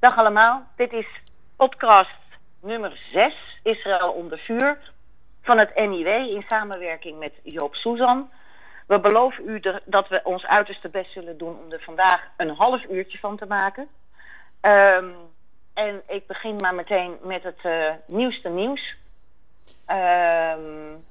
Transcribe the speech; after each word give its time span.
Dag 0.00 0.16
allemaal, 0.16 0.66
dit 0.76 0.92
is 0.92 1.06
podcast 1.56 2.10
nummer 2.60 3.00
6, 3.12 3.34
Israël 3.62 4.10
onder 4.10 4.38
vuur, 4.38 4.78
van 5.42 5.58
het 5.58 5.74
NIW 5.74 6.06
in 6.06 6.44
samenwerking 6.48 7.18
met 7.18 7.32
Joop 7.42 7.74
Suzan. 7.74 8.30
We 8.86 9.00
beloven 9.00 9.48
u 9.48 9.60
dat 9.84 10.08
we 10.08 10.20
ons 10.24 10.46
uiterste 10.46 10.88
best 10.88 11.12
zullen 11.12 11.38
doen 11.38 11.58
om 11.64 11.72
er 11.72 11.80
vandaag 11.80 12.20
een 12.36 12.50
half 12.50 12.84
uurtje 12.84 13.18
van 13.18 13.36
te 13.36 13.46
maken. 13.46 13.88
Um, 14.60 15.14
en 15.74 16.02
ik 16.06 16.26
begin 16.26 16.56
maar 16.56 16.74
meteen 16.74 17.16
met 17.22 17.42
het 17.42 17.64
uh, 17.64 17.90
nieuwste 18.06 18.48
nieuws. 18.48 18.96
Um, 19.88 21.04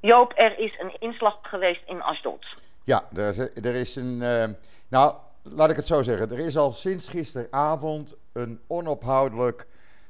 Joop, 0.00 0.32
er 0.36 0.58
is 0.58 0.78
een 0.78 0.96
inslag 0.98 1.38
geweest 1.42 1.82
in 1.86 2.02
Asdod. 2.02 2.46
Ja, 2.84 3.02
er 3.16 3.28
is, 3.28 3.38
er 3.38 3.74
is 3.74 3.96
een. 3.96 4.18
Uh, 4.22 4.44
nou, 4.88 5.14
laat 5.42 5.70
ik 5.70 5.76
het 5.76 5.86
zo 5.86 6.02
zeggen. 6.02 6.30
Er 6.30 6.38
is 6.38 6.56
al 6.56 6.72
sinds 6.72 7.08
gisteravond 7.08 8.14
een 8.32 8.60
onophoudelijk 8.66 9.66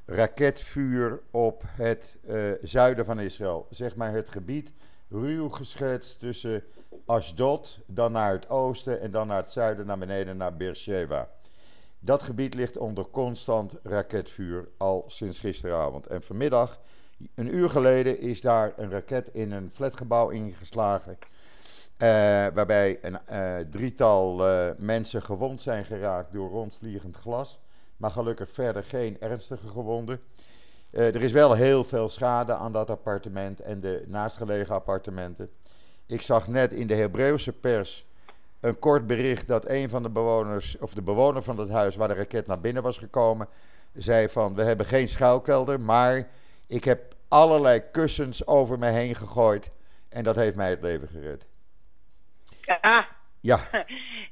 raketvuur 0.07 1.21
op 1.31 1.63
het 1.67 2.17
uh, 2.29 2.53
zuiden 2.63 3.05
van 3.05 3.21
Israël. 3.21 3.67
Zeg 3.71 3.97
maar 3.97 4.13
het 4.13 4.31
gebied 4.31 4.73
ruw 5.09 5.49
geschetst 5.49 6.19
tussen 6.19 6.65
Ashdod, 7.05 7.79
dan 7.87 8.13
naar 8.13 8.33
het 8.33 8.49
oosten 8.49 9.01
en 9.01 9.11
dan 9.11 9.27
naar 9.27 9.37
het 9.37 9.51
zuiden, 9.51 9.87
naar 9.87 9.99
beneden 9.99 10.37
naar 10.37 10.57
Beersheba. 10.57 11.29
Dat 11.99 12.23
gebied 12.23 12.55
ligt 12.55 12.77
onder 12.77 13.07
constant 13.11 13.77
raketvuur 13.83 14.69
al 14.77 15.05
sinds 15.07 15.39
gisteravond. 15.39 16.07
En 16.07 16.23
vanmiddag, 16.23 16.81
een 17.35 17.55
uur 17.55 17.71
geleden, 17.71 18.21
is 18.21 18.41
daar 18.41 18.73
een 18.77 18.91
raket 18.91 19.29
in 19.33 19.53
een 19.53 19.71
flatgebouw 19.73 20.29
ingeslagen. 20.29 21.19
Uh, 22.03 22.09
waarbij 22.55 22.99
een 23.03 23.19
uh, 23.33 23.57
drietal 23.71 24.49
uh, 24.49 24.71
mensen 24.77 25.23
gewond 25.23 25.63
zijn 25.63 25.85
geraakt 25.85 26.33
door 26.33 26.51
rondvliegend 26.51 27.17
glas. 27.17 27.61
Maar 27.97 28.11
gelukkig 28.11 28.51
verder 28.51 28.85
geen 28.85 29.21
ernstige 29.21 29.69
gewonden. 29.69 30.21
er 30.91 31.23
is 31.23 31.33
wel 31.33 31.53
heel 31.53 31.85
veel 31.85 32.09
schade 32.09 32.55
aan 32.55 32.73
dat 32.73 32.91
appartement 32.91 33.61
en 33.61 33.81
de 33.81 34.05
naastgelegen 34.07 34.75
appartementen. 34.75 35.51
Ik 36.07 36.23
zag 36.23 36.49
net 36.49 36.73
in 36.73 36.87
de 36.87 36.95
Hebreeuwse 36.95 37.53
pers 37.53 38.07
een 38.61 38.79
kort 38.79 39.07
bericht 39.07 39.47
dat 39.47 39.69
een 39.69 39.89
van 39.89 40.03
de 40.03 40.11
bewoners, 40.11 40.79
of 40.79 40.95
de 40.95 41.03
bewoner 41.03 41.43
van 41.43 41.59
het 41.59 41.71
huis 41.71 41.97
waar 41.97 42.09
de 42.09 42.15
raket 42.15 42.47
naar 42.47 42.61
binnen 42.61 42.83
was 42.83 42.99
gekomen, 42.99 43.49
zei 43.95 44.29
van 44.29 44.55
we 44.55 44.63
hebben 44.63 44.87
geen 44.87 45.09
schuilkelder, 45.09 45.81
maar 45.81 46.29
ik 46.67 46.85
heb 46.85 47.15
allerlei 47.29 47.83
kussens 47.93 48.47
over 48.47 48.79
me 48.79 48.89
heen 48.89 49.15
gegooid 49.15 49.71
en 50.09 50.25
dat 50.25 50.37
heeft 50.37 50.57
mij 50.57 50.71
het 50.71 50.83
leven 50.83 51.09
gered. 51.09 51.50
Ja. 52.81 53.09
Ja. 53.41 53.59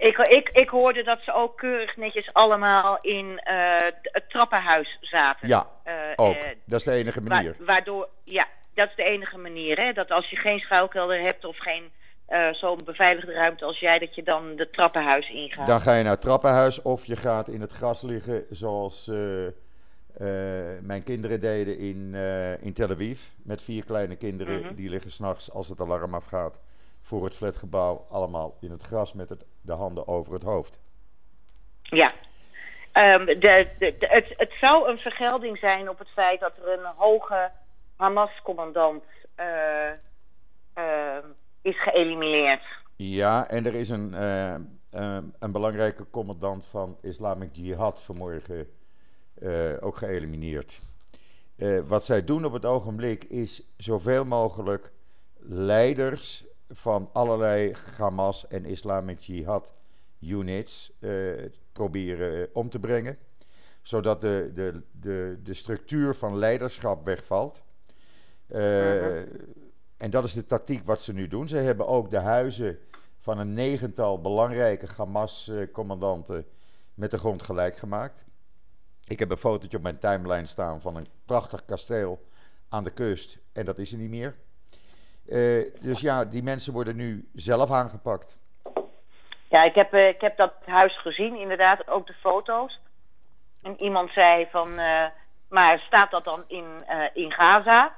ik, 0.08 0.16
ik, 0.16 0.48
ik 0.48 0.68
hoorde 0.68 1.02
dat 1.02 1.18
ze 1.22 1.32
ook 1.32 1.56
keurig 1.56 1.96
netjes 1.96 2.32
allemaal 2.32 2.98
in 3.00 3.26
uh, 3.26 3.84
het 4.02 4.24
trappenhuis 4.28 4.98
zaten. 5.00 5.48
Ja, 5.48 5.66
uh, 5.86 5.92
ook. 6.16 6.34
Uh, 6.34 6.48
dat 6.64 6.78
is 6.78 6.84
de 6.84 6.92
enige 6.92 7.20
manier. 7.20 7.56
waardoor, 7.58 8.08
ja, 8.24 8.46
dat 8.74 8.88
is 8.88 8.96
de 8.96 9.02
enige 9.02 9.38
manier. 9.38 9.78
Hè? 9.78 9.92
Dat 9.92 10.10
als 10.10 10.30
je 10.30 10.36
geen 10.36 10.58
schuilkelder 10.58 11.20
hebt 11.20 11.44
of 11.44 11.58
geen 11.58 11.90
zo'n 12.52 12.84
beveiligde 12.84 13.32
ruimte 13.32 13.64
als 13.64 13.78
jij, 13.78 13.98
dat 13.98 14.14
je 14.14 14.22
dan 14.22 14.56
de 14.56 14.70
trappenhuis 14.70 15.30
ingaat. 15.30 15.66
Dan 15.66 15.80
ga 15.80 15.94
je 15.94 16.02
naar 16.02 16.12
het 16.12 16.20
trappenhuis 16.20 16.82
of 16.82 17.04
je 17.04 17.16
gaat 17.16 17.48
in 17.48 17.60
het 17.60 17.72
gras 17.72 18.02
liggen 18.02 18.44
zoals 18.50 19.08
uh, 19.08 19.48
mijn 20.80 21.02
kinderen 21.04 21.40
deden 21.40 21.78
in, 21.78 22.14
in 22.60 22.72
Tel 22.72 22.90
Aviv. 22.90 23.20
Met 23.44 23.62
vier 23.62 23.84
kleine 23.84 24.16
kinderen, 24.16 24.58
mm 24.58 24.66
-hmm. 24.66 24.74
die 24.74 24.90
liggen 24.90 25.10
s'nachts 25.10 25.52
als 25.52 25.68
het 25.68 25.80
alarm 25.80 26.14
afgaat 26.14 26.60
voor 27.08 27.24
het 27.24 27.34
flatgebouw. 27.34 28.06
Allemaal 28.10 28.56
in 28.60 28.70
het 28.70 28.82
gras 28.82 29.12
met 29.12 29.28
het, 29.28 29.44
de 29.60 29.72
handen 29.72 30.08
over 30.08 30.32
het 30.32 30.42
hoofd. 30.42 30.80
Ja. 31.82 32.12
Um, 32.92 33.26
de, 33.26 33.68
de, 33.78 33.96
de, 33.98 34.06
het, 34.08 34.26
het 34.28 34.52
zou 34.60 34.88
een 34.90 34.98
vergelding 34.98 35.58
zijn 35.58 35.88
op 35.88 35.98
het 35.98 36.08
feit 36.08 36.40
dat 36.40 36.56
er 36.56 36.72
een 36.72 36.92
hoge 36.96 37.50
Hamas-commandant 37.96 39.04
is 41.62 41.82
geëlimineerd. 41.82 42.62
Ja, 42.96 43.48
en 43.48 43.66
er 43.66 43.74
is 43.74 43.88
een, 43.88 44.12
uh, 44.12 44.54
uh, 44.94 45.18
een 45.38 45.52
belangrijke 45.52 46.10
commandant 46.10 46.66
van 46.66 46.98
Islamic 47.02 47.50
Jihad 47.52 48.02
vanmorgen 48.02 48.66
ook 49.80 49.96
geëlimineerd. 49.96 50.82
wat 51.86 52.04
zij 52.04 52.24
doen 52.24 52.44
op 52.44 52.52
het 52.52 52.64
ogenblik 52.64 53.24
is 53.24 53.62
zoveel 53.76 54.24
mogelijk 54.24 54.92
leiders 55.36 56.44
van 56.68 57.10
allerlei 57.12 57.74
Hamas 57.96 58.46
en 58.46 58.64
Islamic 58.64 59.18
Jihad 59.18 59.74
units 60.20 60.92
proberen 61.72 62.48
om 62.52 62.70
te 62.70 62.78
brengen. 62.78 63.18
Zodat 63.82 64.20
de, 64.20 64.50
de, 64.54 64.82
de, 64.92 65.40
de 65.42 65.54
structuur 65.54 66.14
van 66.14 66.38
leiderschap 66.38 67.04
wegvalt. 67.04 67.62
-huh. 68.46 69.22
En 69.98 70.10
dat 70.10 70.24
is 70.24 70.32
de 70.32 70.46
tactiek 70.46 70.86
wat 70.86 71.02
ze 71.02 71.12
nu 71.12 71.28
doen. 71.28 71.48
Ze 71.48 71.56
hebben 71.56 71.86
ook 71.86 72.10
de 72.10 72.18
huizen 72.18 72.78
van 73.18 73.38
een 73.38 73.54
negental 73.54 74.20
belangrijke 74.20 74.86
Hamas-commandanten 74.96 76.46
met 76.94 77.10
de 77.10 77.18
grond 77.18 77.42
gelijk 77.42 77.76
gemaakt. 77.76 78.24
Ik 79.04 79.18
heb 79.18 79.30
een 79.30 79.36
fotootje 79.36 79.76
op 79.76 79.82
mijn 79.82 79.98
timeline 79.98 80.46
staan 80.46 80.80
van 80.80 80.96
een 80.96 81.06
prachtig 81.24 81.64
kasteel 81.64 82.26
aan 82.68 82.84
de 82.84 82.90
kust. 82.90 83.38
En 83.52 83.64
dat 83.64 83.78
is 83.78 83.92
er 83.92 83.98
niet 83.98 84.10
meer. 84.10 84.36
Uh, 85.28 85.72
dus 85.80 86.00
ja, 86.00 86.24
die 86.24 86.42
mensen 86.42 86.72
worden 86.72 86.96
nu 86.96 87.28
zelf 87.34 87.70
aangepakt. 87.70 88.38
Ja, 89.48 89.62
ik 89.62 89.74
heb, 89.74 89.94
uh, 89.94 90.08
ik 90.08 90.20
heb 90.20 90.36
dat 90.36 90.52
huis 90.64 90.98
gezien, 90.98 91.36
inderdaad, 91.36 91.88
ook 91.88 92.06
de 92.06 92.12
foto's. 92.12 92.80
En 93.62 93.82
iemand 93.82 94.10
zei 94.10 94.48
van, 94.50 94.78
uh, 94.78 95.04
maar 95.48 95.78
staat 95.78 96.10
dat 96.10 96.24
dan 96.24 96.44
in, 96.46 96.64
in 97.14 97.32
Gaza? 97.32 97.94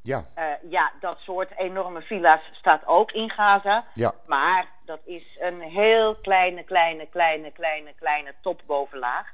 Ja. 0.00 0.24
Ja, 0.68 0.92
dat 1.00 1.18
soort 1.18 1.50
enorme 1.56 2.02
villa's 2.02 2.40
staat 2.52 2.86
ook 2.86 3.12
in 3.12 3.30
Gaza. 3.30 3.84
Ja. 3.94 4.12
Maar 4.26 4.66
dat 4.84 5.00
is 5.04 5.38
een 5.40 5.60
heel 5.60 6.14
kleine, 6.14 6.62
kleine, 6.62 7.06
kleine, 7.06 7.50
kleine, 7.50 7.92
kleine 7.94 8.34
topbovenlaag. 8.42 9.26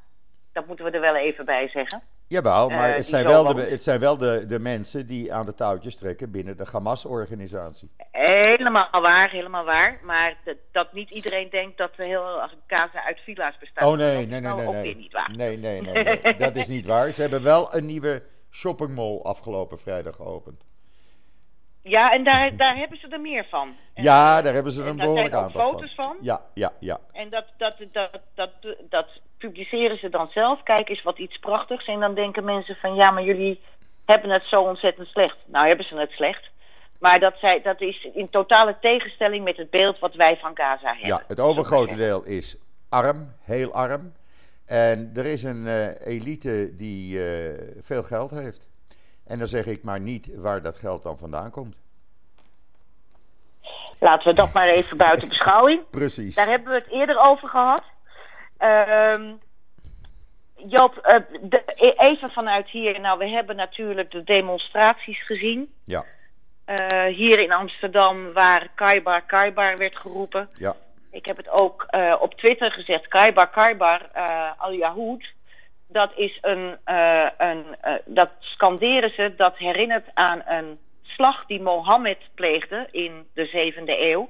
Dat 0.52 0.66
moeten 0.66 0.84
we 0.84 0.90
er 0.90 1.00
wel 1.00 1.16
even 1.16 1.44
bij 1.44 1.68
zeggen. 1.68 2.02
Jawel, 2.28 2.68
maar 2.68 2.88
uh, 2.88 2.96
het, 2.96 3.06
zijn 3.06 3.26
wel 3.26 3.54
de, 3.54 3.62
het 3.62 3.82
zijn 3.82 4.00
wel 4.00 4.18
de, 4.18 4.46
de 4.46 4.58
mensen 4.58 5.06
die 5.06 5.32
aan 5.32 5.46
de 5.46 5.54
touwtjes 5.54 5.96
trekken 5.96 6.30
binnen 6.30 6.56
de 6.56 6.66
Hamas-organisatie. 6.72 7.90
Helemaal 8.10 8.88
waar, 8.90 9.30
helemaal 9.30 9.64
waar. 9.64 10.00
Maar 10.02 10.36
de, 10.44 10.56
dat 10.72 10.92
niet 10.92 11.10
iedereen 11.10 11.50
denkt 11.50 11.78
dat 11.78 11.90
heel 11.96 12.48
Gaza 12.66 13.04
uit 13.04 13.20
villa's 13.20 13.58
bestaat. 13.58 13.84
Oh 13.84 13.96
nee, 13.96 14.26
nee, 14.26 14.40
nee, 14.40 14.52
nee. 14.52 14.66
nee. 14.66 14.96
Niet 14.96 15.12
waar. 15.12 15.30
Nee, 15.36 15.58
nee, 15.58 15.80
nee, 15.80 16.04
nee. 16.22 16.36
dat 16.36 16.56
is 16.56 16.66
niet 16.66 16.86
waar. 16.86 17.12
Ze 17.12 17.20
hebben 17.20 17.42
wel 17.42 17.74
een 17.74 17.86
nieuwe 17.86 18.22
shoppingmall 18.50 19.20
afgelopen 19.22 19.78
vrijdag 19.78 20.16
geopend. 20.16 20.64
Ja, 21.82 22.12
en 22.12 22.24
daar, 22.24 22.56
daar 22.56 22.76
hebben 22.76 22.98
ze 22.98 23.08
er 23.08 23.20
meer 23.20 23.46
van. 23.50 23.76
En 23.94 24.02
ja, 24.02 24.42
daar 24.42 24.54
hebben 24.54 24.72
ze 24.72 24.82
er 24.82 24.88
een 24.88 24.96
behoorlijk 24.96 25.34
aantal 25.34 25.60
van. 25.60 25.72
foto's 25.72 25.94
van. 25.94 26.16
Ja, 26.20 26.40
ja, 26.54 26.72
ja. 26.80 26.98
En 27.12 27.30
dat, 27.30 27.44
dat, 27.56 27.74
dat, 27.92 28.20
dat, 28.34 28.50
dat 28.88 29.06
publiceren 29.38 29.98
ze 29.98 30.08
dan 30.08 30.28
zelf. 30.30 30.62
Kijk 30.62 30.88
eens 30.88 31.02
wat 31.02 31.18
iets 31.18 31.38
prachtigs. 31.38 31.86
En 31.86 32.00
dan 32.00 32.14
denken 32.14 32.44
mensen 32.44 32.76
van 32.76 32.94
ja, 32.94 33.10
maar 33.10 33.22
jullie 33.22 33.60
hebben 34.04 34.30
het 34.30 34.44
zo 34.44 34.62
ontzettend 34.62 35.08
slecht. 35.08 35.36
Nou 35.44 35.66
hebben 35.66 35.86
ze 35.86 35.96
het 35.96 36.10
slecht. 36.10 36.50
Maar 36.98 37.20
dat, 37.20 37.34
zij, 37.38 37.62
dat 37.62 37.80
is 37.80 38.08
in 38.14 38.30
totale 38.30 38.76
tegenstelling 38.80 39.44
met 39.44 39.56
het 39.56 39.70
beeld 39.70 39.98
wat 39.98 40.14
wij 40.14 40.36
van 40.36 40.50
Gaza 40.54 40.88
hebben. 40.88 41.06
Ja, 41.08 41.22
het 41.26 41.40
overgrote 41.40 41.94
deel 41.94 42.24
is 42.24 42.56
arm, 42.88 43.32
heel 43.42 43.72
arm. 43.72 44.12
En 44.66 45.10
er 45.14 45.26
is 45.26 45.42
een 45.42 45.62
uh, 45.62 46.06
elite 46.06 46.74
die 46.76 47.16
uh, 47.16 47.58
veel 47.80 48.02
geld 48.02 48.30
heeft. 48.30 48.68
En 49.26 49.38
dan 49.38 49.48
zeg 49.48 49.66
ik 49.66 49.82
maar 49.82 50.00
niet 50.00 50.34
waar 50.36 50.62
dat 50.62 50.76
geld 50.76 51.02
dan 51.02 51.18
vandaan 51.18 51.50
komt. 51.50 51.80
Laten 53.98 54.28
we 54.28 54.34
dat 54.34 54.52
maar 54.52 54.68
even 54.68 54.96
buiten 54.96 55.28
beschouwing. 55.28 55.90
Precies. 55.90 56.34
Daar 56.34 56.48
hebben 56.48 56.72
we 56.72 56.78
het 56.78 56.90
eerder 56.90 57.20
over 57.20 57.48
gehad. 57.48 57.82
Uh, 58.60 59.30
de, 61.40 61.62
even 61.96 62.30
vanuit 62.30 62.68
hier. 62.68 63.00
Nou, 63.00 63.18
we 63.18 63.28
hebben 63.28 63.56
natuurlijk 63.56 64.10
de 64.10 64.24
demonstraties 64.24 65.26
gezien. 65.26 65.74
Ja. 65.84 66.04
Uh, 66.66 67.04
hier 67.04 67.38
in 67.38 67.52
Amsterdam, 67.52 68.32
waar 68.32 68.68
Kaibar 68.74 69.22
Kaibar 69.22 69.78
werd 69.78 69.96
geroepen. 69.96 70.48
Ja. 70.52 70.76
Ik 71.10 71.26
heb 71.26 71.36
het 71.36 71.48
ook 71.48 71.86
uh, 71.90 72.16
op 72.20 72.34
Twitter 72.34 72.70
gezegd. 72.70 73.08
Kaibar 73.08 73.50
Kaibar 73.50 74.10
al-Yahud 74.56 75.34
dat 75.88 76.12
is 76.16 76.38
een, 76.40 76.78
een 77.38 77.64
dat 78.04 78.30
scanderen 78.38 79.10
ze, 79.10 79.34
dat 79.36 79.56
herinnert 79.56 80.06
aan 80.14 80.42
een 80.46 80.78
slag 81.02 81.46
die 81.46 81.60
Mohammed 81.60 82.18
pleegde 82.34 82.88
in 82.90 83.26
de 83.34 83.46
zevende 83.46 84.10
eeuw 84.10 84.28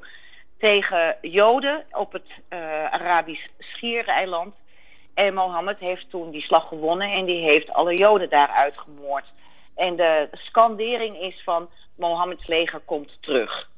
tegen 0.58 1.16
Joden 1.20 1.84
op 1.90 2.12
het 2.12 2.26
uh, 2.48 2.58
Arabisch 2.92 3.46
Schiereiland. 3.58 4.54
En 5.14 5.34
Mohammed 5.34 5.78
heeft 5.78 6.10
toen 6.10 6.30
die 6.30 6.42
slag 6.42 6.68
gewonnen 6.68 7.12
en 7.12 7.24
die 7.24 7.42
heeft 7.42 7.72
alle 7.72 7.96
Joden 7.96 8.30
daar 8.30 8.48
uitgemoord. 8.48 9.24
En 9.74 9.96
de 9.96 10.28
scandering 10.32 11.20
is 11.20 11.42
van 11.44 11.68
Mohammeds 11.96 12.46
leger 12.46 12.80
komt 12.80 13.18
terug. 13.20 13.68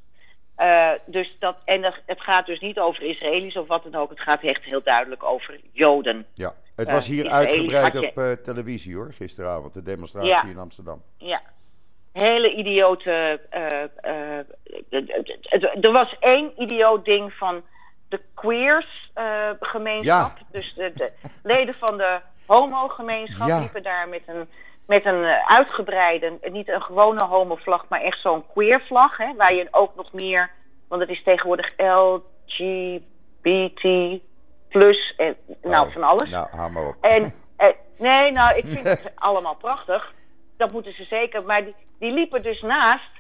Uh, 0.58 0.90
dus 1.06 1.36
dat, 1.38 1.56
en 1.64 1.82
het 2.06 2.20
gaat 2.20 2.46
dus 2.46 2.60
niet 2.60 2.78
over 2.78 3.02
Israëli's 3.02 3.56
of 3.56 3.66
wat 3.66 3.82
dan 3.82 3.94
ook. 3.94 4.10
Het 4.10 4.20
gaat 4.20 4.42
echt 4.42 4.64
heel 4.64 4.82
duidelijk 4.82 5.22
over 5.22 5.60
Joden. 5.72 6.26
Ja. 6.34 6.54
Het 6.76 6.90
was 6.90 7.06
hier 7.06 7.28
uitgebreid 7.28 7.96
op 7.96 8.42
televisie 8.42 8.94
hoor, 8.94 9.12
gisteravond, 9.12 9.72
de 9.72 9.82
demonstratie 9.82 10.50
in 10.50 10.58
Amsterdam. 10.58 11.02
Ja, 11.16 11.42
hele 12.18 12.54
idiote. 12.54 13.40
er 15.80 15.92
was 15.92 16.16
één 16.20 16.62
idioot 16.62 17.04
ding 17.04 17.32
van 17.32 17.62
de 18.08 18.20
queers 18.34 19.12
gemeenschap. 19.60 20.32
Dus 20.50 20.74
de, 20.74 20.92
de, 20.94 21.12
leden 21.42 21.74
van 21.74 21.96
de 21.96 22.20
homo-gemeenschap 22.46 23.60
liepen 23.60 23.82
daar 23.82 24.08
met 24.08 24.22
een 24.26 24.48
met 24.88 25.04
een 25.04 25.24
uitgebreide, 25.48 26.38
niet 26.50 26.68
een 26.68 26.82
gewone 26.82 27.22
homovlag, 27.22 27.88
maar 27.88 28.00
echt 28.00 28.20
zo'n 28.20 28.44
queer 28.52 28.80
vlag. 28.80 29.16
Hè, 29.16 29.34
waar 29.36 29.54
je 29.54 29.68
ook 29.70 29.94
nog 29.94 30.12
meer, 30.12 30.50
want 30.88 31.00
het 31.00 31.10
is 31.10 31.22
tegenwoordig 31.22 31.72
LGBT 31.76 34.20
plus 34.68 35.14
en 35.16 35.36
nou 35.62 35.86
oh, 35.86 35.92
van 35.92 36.02
alles. 36.02 36.30
Nou, 36.30 36.46
haal 36.50 36.70
maar 36.70 36.86
op. 36.86 36.96
En, 37.00 37.34
eh, 37.56 37.68
nee, 37.98 38.32
nou, 38.32 38.56
ik 38.56 38.64
vind 38.66 38.88
het 38.88 39.12
allemaal 39.14 39.56
prachtig. 39.56 40.14
Dat 40.56 40.72
moeten 40.72 40.92
ze 40.92 41.04
zeker. 41.04 41.42
Maar 41.42 41.64
die, 41.64 41.74
die 41.98 42.12
liepen 42.12 42.42
dus 42.42 42.62
naast 42.62 43.10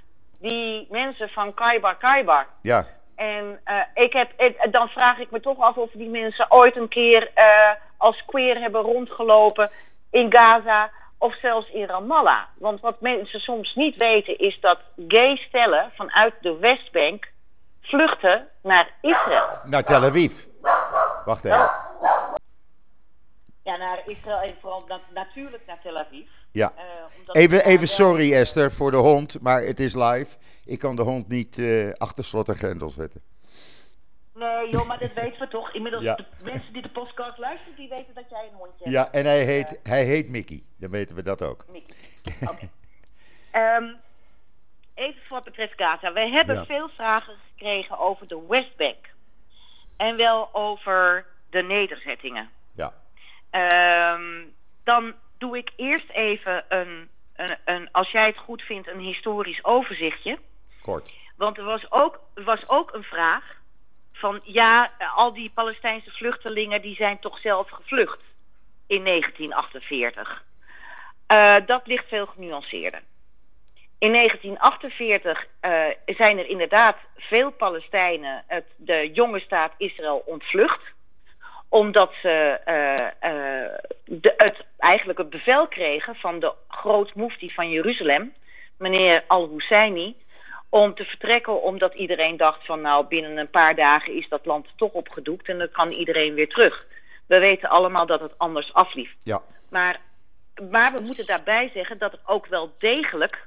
die 0.40 0.86
mensen 0.90 1.28
van 1.28 1.54
Kaibar 1.54 1.96
Kaibar. 1.96 2.46
Ja. 2.62 2.86
En 3.16 3.60
uh, 3.66 3.80
ik 3.94 4.12
heb, 4.12 4.52
dan 4.70 4.88
vraag 4.88 5.18
ik 5.18 5.30
me 5.30 5.40
toch 5.40 5.58
af 5.58 5.76
of 5.76 5.90
die 5.92 6.08
mensen 6.08 6.50
ooit 6.50 6.76
een 6.76 6.88
keer 6.88 7.30
uh, 7.36 7.44
als 7.96 8.24
queer 8.26 8.60
hebben 8.60 8.80
rondgelopen 8.80 9.70
in 10.10 10.32
Gaza 10.32 10.90
of 11.18 11.34
zelfs 11.34 11.70
in 11.70 11.86
Ramallah. 11.86 12.42
Want 12.58 12.80
wat 12.80 13.00
mensen 13.00 13.40
soms 13.40 13.74
niet 13.74 13.96
weten 13.96 14.38
is 14.38 14.60
dat 14.60 14.78
gay 15.08 15.36
stellen 15.36 15.92
vanuit 15.94 16.34
de 16.40 16.56
Westbank 16.58 17.28
vluchten 17.80 18.48
naar 18.62 18.90
Israël. 19.00 19.48
Naar 19.64 19.84
Tel 19.84 20.04
Aviv. 20.04 20.44
Wacht 21.24 21.44
even. 21.44 21.70
Ja, 23.68 23.76
naar 23.76 24.02
Israël 24.06 24.40
en 24.40 24.54
vooral 24.60 24.88
natuurlijk 25.14 25.66
naar 25.66 25.80
Tel 25.82 25.98
Aviv. 25.98 26.26
Ja. 26.52 26.72
Uh, 26.76 27.42
even, 27.42 27.64
even 27.64 27.88
sorry 27.88 28.32
Esther 28.32 28.72
voor 28.72 28.90
de 28.90 28.96
hond, 28.96 29.40
maar 29.40 29.62
het 29.62 29.80
is 29.80 29.94
live. 29.94 30.36
Ik 30.64 30.78
kan 30.78 30.96
de 30.96 31.02
hond 31.02 31.28
niet 31.28 31.58
uh, 31.58 31.92
achter 31.92 32.24
slot 32.24 32.48
en 32.48 32.56
grendel 32.56 32.88
zetten. 32.88 33.22
Nee, 34.34 34.70
joh, 34.70 34.86
maar 34.86 34.98
dat 34.98 35.12
weten 35.12 35.40
we 35.40 35.48
toch. 35.48 35.72
Inmiddels, 35.72 36.04
de 36.04 36.24
mensen 36.42 36.72
die 36.72 36.82
de 36.82 36.88
podcast 36.88 37.38
luisteren, 37.38 37.76
die 37.76 37.88
weten 37.88 38.14
dat 38.14 38.24
jij 38.30 38.48
een 38.50 38.56
hondje 38.56 38.84
hebt. 38.84 38.90
Ja, 38.90 39.12
en 39.12 39.24
hij 39.24 39.44
heet, 39.44 39.72
uh, 39.72 39.78
hij 39.82 40.04
heet 40.04 40.28
Mickey. 40.28 40.62
Dan 40.76 40.90
weten 40.90 41.16
we 41.16 41.22
dat 41.22 41.42
ook. 41.42 41.64
Mickey, 41.68 41.96
oké. 42.40 42.70
um, 43.58 43.96
even 44.94 45.22
voor 45.22 45.36
wat 45.36 45.44
betreft 45.44 45.72
Gaza. 45.76 46.12
We 46.12 46.20
hebben 46.20 46.66
veel 46.66 46.88
vragen 46.88 47.34
gekregen 47.48 47.98
over 47.98 48.28
de 48.28 48.46
Westbank. 48.48 49.08
En 49.96 50.16
wel 50.16 50.54
over 50.54 51.26
de 51.50 51.62
nederzettingen. 51.62 52.50
Ja. 52.72 52.92
Um, 53.50 54.54
dan 54.84 55.14
doe 55.38 55.56
ik 55.56 55.70
eerst 55.76 56.10
even 56.10 56.64
een, 56.68 57.08
een, 57.36 57.56
een, 57.64 57.88
als 57.92 58.10
jij 58.10 58.26
het 58.26 58.38
goed 58.38 58.62
vindt, 58.62 58.88
een 58.88 59.00
historisch 59.00 59.64
overzichtje. 59.64 60.38
Kort. 60.82 61.14
Want 61.36 61.58
er 61.58 61.64
was 61.64 61.90
ook, 61.90 62.20
was 62.34 62.68
ook 62.68 62.92
een 62.92 63.02
vraag 63.02 63.56
van 64.12 64.40
ja, 64.44 64.92
al 65.14 65.32
die 65.32 65.50
Palestijnse 65.54 66.10
vluchtelingen 66.10 66.82
die 66.82 66.94
zijn 66.94 67.18
toch 67.18 67.38
zelf 67.38 67.70
gevlucht 67.70 68.20
in 68.86 69.04
1948. 69.04 70.44
Uh, 71.28 71.56
eh, 71.56 71.66
dat 71.66 71.86
ligt 71.86 72.08
veel 72.08 72.26
genuanceerder. 72.26 73.02
In 73.98 74.12
1948 74.12 75.46
uh, 75.60 75.86
eh, 75.86 75.94
zijn 76.06 76.38
er 76.38 76.46
inderdaad 76.46 76.96
veel 77.16 77.50
Palestijnen 77.50 78.44
het, 78.46 78.66
de 78.76 79.10
jonge 79.12 79.40
staat 79.40 79.72
Israël 79.76 80.22
ontvlucht. 80.26 80.80
Omdat 81.68 82.12
ze 82.22 82.60
uh, 82.66 84.20
de, 84.20 84.34
het, 84.36 84.56
eigenlijk 84.78 85.18
het 85.18 85.30
bevel 85.30 85.68
kregen 85.68 86.14
van 86.14 86.40
de 86.40 86.52
grootmoefti 86.68 87.50
van 87.50 87.70
Jeruzalem, 87.70 88.34
meneer 88.76 89.24
Al-Husseini, 89.26 90.16
om 90.68 90.94
te 90.94 91.04
vertrekken 91.04 91.62
omdat 91.62 91.94
iedereen 91.94 92.36
dacht 92.36 92.66
van 92.66 92.80
nou 92.80 93.06
binnen 93.06 93.36
een 93.36 93.50
paar 93.50 93.74
dagen 93.74 94.14
is 94.14 94.28
dat 94.28 94.46
land 94.46 94.66
toch 94.76 94.92
opgedoekt 94.92 95.48
en 95.48 95.58
dan 95.58 95.70
kan 95.70 95.88
iedereen 95.88 96.34
weer 96.34 96.48
terug. 96.48 96.86
We 97.26 97.38
weten 97.38 97.68
allemaal 97.68 98.06
dat 98.06 98.20
het 98.20 98.38
anders 98.38 98.72
afliep. 98.72 99.10
Ja. 99.22 99.42
Maar, 99.70 100.00
maar 100.70 100.92
we 100.92 101.00
moeten 101.00 101.26
daarbij 101.26 101.70
zeggen 101.74 101.98
dat 101.98 102.12
er 102.12 102.20
ook 102.24 102.46
wel 102.46 102.74
degelijk 102.78 103.46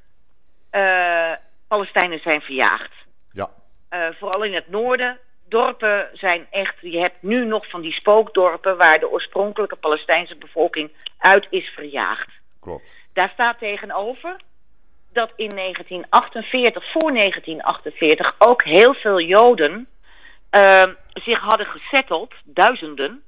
uh, 0.71 1.31
Palestijnen 1.67 2.19
zijn 2.19 2.41
verjaagd. 2.41 2.91
Ja. 3.31 3.49
Uh, 3.89 4.07
vooral 4.19 4.43
in 4.43 4.53
het 4.53 4.69
noorden. 4.69 5.19
Dorpen 5.51 6.09
zijn 6.13 6.47
echt, 6.49 6.75
je 6.81 6.99
hebt 6.99 7.21
nu 7.21 7.45
nog 7.45 7.69
van 7.69 7.81
die 7.81 7.93
spookdorpen 7.93 8.77
waar 8.77 8.99
de 8.99 9.09
oorspronkelijke 9.09 9.75
Palestijnse 9.75 10.35
bevolking 10.35 10.91
uit 11.17 11.47
is 11.49 11.69
verjaagd. 11.69 12.29
Klopt. 12.59 12.95
Daar 13.13 13.29
staat 13.33 13.59
tegenover 13.59 14.35
dat 15.13 15.31
in 15.35 15.55
1948, 15.55 16.91
voor 16.91 17.13
1948, 17.13 18.35
ook 18.37 18.63
heel 18.63 18.93
veel 18.93 19.19
Joden 19.19 19.87
uh, 20.51 20.83
zich 21.13 21.39
hadden 21.39 21.65
gesetteld, 21.65 22.33
duizenden 22.43 23.23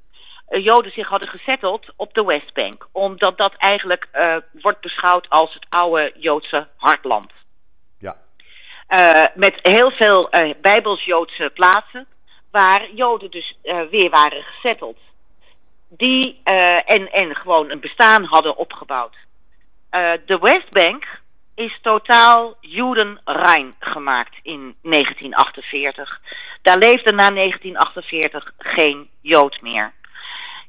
uh, 0.50 0.64
Joden 0.64 0.92
zich 0.92 1.08
hadden 1.08 1.28
gesetteld 1.28 1.94
op 1.96 2.14
de 2.14 2.26
Westbank. 2.26 2.88
Omdat 2.92 3.38
dat 3.38 3.54
eigenlijk 3.58 4.08
uh, 4.14 4.36
wordt 4.52 4.82
beschouwd 4.82 5.30
als 5.30 5.54
het 5.54 5.66
oude 5.70 6.14
Joodse 6.16 6.68
hartland. 6.76 7.32
Ja. 8.00 8.18
met 9.36 9.60
heel 9.62 9.92
veel 9.92 10.30
Bijbels-Joodse 10.62 11.52
plaatsen 11.54 12.08
waar 12.54 12.92
Joden 12.92 13.32
dus 13.32 13.58
weer 13.90 14.10
waren 14.10 14.44
gesetteld. 14.44 14.98
Die 15.90 16.42
en, 16.44 17.12
en 17.12 17.36
gewoon 17.36 17.70
een 17.70 17.80
bestaan 17.80 18.24
hadden 18.24 18.58
opgebouwd. 18.58 19.16
de 20.26 20.38
Westbank 20.42 21.22
is 21.56 21.80
totaal 21.82 22.58
Judenrein 22.62 23.76
gemaakt 23.80 24.36
in 24.42 24.76
1948. 24.82 26.22
Daar 26.62 26.78
leefde 26.78 27.12
na 27.12 27.30
1948 27.30 28.54
geen 28.58 29.10
Jood 29.22 29.62
meer. 29.62 29.94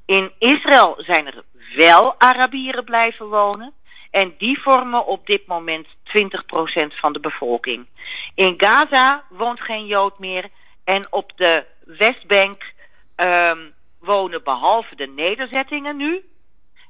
In 0.07 0.33
Israël 0.39 0.95
zijn 0.99 1.27
er 1.27 1.43
wel 1.77 2.15
Arabieren 2.19 2.85
blijven 2.85 3.29
wonen. 3.29 3.73
En 4.11 4.35
die 4.39 4.63
vormen 4.63 5.07
op 5.07 5.27
dit 5.27 5.47
moment 5.47 5.87
20% 5.87 5.91
van 6.87 7.13
de 7.13 7.21
bevolking. 7.21 7.87
In 8.35 8.55
Gaza 8.57 9.25
woont 9.29 9.61
geen 9.61 9.87
Jood 9.87 10.19
meer. 10.19 10.49
En 10.85 11.07
op 11.11 11.33
de 11.37 11.65
Westbank 11.85 12.73
um, 13.17 13.75
wonen 13.99 14.43
behalve 14.43 14.97
de 14.97 15.07
nederzettingen 15.07 15.97
nu 15.97 16.25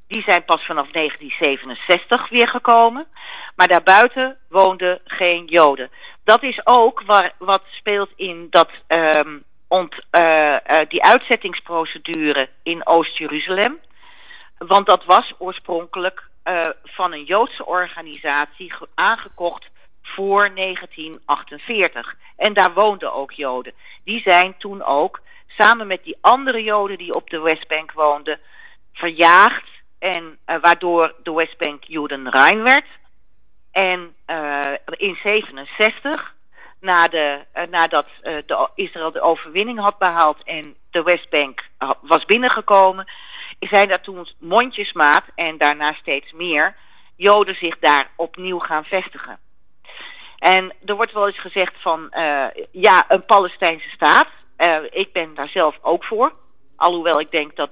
die 0.06 0.22
zijn 0.22 0.44
pas 0.44 0.64
vanaf 0.64 0.90
1967 0.90 2.28
weer 2.28 2.48
gekomen. 2.48 3.06
Maar 3.56 3.68
daarbuiten 3.68 4.38
woonden 4.48 5.00
geen 5.04 5.44
Joden. 5.44 5.90
Dat 6.24 6.42
is 6.42 6.60
ook 6.64 7.02
waar, 7.02 7.34
wat 7.38 7.62
speelt 7.70 8.10
in 8.16 8.46
dat, 8.50 8.70
um, 8.88 9.44
ont, 9.68 9.94
uh, 10.10 10.56
uh, 10.66 10.80
die 10.88 11.02
uitzettingsprocedure 11.02 12.48
in 12.62 12.86
Oost-Jeruzalem. 12.86 13.80
Want 14.58 14.86
dat 14.86 15.04
was 15.04 15.32
oorspronkelijk 15.38 16.28
uh, 16.44 16.68
van 16.84 17.12
een 17.12 17.24
Joodse 17.24 17.66
organisatie 17.66 18.72
aangekocht 18.94 19.68
voor 20.14 20.54
1948. 20.54 22.14
En 22.36 22.52
daar 22.52 22.72
woonden 22.72 23.12
ook 23.12 23.32
Joden. 23.32 23.72
Die 24.04 24.20
zijn 24.20 24.56
toen 24.58 24.82
ook, 24.82 25.20
samen 25.48 25.86
met 25.86 26.04
die 26.04 26.16
andere 26.20 26.62
Joden 26.62 26.98
die 26.98 27.14
op 27.14 27.30
de 27.30 27.40
Westbank 27.40 27.92
woonden, 27.92 28.40
verjaagd 28.92 29.68
en 29.98 30.38
uh, 30.46 30.56
waardoor 30.60 31.14
de 31.22 31.32
Westbank 31.32 31.84
Judenrein 31.84 32.62
werd. 32.62 32.86
En 33.72 34.14
uh, 34.26 34.72
in 34.86 35.16
67, 35.22 36.34
na 36.80 37.08
de, 37.08 37.44
uh, 37.56 37.62
nadat 37.70 38.06
de 38.22 38.68
Israël 38.74 39.12
de 39.12 39.20
overwinning 39.20 39.78
had 39.78 39.98
behaald 39.98 40.42
en 40.44 40.74
de 40.90 41.02
Westbank 41.02 41.62
was 42.00 42.24
binnengekomen, 42.24 43.06
zijn 43.58 43.88
daar 43.88 44.00
toen 44.00 44.28
mondjesmaat 44.38 45.24
en 45.34 45.58
daarna 45.58 45.92
steeds 45.92 46.32
meer 46.32 46.76
Joden 47.16 47.54
zich 47.54 47.78
daar 47.78 48.10
opnieuw 48.16 48.58
gaan 48.58 48.84
vestigen. 48.84 49.38
En 50.44 50.72
er 50.84 50.96
wordt 50.96 51.12
wel 51.12 51.26
eens 51.26 51.40
gezegd 51.40 51.74
van, 51.78 52.12
ja, 52.70 53.04
een 53.08 53.24
Palestijnse 53.24 53.88
staat. 53.88 54.28
ik 54.90 55.12
ben 55.12 55.34
daar 55.34 55.48
zelf 55.48 55.78
ook 55.82 56.04
voor. 56.04 56.32
Alhoewel 56.76 57.20
ik 57.20 57.30
denk 57.30 57.56
dat 57.56 57.70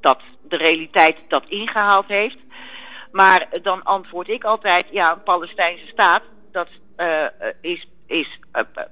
dat 0.00 0.20
de 0.42 0.56
realiteit 0.56 1.24
dat 1.28 1.44
ingehaald 1.48 2.06
heeft. 2.06 2.36
Maar 3.12 3.48
dan 3.62 3.82
antwoord 3.82 4.28
ik 4.28 4.44
altijd, 4.44 4.86
ja, 4.90 5.12
een 5.12 5.22
Palestijnse 5.22 5.86
staat, 5.86 6.22
dat 6.52 6.68
uh, 6.96 7.26
is, 7.60 7.86
is 8.06 8.38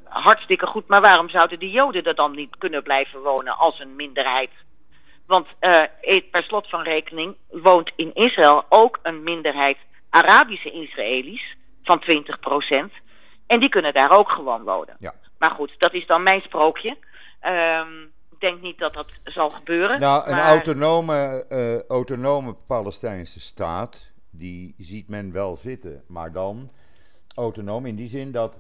hartstikke 0.04 0.66
goed. 0.66 0.88
Maar 0.88 1.00
waarom 1.00 1.28
zouden 1.28 1.58
die 1.58 1.70
Joden 1.70 2.04
er 2.04 2.14
dan 2.14 2.34
niet 2.34 2.56
kunnen 2.58 2.82
blijven 2.82 3.22
wonen 3.22 3.56
als 3.56 3.80
een 3.80 3.96
minderheid? 3.96 4.50
Want 5.26 5.46
per 6.30 6.42
slot 6.42 6.68
van 6.68 6.82
rekening 6.82 7.36
woont 7.50 7.92
in 7.96 8.14
Israël 8.14 8.64
ook 8.68 8.98
een 9.02 9.22
minderheid 9.22 9.78
Arabische 10.10 10.70
Israëli's 10.70 11.56
van 11.82 11.98
20 11.98 12.38
En 13.48 13.60
die 13.60 13.68
kunnen 13.68 13.92
daar 13.92 14.10
ook 14.18 14.28
gewoon 14.30 14.62
wonen. 14.64 14.96
Ja. 14.98 15.14
Maar 15.38 15.50
goed, 15.50 15.74
dat 15.78 15.94
is 15.94 16.06
dan 16.06 16.22
mijn 16.22 16.40
sprookje. 16.40 16.96
Um, 17.46 18.12
Ik 18.30 18.40
denk 18.44 18.60
niet 18.62 18.78
dat 18.78 18.94
dat 18.94 19.08
zal 19.24 19.50
gebeuren. 19.50 20.00
Nou, 20.00 20.28
een 20.28 20.34
maar- 20.34 20.44
autonome, 20.46 21.44
eh, 21.48 21.80
autonome 21.88 22.54
Palestijnse 22.66 23.40
staat, 23.40 24.12
die 24.30 24.74
ziet 24.78 25.08
men 25.08 25.32
wel 25.32 25.56
zitten. 25.56 26.02
Maar 26.06 26.32
dan 26.32 26.70
autonoom 27.34 27.86
in 27.86 27.96
die 27.96 28.08
zin 28.08 28.32
dat, 28.32 28.58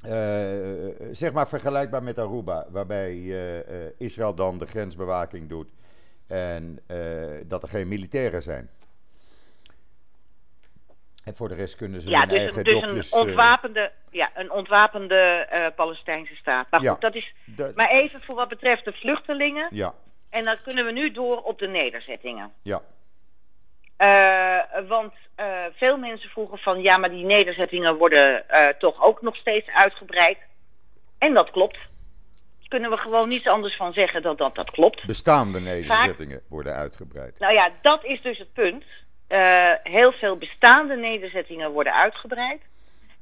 eh, 0.00 0.10
zeg 1.10 1.32
maar 1.32 1.48
vergelijkbaar 1.48 2.02
met 2.02 2.18
Aruba, 2.18 2.66
waarbij 2.70 3.12
eh, 3.12 3.90
Israël 3.98 4.34
dan 4.34 4.58
de 4.58 4.66
grensbewaking 4.66 5.48
doet 5.48 5.68
en 6.26 6.78
dat 7.46 7.62
er 7.62 7.68
geen 7.68 7.88
militairen 7.88 8.42
zijn. 8.42 8.70
En 11.24 11.36
voor 11.36 11.48
de 11.48 11.54
rest 11.54 11.76
kunnen 11.76 12.00
ze 12.00 12.10
Ja, 12.10 12.18
hun 12.20 12.28
dus, 12.28 12.38
eigen 12.38 12.58
een, 12.58 12.64
dus 12.64 12.80
dopjes... 12.80 13.12
een 13.12 13.18
eh, 13.20 13.24
ontwapende, 13.26 13.92
ja, 14.10 14.30
een 14.34 14.50
ontwapende 14.50 15.16
eh, 15.50 15.66
Palestijnse 15.76 16.34
staat. 16.34 16.66
Maar 16.70 16.80
goed, 16.80 16.88
Ja. 16.88 16.96
dat 16.98 17.14
is. 17.14 17.34
dat- 17.44 17.74
Maar 17.74 17.90
even 17.90 18.20
voor 18.22 18.34
wat 18.34 18.48
betreft 18.48 18.84
de 18.84 18.92
vluchtelingen. 18.92 19.68
ja, 19.72 19.94
En 20.30 20.44
dan 20.44 20.56
kunnen 20.64 20.84
we 20.84 20.92
nu 20.92 21.10
door 21.12 21.42
op 21.42 21.58
de 21.58 21.68
nederzettingen. 21.68 22.52
ja, 22.62 22.82
Eh, 23.96 24.88
want 24.88 25.12
veel 25.76 25.96
mensen 25.96 26.30
vroegen 26.30 26.58
van 26.58 26.82
ja, 26.82 26.96
maar 26.96 27.10
die 27.10 27.24
nederzettingen 27.24 27.96
worden 27.96 28.44
toch 28.78 29.02
ook 29.02 29.22
nog 29.22 29.36
steeds 29.36 29.68
uitgebreid. 29.68 30.38
En 31.18 31.34
dat 31.34 31.50
klopt. 31.50 31.78
Kunnen 32.68 32.90
we 32.90 32.96
gewoon 32.96 33.28
niets 33.28 33.46
anders 33.46 33.76
van 33.76 33.92
zeggen 33.92 34.22
dan 34.22 34.36
dat 34.36 34.54
dat 34.54 34.70
klopt. 34.70 35.06
bestaande 35.06 35.60
nederzettingen 35.60 36.40
worden 36.48 36.74
uitgebreid. 36.74 37.38
Nou 37.38 37.52
ja, 37.54 37.70
dat 37.82 38.04
is 38.04 38.22
dus 38.22 38.38
het 38.38 38.52
punt. 38.52 38.84
Eh, 39.26 39.70
heel 39.82 40.12
veel 40.12 40.36
bestaande 40.36 40.96
nederzettingen 40.96 41.70
worden 41.70 41.94
uitgebreid. 41.94 42.60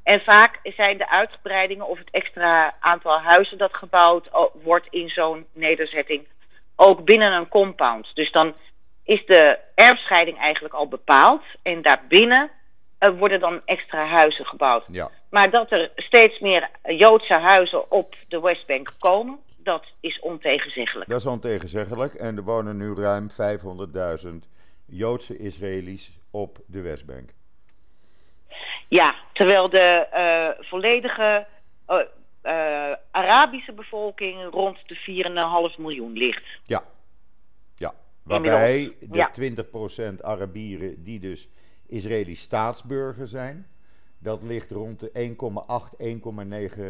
En 0.02 0.20
vaak 0.20 0.58
zijn 0.62 0.98
de 0.98 1.10
uitgebreidingen 1.10 1.88
of 1.88 1.98
het 1.98 2.10
extra 2.10 2.74
aantal 2.80 3.18
huizen 3.20 3.58
dat 3.58 3.74
gebouwd 3.74 4.28
wordt 4.62 4.86
in 4.90 5.08
zo'n 5.08 5.46
nederzetting 5.52 6.26
ook 6.76 7.04
binnen 7.04 7.32
een 7.32 7.48
compound. 7.48 8.14
Dus 8.14 8.32
dan 8.32 8.54
is 9.04 9.26
de 9.26 9.58
erfscheiding 9.74 10.38
eigenlijk 10.38 10.74
al 10.74 10.88
bepaald 10.88 11.42
en 11.62 11.82
daarbinnen 11.82 12.50
eh, 12.98 13.10
worden 13.18 13.40
dan 13.40 13.60
extra 13.64 14.06
huizen 14.06 14.46
gebouwd. 14.46 14.84
Ja, 14.86 15.10
Maar 15.30 15.50
dat 15.50 15.70
er 15.70 15.90
steeds 15.96 16.38
meer 16.38 16.68
Joodse 16.82 17.34
huizen 17.34 17.90
op 17.90 18.14
de 18.28 18.40
Westbank 18.40 18.92
komen, 18.98 19.38
dat 19.56 19.84
is 20.00 20.20
ontegenzeggelijk. 20.20 21.10
dat 21.10 21.20
is 21.20 21.26
ontegenzeggelijk. 21.26 22.14
En 22.14 22.36
er 22.36 22.42
wonen 22.42 22.76
nu 22.76 22.94
ruim 22.94 23.28
500.000 23.30 24.48
Joodse 24.92 25.36
Israëli's 25.36 26.18
op 26.30 26.58
de 26.66 26.80
Westbank. 26.80 27.30
Ja, 28.88 29.14
terwijl 29.32 29.68
de 29.70 30.06
eh, 30.10 30.64
volledige 30.64 31.46
eh, 31.86 31.98
eh, 32.42 32.96
Arabische 33.10 33.72
bevolking 33.72 34.50
rond 34.50 34.78
de 34.86 34.96
4,5 35.74 35.78
miljoen 35.78 36.12
ligt. 36.12 36.44
Ja, 36.64 36.82
ja. 37.74 37.94
Waarbij 38.22 38.96
de 39.00 39.18
ja. 39.18 39.30
20% 40.12 40.16
Arabieren 40.20 41.02
die 41.02 41.20
dus 41.20 41.48
Israëlisch 41.86 42.40
staatsburger 42.40 43.26
zijn, 43.26 43.66
dat 44.18 44.42
ligt 44.42 44.70
rond 44.70 45.00
de 45.00 45.10
1,8, 45.12 45.96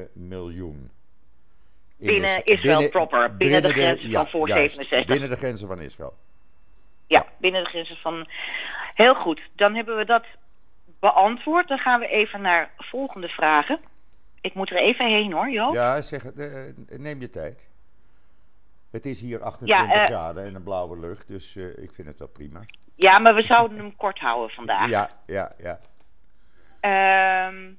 1,9 0.07 0.13
miljoen. 0.13 0.91
In 1.99 2.07
Binnen 2.07 2.45
Is- 2.45 2.61
Israël 2.61 2.89
proper, 2.89 3.37
binnen 3.37 3.63
de 3.63 3.73
grenzen 3.73 4.11
van 4.11 4.29
voor 4.29 4.49
juist, 4.49 4.75
67. 4.75 5.07
Binnen 5.07 5.29
de 5.29 5.37
grenzen 5.37 5.69
van 5.69 5.81
Israël. 5.81 6.15
Binnen 7.43 7.65
de 7.65 7.69
grenzen 7.69 7.97
van. 7.97 8.29
Heel 8.95 9.15
goed, 9.15 9.41
dan 9.57 9.75
hebben 9.75 9.97
we 9.97 10.05
dat 10.05 10.25
beantwoord. 11.01 11.69
Dan 11.69 11.79
gaan 11.79 12.01
we 12.01 12.07
even 12.07 12.41
naar 12.41 12.71
volgende 12.77 13.29
vragen. 13.29 13.81
Ik 14.41 14.55
moet 14.55 14.71
er 14.71 14.77
even 14.77 15.07
heen 15.07 15.33
hoor, 15.33 15.51
Joop. 15.51 15.75
Ja, 15.75 16.01
zeg 16.01 16.23
het, 16.23 16.39
eh, 16.39 16.99
neem 16.99 17.21
je 17.21 17.31
tijd. 17.31 17.71
Het 18.91 19.07
is 19.07 19.21
hier 19.21 19.43
28 19.43 19.87
Ja, 19.87 20.03
eh, 20.03 20.07
graden 20.07 20.45
en 20.45 20.55
een 20.55 20.63
blauwe 20.63 20.99
lucht, 20.99 21.29
dus 21.29 21.57
eh, 21.57 21.83
ik 21.83 21.93
vind 21.93 22.09
het 22.09 22.19
wel 22.19 22.29
prima. 22.29 22.61
Ja, 22.95 23.19
maar 23.19 23.35
we 23.35 23.43
zouden 23.43 23.79
hem 23.79 23.97
kort 23.97 24.19
houden 24.19 24.51
vandaag. 24.51 24.89
Ja, 24.89 25.11
ja, 25.27 25.53
ja. 25.59 25.81
Ehm, 26.81 27.73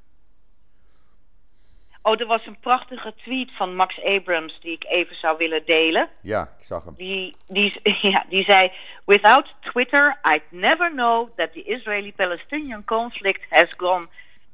oh, 2.03 2.19
er 2.19 2.25
was 2.25 2.45
een 2.45 2.59
prachtige 2.59 3.13
tweet 3.15 3.51
van 3.51 3.75
Max 3.75 4.03
Abrams 4.03 4.59
die 4.61 4.71
ik 4.71 4.85
even 4.87 5.15
zou 5.15 5.37
willen 5.37 5.65
delen. 5.65 6.09
Ja, 6.21 6.41
ik 6.57 6.63
zag 6.63 6.83
hem. 6.83 6.93
Die, 6.97 7.35
die, 7.47 7.79
ja, 8.11 8.25
die 8.29 8.43
zei: 8.43 8.71
Without 9.05 9.53
Twitter, 9.59 10.17
I'd 10.23 10.43
never 10.49 10.89
know 10.89 11.29
that 11.35 11.53
the 11.53 11.63
Israeli-Palestinian 11.63 12.83
conflict 12.83 13.41
has 13.49 13.73
gone 13.77 14.07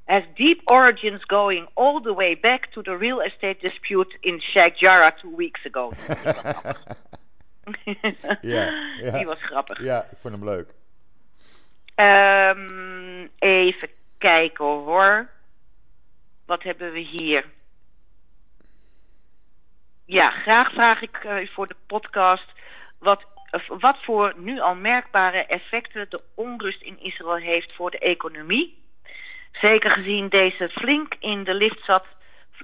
has 0.06 0.24
deep 0.36 0.62
origins 0.66 1.24
going 1.28 1.68
all 1.74 2.02
the 2.02 2.14
way 2.14 2.40
back 2.40 2.72
to 2.72 2.82
the 2.82 2.98
real 2.98 3.22
estate 3.22 3.60
dispute 3.62 4.18
in 4.22 4.40
Sheikh 4.42 4.80
Jarrah 4.80 5.14
two 5.22 5.36
weeks 5.36 5.66
ago. 5.66 5.92
Ja, 8.42 8.74
ja. 9.02 9.12
Die 9.12 9.26
was 9.26 9.42
grappig. 9.42 9.84
Ja, 9.84 10.08
ik 10.12 10.18
vond 10.18 10.34
hem 10.34 10.44
leuk. 10.44 10.74
Ehm, 11.96 13.28
even 13.40 13.90
kijken 14.18 14.66
hoor. 14.66 15.30
Wat 16.50 16.64
hebben 16.64 16.92
we 16.92 17.00
hier? 17.00 17.46
Ja, 20.06 20.30
graag 20.30 20.72
vraag 20.72 21.02
ik 21.02 21.16
eh, 21.16 21.48
voor 21.48 21.68
de 21.68 21.76
podcast 21.88 22.46
wat, 22.98 23.24
wat 23.68 23.98
voor 24.04 24.34
nu 24.38 24.60
al 24.60 24.76
merkbare 24.76 25.46
effecten 25.46 26.10
de 26.10 26.22
onrust 26.36 26.82
in 26.82 27.00
Israël 27.00 27.36
heeft 27.36 27.76
voor 27.76 27.92
de 27.92 28.00
economie. 28.00 28.84
Zeker 29.52 29.92
gezien 29.92 30.30
deze 30.30 30.70
flink 30.70 31.16
in 31.20 31.44
de 31.44 31.54
lift 31.54 31.86
zat 31.86 32.06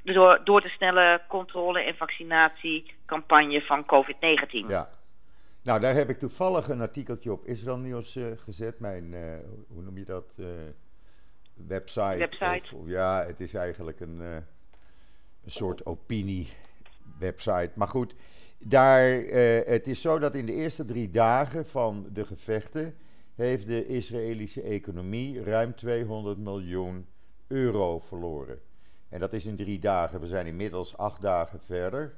door, 0.03 0.41
door 0.43 0.61
de 0.61 0.69
snelle 0.69 1.21
controle- 1.27 1.83
en 1.83 1.95
vaccinatiecampagne 1.95 3.61
van 3.61 3.85
COVID-19. 3.85 4.67
Ja. 4.67 4.89
Nou, 5.61 5.79
daar 5.79 5.93
heb 5.93 6.09
ik 6.09 6.19
toevallig 6.19 6.67
een 6.67 6.81
artikeltje 6.81 7.31
op 7.31 7.45
Israël 7.45 7.77
Nieuws 7.77 8.15
eh, 8.15 8.25
gezet. 8.35 8.79
Mijn, 8.79 9.13
eh, 9.13 9.39
hoe 9.67 9.81
noem 9.81 9.97
je 9.97 10.05
dat? 10.05 10.35
eh, 10.39 10.45
website. 11.67 12.17
Website. 12.17 12.75
Of, 12.75 12.81
of 12.81 12.87
ja, 12.87 13.25
het 13.25 13.39
is 13.39 13.53
eigenlijk 13.53 13.99
een, 13.99 14.21
eh, 14.21 14.35
een 15.43 15.51
soort 15.51 15.85
opinie-website. 15.85 17.71
Maar 17.75 17.87
goed, 17.87 18.15
daar, 18.59 19.09
eh, 19.09 19.67
het 19.67 19.87
is 19.87 20.01
zo 20.01 20.19
dat 20.19 20.35
in 20.35 20.45
de 20.45 20.53
eerste 20.53 20.85
drie 20.85 21.09
dagen 21.09 21.65
van 21.65 22.09
de 22.13 22.25
gevechten... 22.25 22.95
heeft 23.35 23.67
de 23.67 23.85
Israëlische 23.85 24.61
economie 24.61 25.43
ruim 25.43 25.75
200 25.75 26.37
miljoen 26.37 27.07
euro 27.47 27.99
verloren. 27.99 28.59
En 29.09 29.19
dat 29.19 29.33
is 29.33 29.45
in 29.45 29.55
drie 29.55 29.79
dagen. 29.79 30.19
We 30.19 30.27
zijn 30.27 30.47
inmiddels 30.47 30.97
acht 30.97 31.21
dagen 31.21 31.59
verder. 31.59 32.13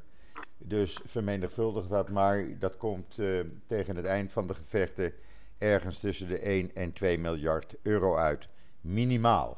Dus 0.57 0.99
vermenigvuldig 1.05 1.87
dat 1.87 2.11
maar. 2.11 2.59
Dat 2.59 2.77
komt 2.77 3.19
eh, 3.19 3.39
tegen 3.65 3.95
het 3.95 4.05
eind 4.05 4.33
van 4.33 4.47
de 4.47 4.53
gevechten 4.53 5.13
ergens 5.57 5.99
tussen 5.99 6.27
de 6.27 6.39
1 6.39 6.75
en 6.75 6.93
2 6.93 7.19
miljard 7.19 7.75
euro 7.81 8.15
uit. 8.15 8.47
Minimaal. 8.87 9.57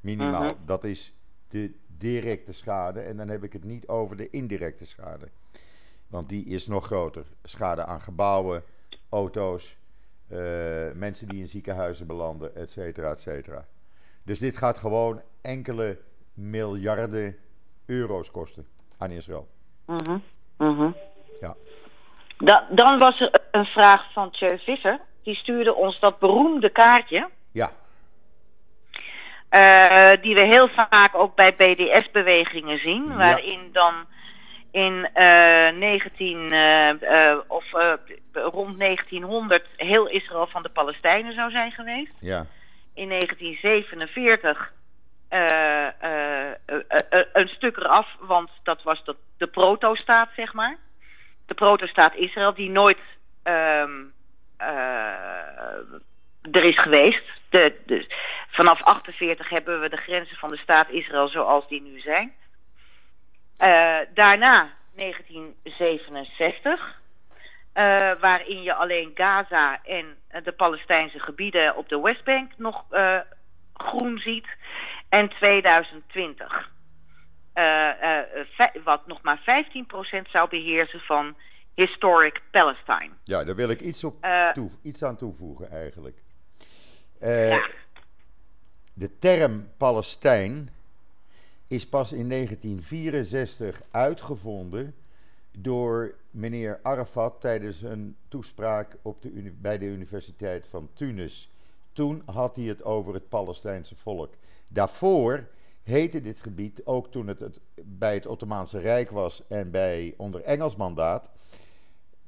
Minimaal. 0.00 0.42
Mhm. 0.42 0.54
Dat 0.64 0.84
is 0.84 1.14
de 1.48 1.74
directe 1.86 2.52
schade. 2.52 3.00
En 3.00 3.16
dan 3.16 3.28
heb 3.28 3.42
ik 3.42 3.52
het 3.52 3.64
niet 3.64 3.88
over 3.88 4.16
de 4.16 4.30
indirecte 4.30 4.86
schade. 4.86 5.28
Want 6.06 6.28
die 6.28 6.44
is 6.44 6.66
nog 6.66 6.84
groter. 6.86 7.26
Schade 7.42 7.84
aan 7.84 8.00
gebouwen, 8.00 8.62
auto's, 9.08 9.76
eh, 10.28 10.38
mensen 10.94 11.28
die 11.28 11.40
in 11.40 11.48
ziekenhuizen 11.48 12.06
belanden, 12.06 12.56
et 12.56 12.70
cetera, 12.70 13.10
et 13.10 13.20
cetera. 13.20 13.66
Dus 14.22 14.38
dit 14.38 14.56
gaat 14.56 14.78
gewoon 14.78 15.22
enkele 15.42 15.98
miljarden 16.34 17.36
euro's 17.86 18.30
kosten 18.30 18.66
aan 18.98 19.10
Israël. 19.10 19.48
Mhm, 19.86 20.18
mhm. 20.56 20.90
Ja. 21.40 21.56
Da- 22.38 22.68
dan 22.70 22.98
was 22.98 23.20
er 23.20 23.30
een 23.50 23.64
vraag 23.64 24.12
van 24.12 24.30
Tjeu 24.30 24.58
Visser. 24.58 25.00
Die 25.22 25.34
stuurde 25.34 25.74
ons 25.74 26.00
dat 26.00 26.18
beroemde 26.18 26.70
kaartje. 26.70 27.30
Eh, 29.50 30.10
die 30.22 30.34
we 30.34 30.40
heel 30.40 30.68
vaak 30.68 31.14
ook 31.14 31.34
bij 31.34 31.54
BDS-bewegingen 31.54 32.78
zien. 32.78 33.04
Ja. 33.08 33.16
Waarin 33.16 33.68
dan 33.72 33.94
in 34.70 35.08
eh 35.14 35.72
19 35.72 36.52
eh, 36.52 37.36
of 37.46 37.64
rond 38.32 38.78
1900 38.78 39.66
heel 39.76 40.06
Israël 40.08 40.46
van 40.46 40.62
de 40.62 40.68
Palestijnen 40.68 41.32
zou 41.32 41.50
zijn 41.50 41.72
geweest. 41.72 42.12
ja, 42.20 42.46
In 42.94 43.08
1947 43.08 44.72
eh, 45.28 45.86
eh, 45.86 46.50
eh, 46.66 47.02
eh, 47.10 47.20
een 47.32 47.48
stuk 47.48 47.76
eraf, 47.76 48.16
want 48.20 48.50
dat 48.62 48.82
was 48.82 49.04
de, 49.04 49.16
de 49.36 49.46
proto-staat, 49.46 50.28
zeg 50.36 50.52
maar. 50.52 50.76
De 51.46 51.54
proto-staat 51.54 52.14
Israël, 52.14 52.54
die 52.54 52.70
nooit 52.70 52.98
ehm, 53.42 53.90
eh, 54.56 54.66
er 56.50 56.64
is 56.64 56.78
geweest. 56.78 57.22
De, 57.50 57.80
de, 57.86 58.06
vanaf 58.48 58.82
48 58.82 59.48
hebben 59.48 59.80
we 59.80 59.88
de 59.88 59.96
grenzen 59.96 60.36
van 60.36 60.50
de 60.50 60.56
staat 60.56 60.90
Israël 60.90 61.28
zoals 61.28 61.68
die 61.68 61.82
nu 61.82 62.00
zijn. 62.00 62.32
Eh, 63.56 63.98
daarna 64.14 64.72
1967, 64.94 67.00
eh, 67.72 68.12
waarin 68.20 68.62
je 68.62 68.74
alleen 68.74 69.10
Gaza 69.14 69.80
en 69.84 70.16
eh, 70.28 70.44
de 70.44 70.52
Palestijnse 70.52 71.18
gebieden 71.18 71.76
op 71.76 71.88
de 71.88 72.00
Westbank 72.00 72.52
nog 72.56 72.84
groen 73.74 74.18
ziet. 74.18 74.46
En 75.08 75.28
2020. 75.28 76.70
Eh, 77.52 77.88
eh, 77.88 78.18
eh, 78.18 78.24
vij- 78.50 78.80
wat 78.84 79.06
nog 79.06 79.22
maar 79.22 79.38
15% 79.38 79.42
zou 80.30 80.48
beheersen 80.48 81.00
van 81.00 81.36
Historic 81.74 82.40
Palestine. 82.50 83.10
Ja, 83.24 83.44
daar 83.44 83.54
wil 83.54 83.70
ik 83.70 83.80
iets, 83.80 84.04
op 84.04 84.26
toe, 84.52 84.70
iets 84.82 85.04
aan 85.04 85.16
toevoegen 85.16 85.70
eigenlijk. 85.70 86.18
Eh, 87.20 87.48
Ja. 87.48 87.68
De 88.92 89.18
term 89.18 89.68
Palestijn 89.76 90.70
is 91.66 91.88
pas 91.88 92.12
in 92.12 92.28
1964 92.28 93.82
uitgevonden 93.90 94.94
door 95.50 96.14
meneer 96.30 96.80
Arafat 96.82 97.40
tijdens 97.40 97.82
een 97.82 98.16
toespraak 98.28 98.96
op 99.02 99.22
de 99.22 99.52
bij 99.60 99.78
de 99.78 99.84
Universiteit 99.84 100.66
van 100.66 100.88
Tunis. 100.92 101.50
Toen 101.92 102.22
had 102.24 102.56
hij 102.56 102.64
het 102.64 102.84
over 102.84 103.14
het 103.14 103.28
Palestijnse 103.28 103.96
volk. 103.96 104.34
Daarvoor 104.72 105.48
heette 105.82 106.20
dit 106.20 106.40
gebied, 106.40 106.84
ook 106.84 107.10
toen 107.10 107.26
het, 107.26 107.40
het 107.40 107.60
bij 107.74 108.14
het 108.14 108.26
Ottomaanse 108.26 108.78
Rijk 108.78 109.10
was 109.10 109.42
en 109.48 109.70
bij 109.70 110.14
onder 110.16 110.42
Engels 110.42 110.76
mandaat, 110.76 111.30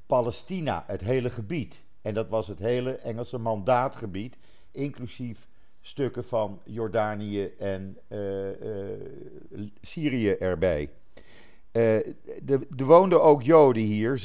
Palestina, 0.06 0.84
het 0.86 1.00
hele 1.00 1.30
gebied. 1.30 1.82
En 2.02 2.14
dat 2.14 2.28
was 2.28 2.48
het 2.48 2.58
hele 2.58 2.96
Engelse 2.96 3.38
mandaatgebied, 3.38 4.38
inclusief 4.72 5.48
stukken 5.82 6.24
van 6.24 6.60
Jordanië 6.64 7.44
en 7.58 7.98
eh, 8.08 8.50
eh, 8.50 9.00
Syrië 9.80 10.30
erbij. 10.30 10.90
Eh, 11.70 11.96
er 12.46 12.84
woonden 12.84 13.22
ook 13.22 13.42
Joden 13.42 13.82
hier, 13.82 14.18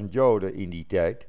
600.000 0.00 0.04
Joden 0.08 0.54
in 0.54 0.70
die 0.70 0.86
tijd. 0.86 1.26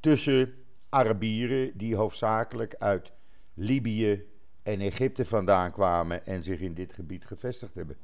Tussen 0.00 0.54
Arabieren 0.88 1.78
die 1.78 1.96
hoofdzakelijk 1.96 2.74
uit 2.74 3.12
Libië 3.54 4.24
en 4.62 4.80
Egypte 4.80 5.24
vandaan 5.24 5.72
kwamen 5.72 6.26
en 6.26 6.42
zich 6.42 6.60
in 6.60 6.74
dit 6.74 6.92
gebied 6.92 7.24
gevestigd 7.24 7.74
hebben. 7.74 7.96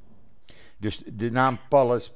Dus 0.77 1.03
de 1.13 1.31
naam 1.31 1.59
Pales- 1.69 2.13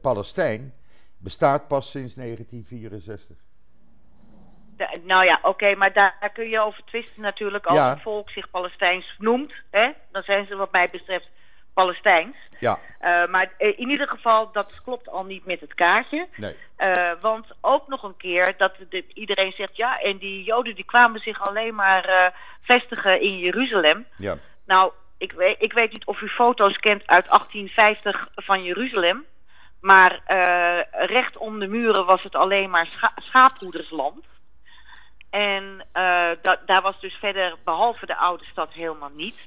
Palestijn 0.00 0.74
bestaat 1.18 1.68
pas 1.68 1.90
sinds 1.90 2.14
1964. 2.14 3.45
Nou 5.02 5.24
ja, 5.24 5.38
oké, 5.42 5.74
maar 5.74 5.92
daar, 5.92 6.16
daar 6.20 6.30
kun 6.30 6.48
je 6.48 6.60
over 6.60 6.84
twisten 6.84 7.22
natuurlijk. 7.22 7.66
Als 7.66 7.78
Ja. 7.78 7.90
een 7.90 8.00
volk 8.00 8.30
zich 8.30 8.50
Palestijns 8.50 9.14
noemt, 9.18 9.52
hè, 9.70 9.88
dan 10.12 10.22
zijn 10.22 10.46
ze 10.46 10.56
wat 10.56 10.72
mij 10.72 10.88
betreft 10.92 11.28
Palestijns. 11.74 12.36
Ja, 12.60 12.78
Eh, 12.98 13.26
maar 13.26 13.52
eh, 13.58 13.68
in 13.78 13.88
ieder 13.90 14.08
geval, 14.08 14.52
dat 14.52 14.80
klopt 14.84 15.08
al 15.08 15.24
niet 15.24 15.44
met 15.46 15.60
het 15.60 15.74
kaartje. 15.74 16.26
nee. 16.36 16.56
Eh, 16.76 17.10
want 17.20 17.46
ook 17.60 17.88
nog 17.88 18.02
een 18.02 18.16
keer 18.16 18.54
dat 18.56 18.74
de- 18.88 19.04
iedereen 19.14 19.52
zegt... 19.52 19.76
ja, 19.76 20.00
en 20.00 20.16
die 20.18 20.42
Joden 20.44 20.74
die 20.74 20.84
kwamen 20.84 21.20
zich 21.20 21.40
alleen 21.40 21.74
maar 21.74 22.32
vestigen 22.62 23.20
in 23.20 23.38
Jeruzalem. 23.38 24.06
Ja, 24.16 24.36
Nou, 24.66 24.92
ik 25.18 25.32
weet, 25.32 25.56
ik 25.58 25.72
weet 25.72 25.92
niet 25.92 26.04
of 26.06 26.20
u 26.20 26.28
foto's 26.28 26.76
kent 26.78 27.06
uit 27.06 27.26
1850 27.28 28.28
van 28.34 28.62
Jeruzalem. 28.64 29.24
Maar 29.80 30.20
recht 30.92 31.36
om 31.36 31.58
de 31.58 31.66
muren 31.68 32.06
was 32.06 32.22
het 32.22 32.34
alleen 32.34 32.70
maar 32.70 32.86
scha 32.86 33.12
schaaphoedersland. 33.16 34.24
En 35.30 35.84
eh, 35.92 36.30
da 36.42 36.60
daar 36.66 36.82
was 36.82 37.00
dus 37.00 37.14
verder, 37.14 37.56
behalve 37.64 38.06
de 38.06 38.16
oude 38.16 38.44
stad, 38.44 38.72
helemaal 38.72 39.10
niets. 39.14 39.44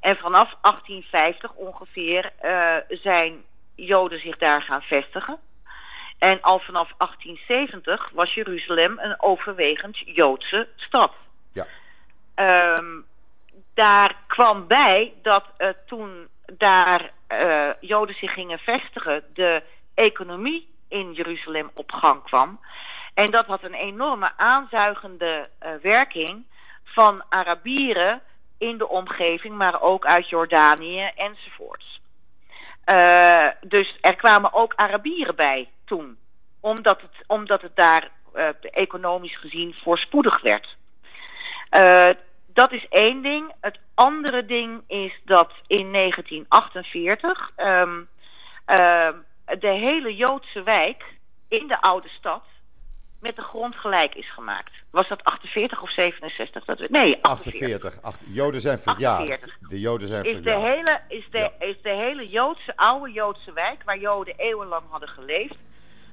En 0.00 0.16
vanaf 0.16 0.54
1850 0.60 1.52
ongeveer 1.52 2.32
eh, 2.38 2.76
zijn 2.88 3.44
Joden 3.74 4.20
zich 4.20 4.38
daar 4.38 4.62
gaan 4.62 4.82
vestigen. 4.82 5.38
En 6.18 6.42
al 6.42 6.58
vanaf 6.58 6.92
1870 6.98 8.10
was 8.12 8.34
Jeruzalem 8.34 8.98
een 8.98 9.22
overwegend 9.22 9.98
Joodse 9.98 10.68
stad. 10.76 11.12
ja, 11.52 11.66
Ehm, 12.34 13.00
daar 13.74 14.16
kwam 14.26 14.66
bij 14.66 15.14
dat 15.22 15.44
eh, 15.56 15.68
toen 15.86 16.28
daar 16.52 17.10
Joden 17.80 18.14
zich 18.14 18.32
gingen 18.32 18.58
vestigen, 18.58 19.24
de 19.34 19.62
economie 19.94 20.68
in 20.88 21.12
Jeruzalem 21.12 21.70
op 21.74 21.92
gang 21.92 22.22
kwam. 22.22 22.60
En 23.18 23.30
dat 23.30 23.46
had 23.46 23.62
een 23.62 23.74
enorme 23.74 24.32
aanzuigende 24.36 25.48
eh, 25.58 25.70
werking 25.82 26.44
van 26.84 27.22
Arabieren 27.28 28.20
in 28.58 28.78
de 28.78 28.88
omgeving, 28.88 29.54
maar 29.54 29.82
ook 29.82 30.06
uit 30.06 30.28
Jordanië 30.28 31.10
enzovoorts. 31.14 32.00
Eh, 32.84 33.46
dus 33.60 33.98
er 34.00 34.16
kwamen 34.16 34.52
ook 34.52 34.72
Arabieren 34.74 35.36
bij 35.36 35.68
toen, 35.84 36.18
omdat 36.60 37.00
het, 37.00 37.10
omdat 37.26 37.62
het 37.62 37.76
daar 37.76 38.10
eh, 38.34 38.48
economisch 38.60 39.36
gezien 39.36 39.74
voorspoedig 39.74 40.40
werd. 40.40 40.76
Dat 42.46 42.72
is 42.72 42.88
één 42.88 43.22
ding. 43.22 43.52
Het 43.60 43.78
andere 43.94 44.46
ding 44.46 44.82
is 44.86 45.20
dat 45.24 45.52
in 45.66 45.92
1948 45.92 47.50
ehm, 47.56 48.00
ehm, 48.64 49.14
de 49.58 49.68
hele 49.68 50.16
Joodse 50.16 50.62
wijk 50.62 51.04
in 51.48 51.66
de 51.66 51.80
oude 51.80 52.08
stad 52.08 52.42
met 53.20 53.36
de 53.36 53.42
grond 53.42 53.76
gelijk 53.76 54.14
is 54.14 54.30
gemaakt. 54.32 54.70
Was 54.90 55.08
dat 55.08 55.24
48 55.24 55.82
of 55.82 55.90
67? 55.90 56.64
Dat 56.64 56.78
we, 56.78 56.86
nee, 56.90 57.18
48. 57.22 57.86
48. 57.86 58.02
Ach, 58.02 58.16
Joden 58.26 58.60
zijn 58.60 58.78
verjaagd. 58.78 59.20
48. 59.20 59.58
De 59.68 59.80
Joden 59.80 60.08
zijn 60.08 60.24
Is 60.24 60.42
de, 60.42 60.50
hele, 60.54 61.00
is, 61.08 61.26
de, 61.30 61.38
Ja. 61.38 61.52
is 61.58 61.76
de 61.82 61.90
hele 61.90 62.28
Joodse, 62.28 62.76
oude 62.76 63.12
Joodse 63.12 63.52
wijk, 63.52 63.82
waar 63.84 63.98
Joden 63.98 64.34
eeuwenlang 64.36 64.82
hadden 64.88 65.08
geleefd, 65.08 65.56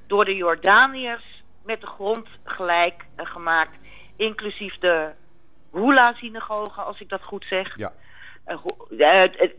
door 0.06 0.24
de 0.24 0.34
Jordaniërs 0.36 1.42
met 1.64 1.80
de 1.80 1.86
grond 1.86 2.28
gelijk 2.44 3.04
eh, 3.16 3.26
gemaakt, 3.26 3.76
inclusief 4.16 4.78
de 4.78 5.10
Hula-synagoge, 5.72 6.80
als 6.80 7.00
ik 7.00 7.08
dat 7.08 7.22
goed 7.22 7.44
zeg. 7.48 7.76
Ja, 7.76 7.92
eh, 8.44 8.58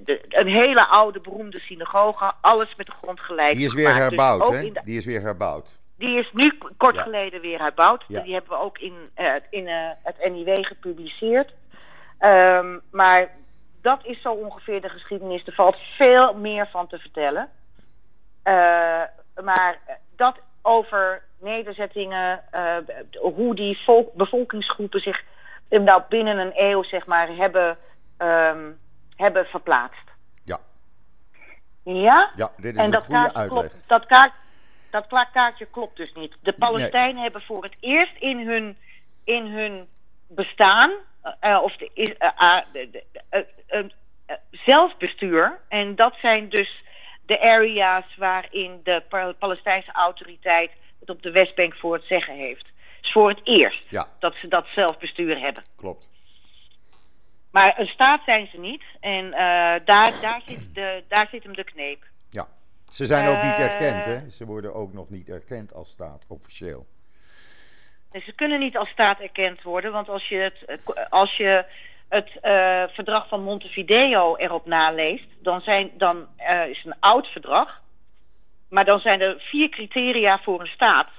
de- 0.06 0.22
een 0.30 0.48
hele 0.48 0.86
oude, 0.88 1.20
beroemde 1.20 1.60
synagoge, 1.60 2.32
alles 2.42 2.76
met 2.76 2.86
de 2.86 2.92
grond 3.02 3.20
gelijk 3.20 3.56
die 3.56 3.66
is 3.66 3.74
weer 3.74 3.88
gemaakt. 3.88 4.10
Dus 4.10 4.20
herbouwd, 4.20 4.54
hè? 4.54 4.72
Die 4.84 4.98
is 4.98 5.06
weer 5.06 5.22
herbouwd. 5.22 5.82
Die 5.98 6.18
is 6.20 6.30
nu 6.34 6.58
kort 6.78 6.96
Ja. 6.96 7.02
geleden 7.02 7.42
weer 7.42 7.60
herbouwd. 7.60 8.04
Ja. 8.08 8.22
Die 8.22 8.34
hebben 8.34 8.52
we 8.52 8.64
ook 8.64 8.78
in, 8.78 9.10
eh, 9.14 9.34
in 9.50 9.68
eh, 9.68 9.90
het 10.04 10.30
NIW 10.32 10.66
gepubliceerd. 10.66 11.54
Ehm, 12.20 12.78
maar 12.92 13.30
dat 13.82 14.06
is 14.06 14.22
zo 14.22 14.32
ongeveer 14.34 14.82
de 14.82 14.90
geschiedenis. 14.90 15.46
Er 15.48 15.54
valt 15.54 15.78
veel 15.96 16.34
meer 16.34 16.68
van 16.68 16.88
te 16.88 17.00
vertellen. 17.00 17.50
Eh, 18.44 19.02
maar 19.44 19.80
dat 20.16 20.36
over 20.62 21.24
nederzettingen, 21.40 22.44
hoe 23.22 23.56
die 23.56 23.80
volk, 23.84 24.14
bevolkingsgroepen 24.14 25.00
zich 25.00 25.24
nou 25.70 26.02
binnen 26.10 26.38
een 26.38 26.52
eeuw 26.56 26.84
zeg 26.84 27.06
maar, 27.06 27.28
hebben, 27.36 27.78
ehm, 28.18 28.72
hebben 29.16 29.46
verplaatst. 29.46 30.04
Ja, 30.44 30.60
Ja? 31.84 32.32
ja 32.36 32.52
dit 32.58 32.72
is 32.72 32.78
En 32.78 32.84
een 32.86 32.92
dat 32.92 33.04
goede 33.04 33.34
uitleg. 33.34 33.48
klopt, 33.48 33.76
dat, 33.88 34.06
kaart, 34.06 34.34
dat 34.90 35.28
kaartje 35.34 35.66
klopt 35.66 35.98
dus 35.98 36.14
niet. 36.14 36.36
De 36.42 36.54
Palestijnen 36.54 37.22
hebben 37.22 37.42
voor 37.42 37.64
het 37.64 37.76
eerst 37.80 38.14
in 38.20 38.48
hun, 38.48 38.78
in 39.24 39.46
hun 39.46 39.88
bestaan, 40.28 40.92
eh, 41.40 41.60
of 41.64 41.76
de, 41.78 41.90
is- 41.94 42.18
eh, 42.18 42.30
ah, 42.36 42.62
de- 42.72 43.04
zelfbestuur. 44.52 45.60
En 45.70 45.96
dat 45.96 46.16
zijn 46.22 46.50
dus 46.50 46.84
de 47.26 47.42
area's 47.42 48.16
waarin 48.18 48.80
de 48.84 49.04
Pa- 49.10 49.32
Palestijnse 49.34 49.92
autoriteit 49.92 50.72
het 51.00 51.10
op 51.10 51.22
de 51.22 51.32
Westbank 51.32 51.76
voor 51.76 51.94
het 51.94 52.04
zeggen 52.06 52.36
heeft. 52.36 52.66
Dus 53.02 53.12
voor 53.12 53.30
het 53.30 53.40
eerst 53.44 53.84
Ja, 53.90 54.08
dat 54.20 54.36
ze 54.36 54.48
dat 54.48 54.68
zelfbestuur 54.68 55.40
hebben. 55.40 55.64
klopt. 55.76 56.10
Maar 57.52 57.80
een 57.80 57.88
staat 57.88 58.22
zijn 58.26 58.48
ze 58.52 58.60
niet. 58.60 58.84
En 59.00 59.26
eh, 59.32 59.40
daar, 59.86 60.12
daar, 60.22 60.42
zit 60.46 60.76
de, 60.76 61.04
daar 61.08 61.28
zit 61.32 61.44
hem 61.44 61.56
de 61.56 61.64
kneep. 61.64 62.04
Ja. 62.30 62.48
Ze 62.90 63.06
zijn 63.06 63.28
ook 63.28 63.44
niet 63.44 63.58
Eh, 63.58 63.72
erkend, 63.72 64.06
hè? 64.06 64.30
Ze 64.30 64.46
worden 64.46 64.74
ook 64.74 64.94
nog 64.94 65.10
niet 65.10 65.30
erkend 65.30 65.74
als 65.74 65.90
staat, 65.90 66.26
officieel. 66.28 66.86
Dus 68.12 68.26
ze 68.26 68.34
kunnen 68.34 68.60
niet 68.60 68.78
als 68.78 68.90
staat 68.90 69.20
erkend 69.20 69.62
worden, 69.62 69.92
want 69.92 70.10
als 70.10 70.28
je 70.28 70.38
het, 70.38 70.80
als 71.10 71.38
je 71.38 71.66
het 72.08 72.30
eh, 72.42 72.84
verdrag 72.88 73.28
van 73.28 73.44
Montevideo 73.44 74.36
erop 74.36 74.66
naleest, 74.66 75.28
dan, 75.40 75.62
zijn, 75.62 75.92
dan 75.98 76.28
eh, 76.38 76.68
is 76.68 76.78
het 76.78 76.86
een 76.86 77.00
oud 77.00 77.28
verdrag. 77.28 77.82
Maar 78.70 78.86
dan 78.86 79.00
zijn 79.00 79.22
er 79.22 79.36
vier 79.40 79.70
criteria 79.70 80.40
voor 80.40 80.62
een 80.62 80.68
staat. 80.68 81.10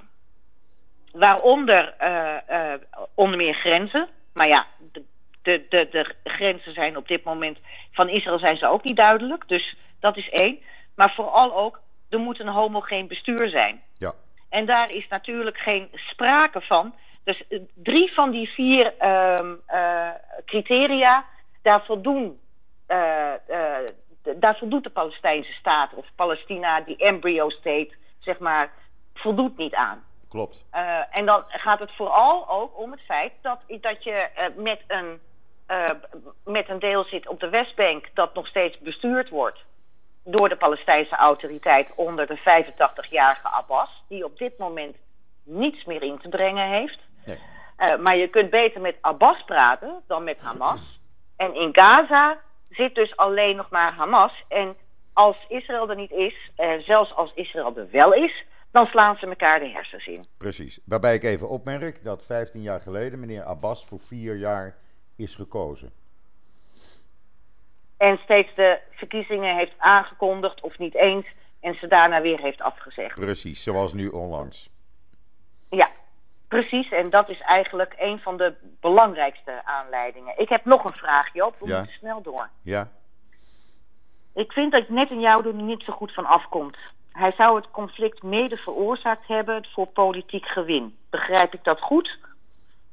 Waaronder 1.11 1.93
eh, 1.97 2.73
eh, 2.73 2.79
onder 3.13 3.37
meer 3.37 3.53
grenzen. 3.53 4.07
Maar 4.33 4.47
ja, 4.47 4.65
de, 4.91 5.03
de, 5.41 5.65
de, 5.69 5.87
de 5.91 6.15
grenzen 6.23 6.73
zijn 6.73 6.97
op 6.97 7.07
dit 7.07 7.23
moment 7.23 7.57
van 7.91 8.09
Israël 8.09 8.39
zijn 8.39 8.57
ze 8.57 8.67
ook 8.67 8.83
niet 8.83 8.97
duidelijk. 8.97 9.47
Dus 9.47 9.75
dat 9.99 10.17
is 10.17 10.29
één. 10.29 10.59
Maar 10.99 11.13
vooral 11.13 11.55
ook, 11.55 11.79
er 12.09 12.19
moet 12.19 12.39
een 12.39 12.47
homogeen 12.47 13.07
bestuur 13.07 13.49
zijn. 13.49 13.81
Ja, 13.97 14.13
En 14.49 14.65
daar 14.65 14.91
is 14.91 15.07
natuurlijk 15.07 15.57
geen 15.57 15.89
sprake 15.93 16.61
van. 16.61 16.93
Dus 17.23 17.47
eh, 17.47 17.59
drie 17.73 18.13
van 18.13 18.31
die 18.31 18.49
vier 18.49 18.97
ehm, 18.97 19.53
eh, 19.65 20.09
criteria, 20.45 21.25
daar 21.61 21.85
voldoen. 21.85 22.39
eh, 22.85 23.33
daar 24.35 24.57
voldoet 24.57 24.83
de 24.83 24.89
Palestijnse 24.89 25.53
staat 25.53 25.93
of 25.93 26.05
Palestina, 26.15 26.81
die 26.81 26.97
embryo 26.97 27.49
state, 27.49 27.91
zeg 28.19 28.39
maar, 28.39 28.71
voldoet 29.13 29.57
niet 29.57 29.75
aan. 29.75 30.03
klopt. 30.29 30.65
En 31.11 31.25
dan 31.25 31.43
gaat 31.47 31.79
het 31.79 31.91
vooral 31.91 32.49
ook 32.49 32.79
om 32.79 32.91
het 32.91 33.01
feit 33.01 33.33
dat, 33.41 33.59
dat 33.67 34.03
je 34.03 34.27
met 34.55 34.81
een 34.87 35.19
met 36.43 36.69
een 36.69 36.79
deel 36.79 37.03
zit 37.03 37.27
op 37.27 37.39
de 37.39 37.49
Westbank 37.49 38.09
dat 38.13 38.33
nog 38.33 38.47
steeds 38.47 38.79
bestuurd 38.79 39.29
wordt 39.29 39.67
door 40.31 40.49
de 40.49 40.55
Palestijnse 40.55 41.15
autoriteit 41.15 41.91
onder 41.95 42.27
de 42.27 42.39
85-jarige 42.39 43.47
Abbas, 43.47 44.03
die 44.07 44.25
op 44.25 44.37
dit 44.37 44.57
moment 44.57 44.95
niets 45.43 45.85
meer 45.85 46.03
in 46.03 46.19
te 46.19 46.29
brengen 46.29 46.69
heeft. 46.69 46.99
Nee. 47.25 47.37
Uh, 47.79 47.97
maar 47.97 48.17
je 48.17 48.27
kunt 48.27 48.49
beter 48.49 48.81
met 48.81 48.95
Abbas 49.01 49.43
praten 49.43 50.01
dan 50.07 50.23
met 50.23 50.41
Hamas. 50.41 50.99
En 51.35 51.55
in 51.55 51.69
Gaza 51.71 52.37
zit 52.69 52.95
dus 52.95 53.17
alleen 53.17 53.55
nog 53.55 53.69
maar 53.69 53.93
Hamas. 53.93 54.43
En 54.47 54.75
als 55.13 55.37
Israël 55.47 55.89
er 55.89 55.95
niet 55.95 56.11
is, 56.11 56.51
uh, 56.57 56.79
zelfs 56.79 57.15
als 57.15 57.31
Israël 57.35 57.77
er 57.77 57.87
wel 57.91 58.13
is, 58.13 58.45
dan 58.71 58.85
slaan 58.85 59.17
ze 59.17 59.25
elkaar 59.25 59.59
de 59.59 59.67
hersens 59.67 60.07
in. 60.07 60.23
Precies. 60.37 60.79
Waarbij 60.85 61.15
ik 61.15 61.23
even 61.23 61.49
opmerk 61.49 62.03
dat 62.03 62.25
15 62.25 62.61
jaar 62.61 62.81
geleden 62.81 63.19
meneer 63.19 63.43
Abbas 63.43 63.85
voor 63.85 63.99
vier 63.99 64.35
jaar 64.35 64.77
is 65.15 65.35
gekozen. 65.35 65.91
En 67.99 68.19
steeds 68.23 68.55
de 68.55 68.79
verkiezingen 68.91 69.55
heeft 69.55 69.73
aangekondigd 69.77 70.61
of 70.61 70.77
niet 70.77 70.95
eens 70.95 71.25
en 71.59 71.73
ze 71.73 71.87
daarna 71.87 72.21
weer 72.21 72.39
heeft 72.39 72.61
afgezegd. 72.61 73.19
Precies, 73.19 73.63
zoals 73.63 73.93
nu 73.93 74.07
onlangs. 74.07 74.69
Ja, 75.69 75.89
precies. 76.47 76.91
En 76.91 77.09
dat 77.09 77.29
is 77.29 77.39
eigenlijk 77.39 77.95
een 77.97 78.19
van 78.19 78.37
de 78.37 78.53
belangrijkste 78.79 79.61
aanleidingen. 79.65 80.39
Ik 80.39 80.49
heb 80.49 80.65
nog 80.65 80.83
een 80.83 80.93
vraag, 80.93 81.33
Joop. 81.33 81.55
We 81.59 81.67
ja. 81.67 81.77
moeten 81.77 81.95
snel 81.97 82.21
door. 82.21 82.49
Ja. 82.61 82.91
Ik 84.33 84.51
vind 84.51 84.71
dat 84.71 84.89
net 84.89 85.09
in 85.09 85.19
jou 85.19 85.47
er 85.47 85.53
niet 85.53 85.83
zo 85.83 85.93
goed 85.93 86.13
van 86.13 86.25
afkomt. 86.25 86.77
Hij 87.11 87.31
zou 87.31 87.55
het 87.55 87.71
conflict 87.71 88.23
mede 88.23 88.57
veroorzaakt 88.57 89.27
hebben 89.27 89.65
voor 89.73 89.87
politiek 89.87 90.45
gewin. 90.45 90.97
Begrijp 91.09 91.53
ik 91.53 91.63
dat 91.63 91.79
goed? 91.79 92.17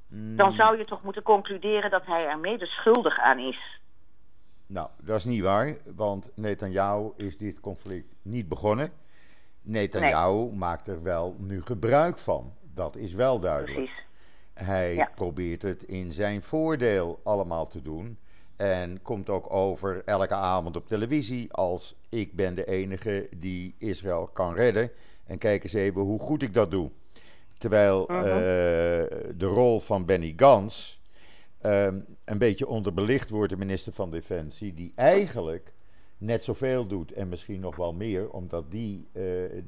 Dan 0.09 0.47
hmm. 0.47 0.57
zou 0.57 0.79
je 0.79 0.85
toch 0.85 1.03
moeten 1.03 1.23
concluderen 1.23 1.91
dat 1.91 2.07
hij 2.07 2.27
er 2.27 2.39
mede 2.39 2.67
schuldig 2.67 3.19
aan 3.19 3.39
is. 3.39 3.79
Nou, 4.67 4.89
dat 5.03 5.17
is 5.17 5.25
niet 5.25 5.43
waar, 5.43 5.77
want 5.95 6.31
Netanyahu 6.35 7.11
is 7.17 7.39
dit 7.39 7.61
conflict 7.61 8.15
niet 8.23 8.49
begonnen. 8.49 8.91
Netanyahu 9.63 10.45
nee. 10.45 10.53
maakt 10.53 10.87
er 10.87 11.03
wel 11.03 11.37
nu 11.39 11.63
gebruik 11.63 12.19
van. 12.19 12.53
Dat 12.75 12.97
is 12.97 13.13
wel 13.13 13.41
duidelijk. 13.41 13.77
Precies. 13.77 14.05
Hij 14.55 15.09
probeert 15.15 15.63
het 15.63 15.83
in 15.83 16.13
zijn 16.13 16.43
voordeel 16.43 17.21
allemaal 17.23 17.67
te 17.67 17.83
doen. 17.83 18.19
En 18.57 19.03
komt 19.03 19.31
ook 19.31 19.53
over 19.53 20.03
elke 20.05 20.35
avond 20.35 20.77
op 20.77 20.89
televisie 20.89 21.53
als 21.53 21.97
ik 22.09 22.37
ben 22.37 22.55
de 22.55 22.65
enige 22.65 23.29
die 23.37 23.75
Israël 23.79 24.29
kan 24.33 24.55
redden. 24.55 24.91
En 25.25 25.39
kijk 25.39 25.63
eens 25.63 25.73
even 25.73 26.01
hoe 26.01 26.19
goed 26.19 26.43
ik 26.43 26.55
dat 26.55 26.71
doe. 26.71 26.91
Terwijl 27.59 28.03
uh 28.11 28.17
de 29.37 29.47
rol 29.47 29.81
van 29.81 30.05
Benny 30.05 30.33
Gans 30.37 31.03
Ehm, 31.61 32.01
een 32.25 32.39
beetje 32.39 32.67
onderbelicht 32.67 33.29
wordt, 33.29 33.51
de 33.51 33.57
minister 33.57 33.93
van 33.93 34.11
Defensie, 34.11 34.75
die 34.75 34.93
eigenlijk 34.95 35.73
net 36.19 36.45
zoveel 36.45 36.87
doet 36.87 37.13
en 37.13 37.29
misschien 37.29 37.61
nog 37.61 37.77
wel 37.77 37.93
meer, 37.93 38.31
omdat 38.31 38.71
die 38.71 39.09
uh, 39.13 39.55
uh, 39.55 39.61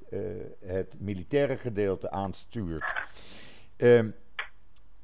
het 0.64 0.96
militaire 0.98 1.56
gedeelte 1.56 2.10
aanstuurt. 2.10 2.94
Um, 3.76 4.14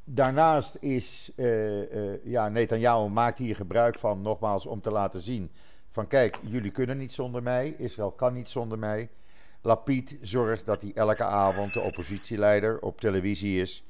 daarnaast 0.05 0.77
is, 0.81 1.33
uh, 1.37 2.25
ja, 2.25 2.49
Netanyahu 2.49 3.09
maakt 3.09 3.39
hier 3.39 3.57
gebruik 3.57 3.99
van, 3.99 4.23
nogmaals, 4.23 4.67
om 4.67 4.81
te 4.81 4.91
laten 4.91 5.21
zien 5.21 5.51
van 5.95 6.07
kijk, 6.07 6.41
jullie 6.43 6.71
kunnen 6.71 6.99
niet 6.99 7.13
zonder 7.13 7.43
mij, 7.43 7.75
Israël 7.79 8.13
kan 8.13 8.35
niet 8.35 8.49
zonder 8.49 8.79
mij. 8.79 9.11
Lapid 9.63 10.19
zorgt 10.21 10.67
dat 10.67 10.83
hij 10.83 10.93
elke 10.95 11.25
avond 11.25 11.75
de 11.75 11.81
oppositieleider 11.81 12.81
op 12.81 13.01
televisie 13.01 13.61
is 13.61 13.85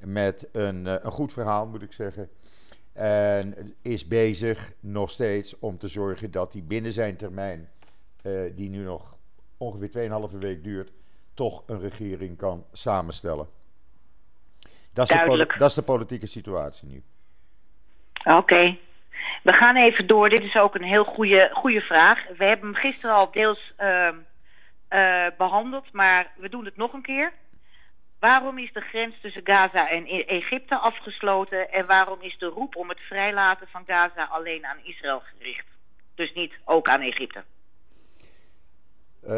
met 0.00 0.48
een, 0.52 0.86
een 1.06 1.12
goed 1.12 1.32
verhaal, 1.32 1.66
moet 1.66 1.82
ik 1.82 1.92
zeggen. 1.92 2.30
En 2.92 3.74
is 3.82 4.06
bezig 4.06 4.72
nog 4.80 5.10
steeds 5.10 5.58
om 5.58 5.78
te 5.78 5.88
zorgen 5.88 6.30
dat 6.30 6.52
hij 6.52 6.62
binnen 6.64 6.92
zijn 6.92 7.16
termijn, 7.16 7.70
uh, 8.22 8.50
die 8.54 8.68
nu 8.68 8.84
nog 8.84 9.16
ongeveer 9.56 10.10
2,5 10.32 10.38
week 10.38 10.64
duurt, 10.64 10.92
toch 11.34 11.62
een 11.66 11.80
regering 11.80 12.36
kan 12.36 12.64
samenstellen. 12.72 13.48
Dat 14.92 15.10
is, 15.10 15.16
de, 15.16 15.54
dat 15.58 15.68
is 15.68 15.74
de, 15.74 15.82
politieke 15.82 16.26
situatie 16.26 16.88
nu. 16.88 17.02
Oké. 18.24 18.76
We 19.42 19.52
gaan 19.52 19.76
even 19.76 20.06
door. 20.06 20.28
Dit 20.28 20.42
is 20.42 20.56
ook 20.56 20.74
een 20.74 20.82
heel 20.82 21.04
goede, 21.04 21.50
goede 21.52 21.80
vraag. 21.80 22.26
We 22.36 22.44
hebben 22.44 22.66
hem 22.66 22.74
gisteren 22.74 23.16
al 23.16 23.30
deels 23.30 23.72
uh, 23.80 24.08
uh, 24.90 25.26
behandeld, 25.38 25.92
maar 25.92 26.32
we 26.36 26.48
doen 26.48 26.64
het 26.64 26.76
nog 26.76 26.92
een 26.92 27.02
keer. 27.02 27.32
Waarom 28.18 28.58
is 28.58 28.72
de 28.72 28.80
grens 28.80 29.14
tussen 29.20 29.44
Gaza 29.44 29.90
en 29.90 30.06
e- 30.06 30.22
Egypte 30.22 30.76
afgesloten 30.76 31.70
en 31.70 31.86
waarom 31.86 32.20
is 32.20 32.38
de 32.38 32.46
roep 32.46 32.76
om 32.76 32.88
het 32.88 33.00
vrijlaten 33.00 33.68
van 33.68 33.84
Gaza 33.86 34.24
alleen 34.24 34.66
aan 34.66 34.78
Israël 34.82 35.20
gericht? 35.20 35.66
Dus 36.14 36.34
niet 36.34 36.52
ook 36.64 36.88
aan 36.88 37.00
Egypte. 37.00 37.44
Uh, 39.24 39.30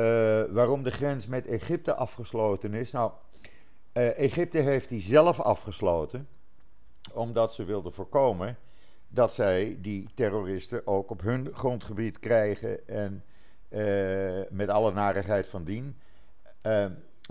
waarom 0.55 0.83
de 0.83 0.91
grens 0.91 1.27
met 1.27 1.47
Egypte 1.47 1.95
afgesloten 1.95 2.75
is? 2.75 2.93
Nou, 2.93 3.13
uh, 3.95 4.19
Egypte 4.19 4.59
heeft 4.59 4.89
die 4.89 5.01
zelf 5.01 5.41
afgesloten, 5.41 6.29
omdat 7.13 7.55
ze 7.55 7.65
wilden 7.65 7.93
voorkomen 7.93 8.59
dat 9.09 9.33
zij 9.33 9.77
die 9.79 10.09
terroristen 10.15 10.87
ook 10.87 11.11
op 11.11 11.21
hun 11.21 11.51
grondgebied 11.53 12.19
krijgen 12.19 12.89
en 12.89 13.25
uh, 13.71 14.41
met 14.51 14.69
alle 14.69 14.93
narigheid 14.93 15.47
van 15.49 15.65
dien. 15.65 16.01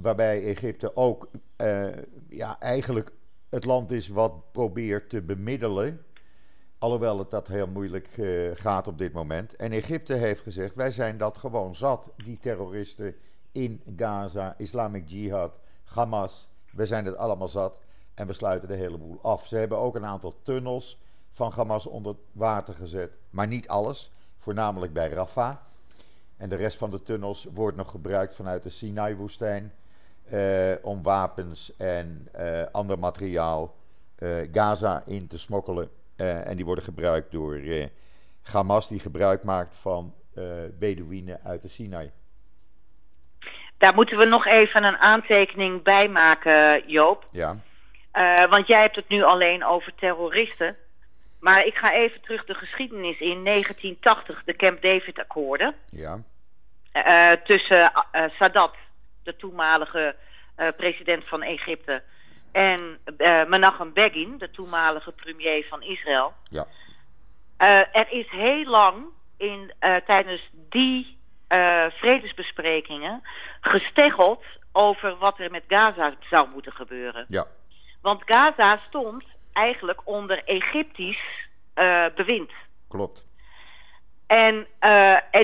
Waarbij 0.01 0.43
Egypte 0.43 0.95
ook 0.95 1.29
uh, 1.57 1.87
ja, 2.29 2.59
eigenlijk 2.59 3.11
het 3.49 3.65
land 3.65 3.91
is 3.91 4.07
wat 4.07 4.51
probeert 4.51 5.09
te 5.09 5.21
bemiddelen. 5.21 6.03
Alhoewel 6.77 7.19
het 7.19 7.29
dat 7.29 7.47
heel 7.47 7.67
moeilijk 7.67 8.17
uh, 8.17 8.49
gaat 8.53 8.87
op 8.87 8.97
dit 8.97 9.13
moment. 9.13 9.55
En 9.55 9.71
Egypte 9.71 10.13
heeft 10.13 10.41
gezegd: 10.41 10.75
wij 10.75 10.91
zijn 10.91 11.17
dat 11.17 11.37
gewoon 11.37 11.75
zat. 11.75 12.11
Die 12.15 12.37
terroristen 12.37 13.15
in 13.51 13.81
Gaza, 13.95 14.55
Islamic 14.57 15.09
Jihad, 15.09 15.59
Hamas. 15.83 16.49
We 16.71 16.85
zijn 16.85 17.05
het 17.05 17.17
allemaal 17.17 17.47
zat. 17.47 17.79
En 18.13 18.27
we 18.27 18.33
sluiten 18.33 18.67
de 18.67 18.75
hele 18.75 18.97
boel 18.97 19.19
af. 19.21 19.47
Ze 19.47 19.55
hebben 19.55 19.77
ook 19.77 19.95
een 19.95 20.05
aantal 20.05 20.41
tunnels 20.43 21.01
van 21.31 21.51
Hamas 21.51 21.85
onder 21.85 22.15
water 22.31 22.73
gezet. 22.73 23.11
Maar 23.29 23.47
niet 23.47 23.67
alles. 23.67 24.13
Voornamelijk 24.37 24.93
bij 24.93 25.09
Rafah. 25.09 25.55
En 26.37 26.49
de 26.49 26.55
rest 26.55 26.77
van 26.77 26.91
de 26.91 27.03
tunnels 27.03 27.47
wordt 27.53 27.77
nog 27.77 27.91
gebruikt 27.91 28.35
vanuit 28.35 28.63
de 28.63 28.69
Sinai-woestijn. 28.69 29.73
Uh, 30.33 30.71
om 30.81 31.03
wapens 31.03 31.75
en 31.77 32.27
uh, 32.39 32.63
ander 32.71 32.99
materiaal 32.99 33.75
uh, 34.19 34.37
Gaza 34.51 35.03
in 35.05 35.27
te 35.27 35.39
smokkelen. 35.39 35.89
en 36.15 36.55
die 36.55 36.65
worden 36.65 36.83
gebruikt 36.83 37.31
door 37.31 37.59
Hamas, 38.51 38.87
die 38.87 38.99
gebruik 38.99 39.43
maakt 39.43 39.75
van 39.75 40.13
Bedouinen 40.79 41.39
uit 41.43 41.61
de 41.61 41.67
Sinai. 41.67 42.11
Daar 43.77 43.93
moeten 43.93 44.17
we 44.17 44.25
nog 44.25 44.45
even 44.45 44.83
een 44.83 44.97
aantekening 44.97 45.83
bij 45.83 46.07
maken, 46.07 46.87
Joop. 46.87 47.27
Ja. 47.31 47.57
want 48.49 48.67
jij 48.67 48.81
hebt 48.81 48.95
het 48.95 49.09
nu 49.09 49.23
alleen 49.23 49.65
over 49.65 49.95
terroristen. 49.95 50.75
Maar 51.39 51.65
ik 51.65 51.75
ga 51.75 51.93
even 51.93 52.21
terug 52.21 52.45
de 52.45 52.53
geschiedenis 52.53 53.19
in 53.19 53.43
1980, 53.43 54.43
de 54.45 54.55
Camp 54.55 54.81
David-akkoorden. 54.81 55.75
Ja. 55.85 56.19
tussen 57.43 57.91
Sadat 58.39 58.75
de 59.23 59.35
toenmalige 59.35 60.15
uh, 60.57 60.67
president 60.77 61.27
van 61.27 61.41
Egypte, 61.41 62.03
en 62.51 62.97
uh, 63.17 63.45
Menachem 63.45 63.93
Begin, 63.93 64.37
de 64.37 64.51
toenmalige 64.51 65.11
premier 65.11 65.65
van 65.69 65.81
Israël. 65.81 66.33
Ja. 66.49 66.67
Uh, 67.61 67.95
er 67.95 68.11
is 68.11 68.29
heel 68.29 68.65
lang 68.65 69.05
in, 69.37 69.73
tijdens 70.05 70.49
die 70.69 71.17
vredesbesprekingen 71.89 73.21
gesteggeld 73.61 74.43
over 74.71 75.17
wat 75.17 75.39
er 75.39 75.51
met 75.51 75.63
Gaza 75.67 76.13
zou 76.29 76.49
moeten 76.53 76.71
gebeuren. 76.71 77.25
Ja. 77.29 77.47
Want 78.01 78.21
Gaza 78.25 78.81
stond 78.87 79.23
eigenlijk 79.53 80.01
onder 80.03 80.43
Egyptisch 80.43 81.47
bewind. 82.15 82.51
Klopt. 82.87 83.28
En 84.29 84.67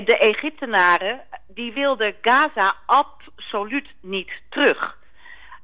de 0.04 0.18
Egyptenaren 0.18 1.20
die 1.46 1.72
wilden 1.72 2.14
Gaza 2.20 2.74
absoluut 2.86 3.88
niet 4.00 4.30
terug. 4.48 4.98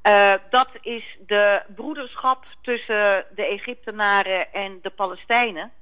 Uh, 0.03 0.35
dat 0.51 0.69
is 0.81 1.17
de 1.27 1.63
broederschap 1.75 2.45
tussen 2.63 3.25
de 3.35 3.47
Egyptenaren 3.47 4.53
en 4.53 4.79
de 4.83 4.91
Palestijnen. 4.91 5.73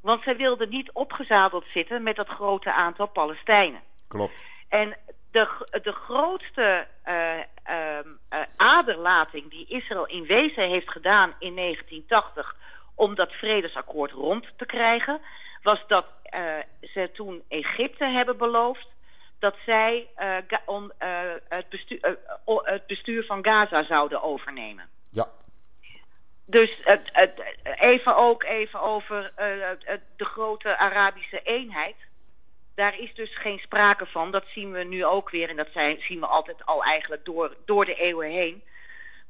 Want 0.00 0.22
zij 0.22 0.36
wilden 0.36 0.68
niet 0.68 0.92
opgezadeld 0.92 1.64
zitten 1.74 2.02
met 2.02 2.16
dat 2.16 2.28
grote 2.28 2.72
aantal 2.72 3.06
Palestijnen. 3.06 3.80
Klopt. 4.08 4.34
En 4.68 4.96
de, 5.30 5.66
de 5.82 5.92
grootste 5.92 6.86
uh, 7.08 8.40
aderlating 8.56 9.50
die 9.50 9.66
Israël 9.68 10.06
in 10.06 10.26
wezen 10.26 10.68
heeft 10.68 10.90
gedaan 10.90 11.34
in 11.38 11.54
1980 11.54 12.56
om 12.94 13.14
dat 13.14 13.32
vredesakkoord 13.32 14.10
rond 14.12 14.46
te 14.56 14.66
krijgen, 14.66 15.20
was 15.62 15.84
dat 15.86 16.06
ze 16.80 17.10
toen 17.12 17.42
Egypte 17.48 18.04
hebben 18.04 18.36
beloofd 18.36 18.88
dat 19.38 19.56
zij 19.64 20.08
on, 20.64 20.92
uh, 21.02 21.20
het, 21.48 21.68
bestuur, 21.68 22.18
het, 22.64 22.86
bestuur, 22.86 23.24
van 23.24 23.44
Gaza 23.44 23.82
zouden 23.82 24.22
overnemen. 24.22 24.88
Ja. 25.10 25.28
dus 26.46 26.78
het, 26.82 27.10
het, 27.12 27.42
even 27.62 28.16
ook 28.16 28.42
even 28.42 28.80
over 28.80 29.24
uh, 29.24 29.94
de 30.16 30.24
grote 30.24 30.76
Arabische 30.76 31.40
eenheid. 31.42 31.96
Daar 32.74 32.98
is 32.98 33.14
dus 33.14 33.38
geen 33.38 33.58
sprake 33.58 34.06
van. 34.06 34.30
Dat 34.30 34.44
zien 34.46 34.72
we 34.72 34.84
nu 34.84 35.04
ook 35.04 35.30
weer. 35.30 35.48
En 35.48 35.56
dat 35.56 35.68
zijn, 35.72 36.00
zien 36.00 36.20
we 36.20 36.26
altijd 36.26 36.66
al 36.66 36.84
eigenlijk 36.84 37.24
door, 37.24 37.56
door 37.64 37.84
de 37.84 37.94
eeuwen 37.94 38.30
heen. 38.30 38.62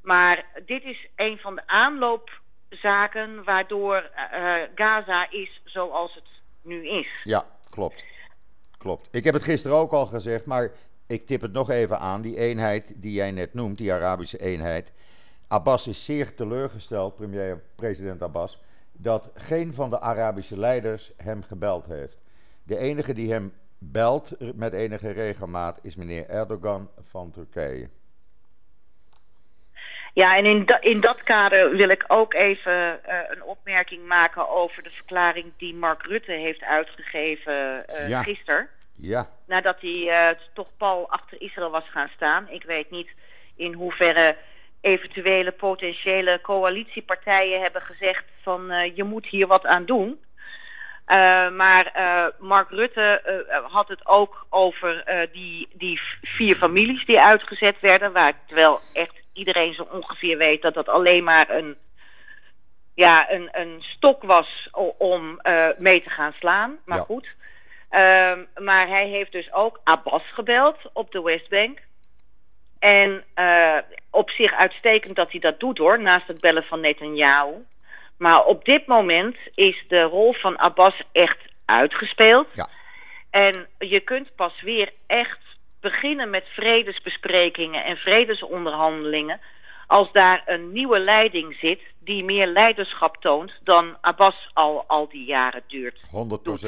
Maar 0.02 0.44
dit 0.66 0.84
is 0.84 1.06
een 1.16 1.38
van 1.38 1.54
de 1.54 1.62
aanloopzaken 1.66 3.44
waardoor 3.44 4.10
uh, 4.32 4.54
Gaza 4.74 5.30
is 5.30 5.60
zoals 5.64 6.14
het 6.14 6.35
nu 6.66 6.88
is. 6.88 7.06
Ja, 7.22 7.46
klopt. 7.70 8.04
Klopt. 8.78 9.08
Ik 9.10 9.24
heb 9.24 9.34
het 9.34 9.42
gisteren 9.42 9.76
ook 9.76 9.92
al 9.92 10.06
gezegd, 10.06 10.44
maar 10.44 10.72
ik 11.06 11.26
tip 11.26 11.40
het 11.40 11.52
nog 11.52 11.70
even 11.70 11.98
aan. 11.98 12.20
Die 12.20 12.36
eenheid 12.36 12.92
die 12.96 13.12
jij 13.12 13.30
net 13.30 13.54
noemt, 13.54 13.78
die 13.78 13.92
Arabische 13.92 14.40
eenheid. 14.40 14.92
Abbas 15.48 15.86
is 15.86 16.04
zeer 16.04 16.34
teleurgesteld, 16.34 17.14
premier, 17.14 17.62
president 17.74 18.22
Abbas, 18.22 18.62
dat 18.92 19.30
geen 19.34 19.74
van 19.74 19.90
de 19.90 20.00
Arabische 20.00 20.58
leiders 20.58 21.12
hem 21.16 21.42
gebeld 21.42 21.86
heeft. 21.86 22.18
De 22.62 22.78
enige 22.78 23.12
die 23.12 23.32
hem 23.32 23.52
belt 23.78 24.36
met 24.54 24.72
enige 24.72 25.10
regelmaat 25.10 25.78
is 25.82 25.96
meneer 25.96 26.28
Erdogan 26.28 26.90
van 27.00 27.30
Turkije. 27.30 27.88
Ja, 30.16 30.36
en 30.36 30.44
in, 30.44 30.66
in 30.80 31.00
dat 31.00 31.22
kader 31.22 31.70
wil 31.70 31.88
ik 31.88 32.04
ook 32.08 32.34
even 32.34 32.72
uh, 32.72 33.18
een 33.28 33.42
opmerking 33.42 34.06
maken 34.06 34.48
over 34.48 34.82
de 34.82 34.90
verklaring 34.90 35.52
die 35.56 35.74
Mark 35.74 36.02
Rutte 36.02 36.32
heeft 36.32 36.62
uitgegeven 36.62 37.84
uh, 37.90 38.08
ja. 38.08 38.22
gisteren. 38.22 38.68
Ja. 38.94 39.28
Nadat 39.46 39.80
hij 39.80 40.30
uh, 40.30 40.38
toch 40.52 40.68
pal 40.76 41.10
achter 41.10 41.40
Israël 41.40 41.70
was 41.70 41.88
gaan 41.90 42.10
staan. 42.14 42.48
Ik 42.48 42.62
weet 42.62 42.90
niet 42.90 43.08
in 43.56 43.72
hoeverre 43.72 44.36
eventuele 44.80 45.52
potentiële 45.52 46.40
coalitiepartijen 46.42 47.60
hebben 47.60 47.82
gezegd 47.82 48.24
van 48.42 48.92
je 48.94 49.04
moet 49.04 49.26
hier 49.26 49.46
wat 49.46 49.66
aan 49.66 49.84
doen. 49.84 50.08
Uh, 50.08 51.50
maar 51.50 51.92
uh, 51.96 52.26
Mark 52.38 52.70
Rutte 52.70 53.22
uh, 53.48 53.72
had 53.72 53.88
het 53.88 54.06
ook 54.06 54.46
over 54.50 55.04
die, 55.32 55.68
die 55.72 56.00
vier 56.22 56.56
families 56.56 57.04
die 57.04 57.20
uitgezet 57.20 57.80
werden. 57.80 58.12
Waar, 58.12 58.32
terwijl 58.46 58.80
echt 58.92 59.24
iedereen 59.36 59.74
zo 59.74 59.88
ongeveer 59.90 60.38
weet 60.38 60.62
dat 60.62 60.74
dat 60.74 60.88
alleen 60.88 61.24
maar 61.24 61.50
een, 61.50 61.76
ja, 62.94 63.32
een, 63.32 63.48
een 63.52 63.82
stok 63.82 64.22
was 64.22 64.70
om 64.98 65.40
mee 65.78 66.02
te 66.02 66.10
gaan 66.10 66.32
slaan. 66.32 66.78
Maar 66.84 67.00
goed. 67.00 67.28
Ehm, 67.90 68.44
maar 68.56 68.88
hij 68.88 69.06
heeft 69.06 69.32
dus 69.32 69.52
ook 69.52 69.80
Abbas 69.84 70.22
gebeld 70.32 70.76
op 70.92 71.12
de 71.12 71.22
Westbank. 71.22 71.78
En 72.78 73.24
op 74.10 74.30
zich 74.30 74.52
uitstekend 74.52 75.16
dat 75.16 75.30
hij 75.30 75.40
dat 75.40 75.60
doet 75.60 75.78
hoor, 75.78 76.00
naast 76.00 76.26
het 76.26 76.40
bellen 76.40 76.64
van 76.64 76.80
Netanyahu. 76.80 77.64
Maar 78.18 78.44
op 78.44 78.64
dit 78.64 78.86
moment 78.86 79.36
is 79.54 79.84
de 79.88 80.02
rol 80.02 80.32
van 80.32 80.58
Abbas 80.58 81.02
echt 81.12 81.38
uitgespeeld. 81.64 82.48
Ja. 82.52 82.68
En 83.30 83.66
je 83.78 84.00
kunt 84.00 84.34
pas 84.34 84.60
weer 84.62 84.92
echt 85.06 85.38
beginnen 85.80 86.30
met 86.30 86.44
vredesbesprekingen 86.48 87.84
en 87.84 87.96
vredesonderhandelingen 87.96 89.40
als 89.86 90.12
daar 90.12 90.42
een 90.46 90.72
nieuwe 90.72 90.98
leiding 90.98 91.56
zit 91.60 91.80
die 91.98 92.24
meer 92.24 92.46
leiderschap 92.46 93.16
toont 93.16 93.52
dan 93.62 93.96
Abbas 94.00 94.50
al, 94.52 94.84
al 94.86 95.08
die 95.08 95.24
jaren 95.24 95.62
duurt. 95.66 96.02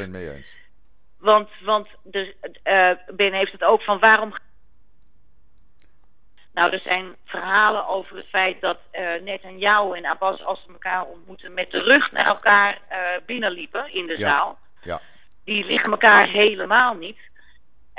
100% 0.07 0.09
mee 0.09 0.35
eens. 0.35 0.57
Want, 1.19 1.49
want 1.61 1.89
de, 2.03 2.35
uh, 2.65 3.17
Ben 3.17 3.33
heeft 3.33 3.53
het 3.53 3.65
ook 3.65 3.83
van 3.83 3.99
waarom 3.99 4.33
nou, 6.59 6.73
er 6.73 6.81
zijn 6.81 7.17
verhalen 7.25 7.87
over 7.87 8.17
het 8.17 8.27
feit 8.27 8.61
dat 8.61 8.79
uh, 8.93 9.01
Netanyahu 9.23 9.97
en 9.97 10.07
Abbas, 10.07 10.45
als 10.45 10.63
ze 10.63 10.73
elkaar 10.73 11.05
ontmoeten, 11.05 11.55
met 11.55 11.71
de 11.71 11.83
rug 11.83 12.13
naar 12.13 12.27
elkaar 12.27 12.79
uh, 12.91 12.97
binnenliepen 13.27 13.95
in 13.95 14.07
de 14.07 14.17
zaal. 14.17 14.59
Ja. 14.83 15.01
Die 15.45 15.65
liggen 15.65 15.91
elkaar 15.91 16.29
helemaal 16.29 16.95
niet. 16.95 17.19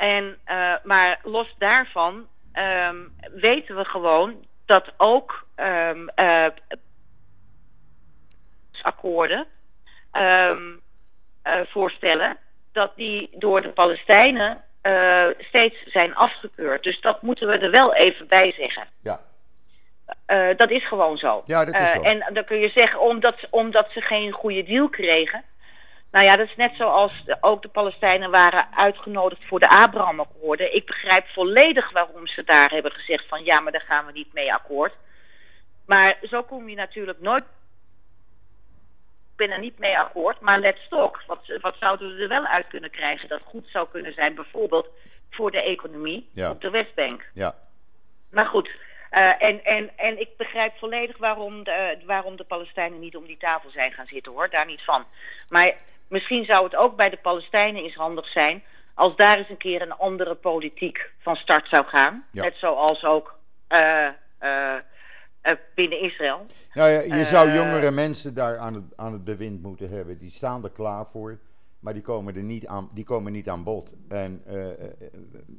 En, 0.00 0.38
uh, 0.50 0.74
maar 0.82 1.20
los 1.22 1.54
daarvan 1.58 2.26
um, 2.54 3.14
weten 3.32 3.76
we 3.76 3.84
gewoon 3.84 4.46
dat 4.66 4.92
ook 4.96 5.46
um, 5.56 6.10
akkoorden 8.82 9.46
um, 10.12 10.80
voorstellen 11.66 12.36
dat 12.72 12.92
die 12.96 13.30
door 13.32 13.62
de 13.62 13.68
Palestijnen 13.68 14.64
steeds 15.38 15.76
zijn 15.86 16.14
afgekeurd. 16.14 16.82
Dus 16.82 17.00
dat 17.00 17.22
moeten 17.22 17.48
we 17.48 17.58
er 17.58 17.70
wel 17.70 17.94
even 17.94 18.28
bij 18.28 18.52
zeggen. 18.52 18.86
Ja. 19.02 19.20
Dat 20.54 20.70
is 20.70 20.86
gewoon 20.86 21.18
zo. 21.18 21.42
Ja, 21.44 21.64
dat 21.64 21.74
is 21.74 21.90
zo. 21.90 22.00
En 22.02 22.24
dan 22.32 22.44
kun 22.44 22.58
je 22.58 22.68
zeggen, 22.68 23.00
omdat, 23.00 23.46
omdat 23.50 23.90
ze 23.90 24.00
geen 24.00 24.32
goede 24.32 24.62
deal 24.62 24.88
kregen. 24.88 25.44
Nou 26.10 26.24
ja, 26.24 26.36
dat 26.36 26.48
is 26.48 26.56
net 26.56 26.74
zoals 26.76 27.12
de, 27.24 27.36
ook 27.40 27.62
de 27.62 27.68
Palestijnen 27.68 28.30
waren 28.30 28.68
uitgenodigd 28.74 29.44
voor 29.44 29.60
de 29.60 29.68
Abraham-akkoorden. 29.68 30.74
Ik 30.74 30.86
begrijp 30.86 31.26
volledig 31.26 31.90
waarom 31.90 32.26
ze 32.26 32.44
daar 32.44 32.70
hebben 32.70 32.92
gezegd 32.92 33.28
van 33.28 33.44
ja, 33.44 33.60
maar 33.60 33.72
daar 33.72 33.84
gaan 33.86 34.06
we 34.06 34.12
niet 34.12 34.32
mee 34.32 34.52
akkoord. 34.52 34.92
Maar 35.86 36.18
zo 36.22 36.42
kom 36.42 36.68
je 36.68 36.76
natuurlijk 36.76 37.20
nooit 37.20 37.44
ben 39.40 39.50
er 39.50 39.58
niet 39.58 39.78
mee 39.78 39.98
akkoord. 39.98 40.40
Maar 40.40 40.60
let's 40.60 40.88
talk. 40.88 41.22
Wat, 41.26 41.58
wat 41.60 41.76
zouden 41.80 42.16
we 42.16 42.22
er 42.22 42.28
wel 42.28 42.46
uit 42.46 42.66
kunnen 42.68 42.90
krijgen 42.90 43.28
dat 43.28 43.40
goed 43.44 43.68
zou 43.68 43.88
kunnen 43.90 44.12
zijn, 44.12 44.34
bijvoorbeeld 44.34 44.88
voor 45.30 45.50
de 45.50 45.62
economie 45.62 46.28
ja. 46.32 46.50
op 46.50 46.60
de 46.60 46.70
Westbank. 46.70 47.24
Ja. 47.34 47.54
Maar 48.30 48.46
goed, 48.46 48.68
uh, 49.10 49.42
en, 49.42 49.64
en, 49.64 49.90
en 49.96 50.20
ik 50.20 50.36
begrijp 50.36 50.78
volledig 50.78 51.16
waarom 51.16 51.64
de, 51.64 51.98
waarom 52.04 52.36
de 52.36 52.44
Palestijnen 52.44 53.00
niet 53.00 53.16
om 53.16 53.26
die 53.26 53.36
tafel 53.36 53.70
zijn 53.70 53.92
gaan 53.92 54.06
zitten 54.06 54.32
hoor, 54.32 54.50
daar 54.50 54.66
niet 54.66 54.82
van. 54.82 55.04
Maar 55.48 55.74
misschien 56.10 56.44
zou 56.44 56.64
het 56.64 56.76
ook 56.76 56.96
bij 56.96 57.10
de 57.10 57.16
Palestijnen 57.16 57.82
eens 57.82 57.94
handig 57.94 58.26
zijn 58.28 58.62
als 58.94 59.16
daar 59.16 59.38
eens 59.38 59.48
een 59.48 59.56
keer 59.56 59.82
een 59.82 59.92
andere 59.92 60.34
politiek 60.34 61.10
van 61.18 61.36
start 61.36 61.68
zou 61.68 61.86
gaan. 61.86 62.24
Ja. 62.32 62.42
Net 62.42 62.54
zoals 62.56 63.04
ook 63.04 63.38
uh, 63.68 64.08
uh, 64.42 64.74
uh, 65.42 65.52
binnen 65.74 66.00
Israël. 66.00 66.46
Nou 66.74 66.90
ja, 66.90 67.16
je 67.16 67.24
zou 67.24 67.52
jongere 67.52 67.90
mensen 67.90 68.34
daar 68.34 68.58
aan 68.58 68.74
het, 68.74 68.84
aan 68.96 69.12
het 69.12 69.24
bewind 69.24 69.62
moeten 69.62 69.90
hebben. 69.90 70.18
Die 70.18 70.30
staan 70.30 70.64
er 70.64 70.70
klaar 70.70 71.06
voor, 71.06 71.38
maar 71.80 71.92
die 71.92 72.02
komen, 72.02 72.36
er 72.36 72.42
niet 72.42 72.66
aan, 72.66 72.90
die 72.92 73.04
komen 73.04 73.32
niet 73.32 73.48
aan 73.48 73.64
bod. 73.64 73.94
En 74.08 74.44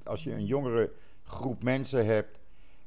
als 0.03 0.23
je 0.23 0.31
een 0.31 0.45
jongere 0.45 0.91
groep 1.23 1.63
mensen 1.63 2.05
hebt 2.05 2.39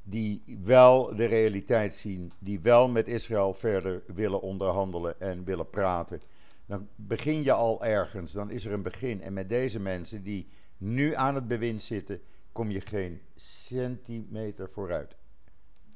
die 0.03 0.43
wel 0.65 1.17
de 1.17 1.25
realiteit 1.25 1.95
zien, 1.95 2.33
die 2.39 2.61
wel 2.61 2.89
met 2.89 3.09
Israël 3.09 3.55
verder 3.55 4.03
willen 4.07 4.41
onderhandelen 4.41 5.21
en 5.21 5.45
willen 5.45 5.71
praten, 5.71 6.21
dan 6.67 6.89
begin 6.97 7.43
je 7.43 7.53
al 7.53 7.85
ergens. 7.85 8.33
Dan 8.33 8.51
is 8.51 8.65
er 8.65 8.73
een 8.73 8.83
begin. 8.83 9.23
En 9.23 9.33
met 9.33 9.49
deze 9.49 9.81
mensen 9.81 10.23
die 10.23 10.49
nu 10.79 11.15
aan 11.15 11.35
het 11.35 11.49
bewind 11.49 11.83
zitten, 11.83 12.23
kom 12.53 12.71
je 12.71 12.81
geen 12.81 13.23
centimeter 13.37 14.71
vooruit. 14.71 15.17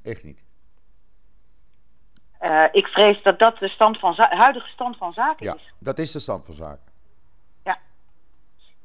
Echt 0.03 0.23
niet. 0.23 0.43
Uh, 2.41 2.65
ik 2.71 2.87
vrees 2.87 3.23
dat 3.23 3.39
dat 3.39 3.57
de 3.57 3.67
stand 3.67 3.99
van 3.99 4.13
huidige 4.15 4.67
stand 4.67 4.97
van 4.97 5.13
zaken 5.13 5.45
ja, 5.45 5.55
is. 5.55 5.63
Ja, 5.63 5.71
dat 5.79 5.97
is 5.97 6.11
de 6.11 6.19
stand 6.19 6.45
van 6.45 6.55
zaken. 6.55 6.91
Ja. 7.63 7.79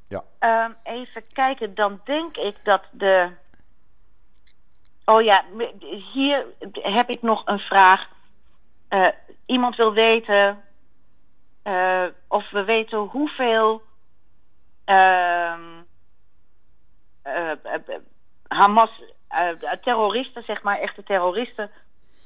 Ja. 0.09 0.25
Uh, 0.41 0.75
even 0.83 1.23
kijken, 1.33 1.75
dan 1.75 2.01
denk 2.05 2.37
ik 2.37 2.57
dat 2.63 2.83
de. 2.93 3.31
Oh 5.05 5.23
ja, 5.23 5.45
hier 6.13 6.47
heb 6.73 7.09
ik 7.09 7.23
nog 7.23 7.47
een 7.47 7.59
vraag. 7.59 8.09
Uh, 8.89 9.09
iemand 9.47 9.77
wil 9.77 9.93
weten 9.93 10.63
of 12.29 12.51
we 12.51 12.65
weten 12.65 12.99
hoeveel 12.99 13.83
ehm, 14.85 15.83
Hamas 18.49 19.03
terroristen, 19.83 20.43
zeg 20.43 20.63
maar, 20.63 20.79
echte 20.79 21.03
terroristen 21.03 21.71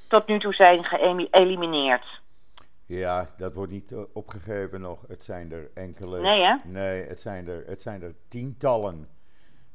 tot 0.09 0.27
nu 0.27 0.39
toe 0.39 0.55
zijn 0.55 0.85
geëlimineerd. 0.85 2.21
Ja, 2.89 3.29
dat 3.37 3.55
wordt 3.55 3.73
niet 3.73 3.95
opgegeven 4.13 4.81
nog. 4.81 5.05
Het 5.09 5.23
zijn 5.23 5.53
er 5.53 5.71
enkele. 5.75 6.21
Nee, 6.21 6.43
hè? 6.43 6.55
Nee, 6.65 7.07
het 7.07 7.21
zijn 7.21 7.49
er, 7.49 7.65
het 7.67 7.81
zijn 7.81 8.03
er 8.03 8.15
tientallen. 8.29 9.09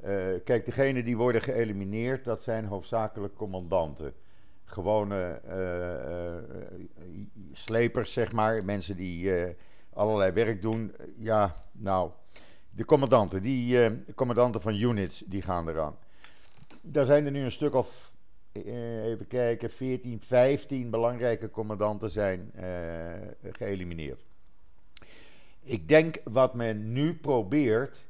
Uh, 0.04 0.44
kijk, 0.44 0.66
degenen 0.66 1.06
die 1.06 1.18
worden 1.18 1.42
geëlimineerd, 1.42 2.26
dat 2.26 2.42
zijn 2.42 2.66
hoofdzakelijk 2.66 3.36
commandanten. 3.36 4.14
Gewone 4.66 5.42
uh, 5.48 5.56
uh, 6.12 7.18
slepers, 7.52 8.14
zeg 8.14 8.32
maar. 8.32 8.64
Mensen 8.64 8.96
die 8.96 9.32
allerlei 9.94 10.32
werk 10.32 10.62
doen. 10.62 10.96
Ja, 11.18 11.56
nou, 11.72 12.12
de 12.72 12.86
commandanten, 12.86 13.42
die 13.42 14.14
commandanten 14.16 14.62
van 14.62 14.76
units, 14.76 15.24
die 15.26 15.42
gaan 15.42 15.70
eraan. 15.70 15.98
Daar 16.82 17.06
zijn 17.06 17.26
er 17.26 17.32
nu 17.32 17.44
een 17.44 17.52
stuk 17.52 17.74
of 17.74 18.14
even 18.52 19.28
kijken, 19.28 19.72
14, 19.72 20.22
15 20.22 20.90
belangrijke 20.90 21.50
commandanten 21.50 22.10
zijn 22.10 22.52
geëlimineerd. 23.52 24.26
Ik 25.62 25.88
denk 25.88 26.22
wat 26.24 26.54
men 26.54 26.92
nu 26.92 27.16
probeert. 27.16 28.08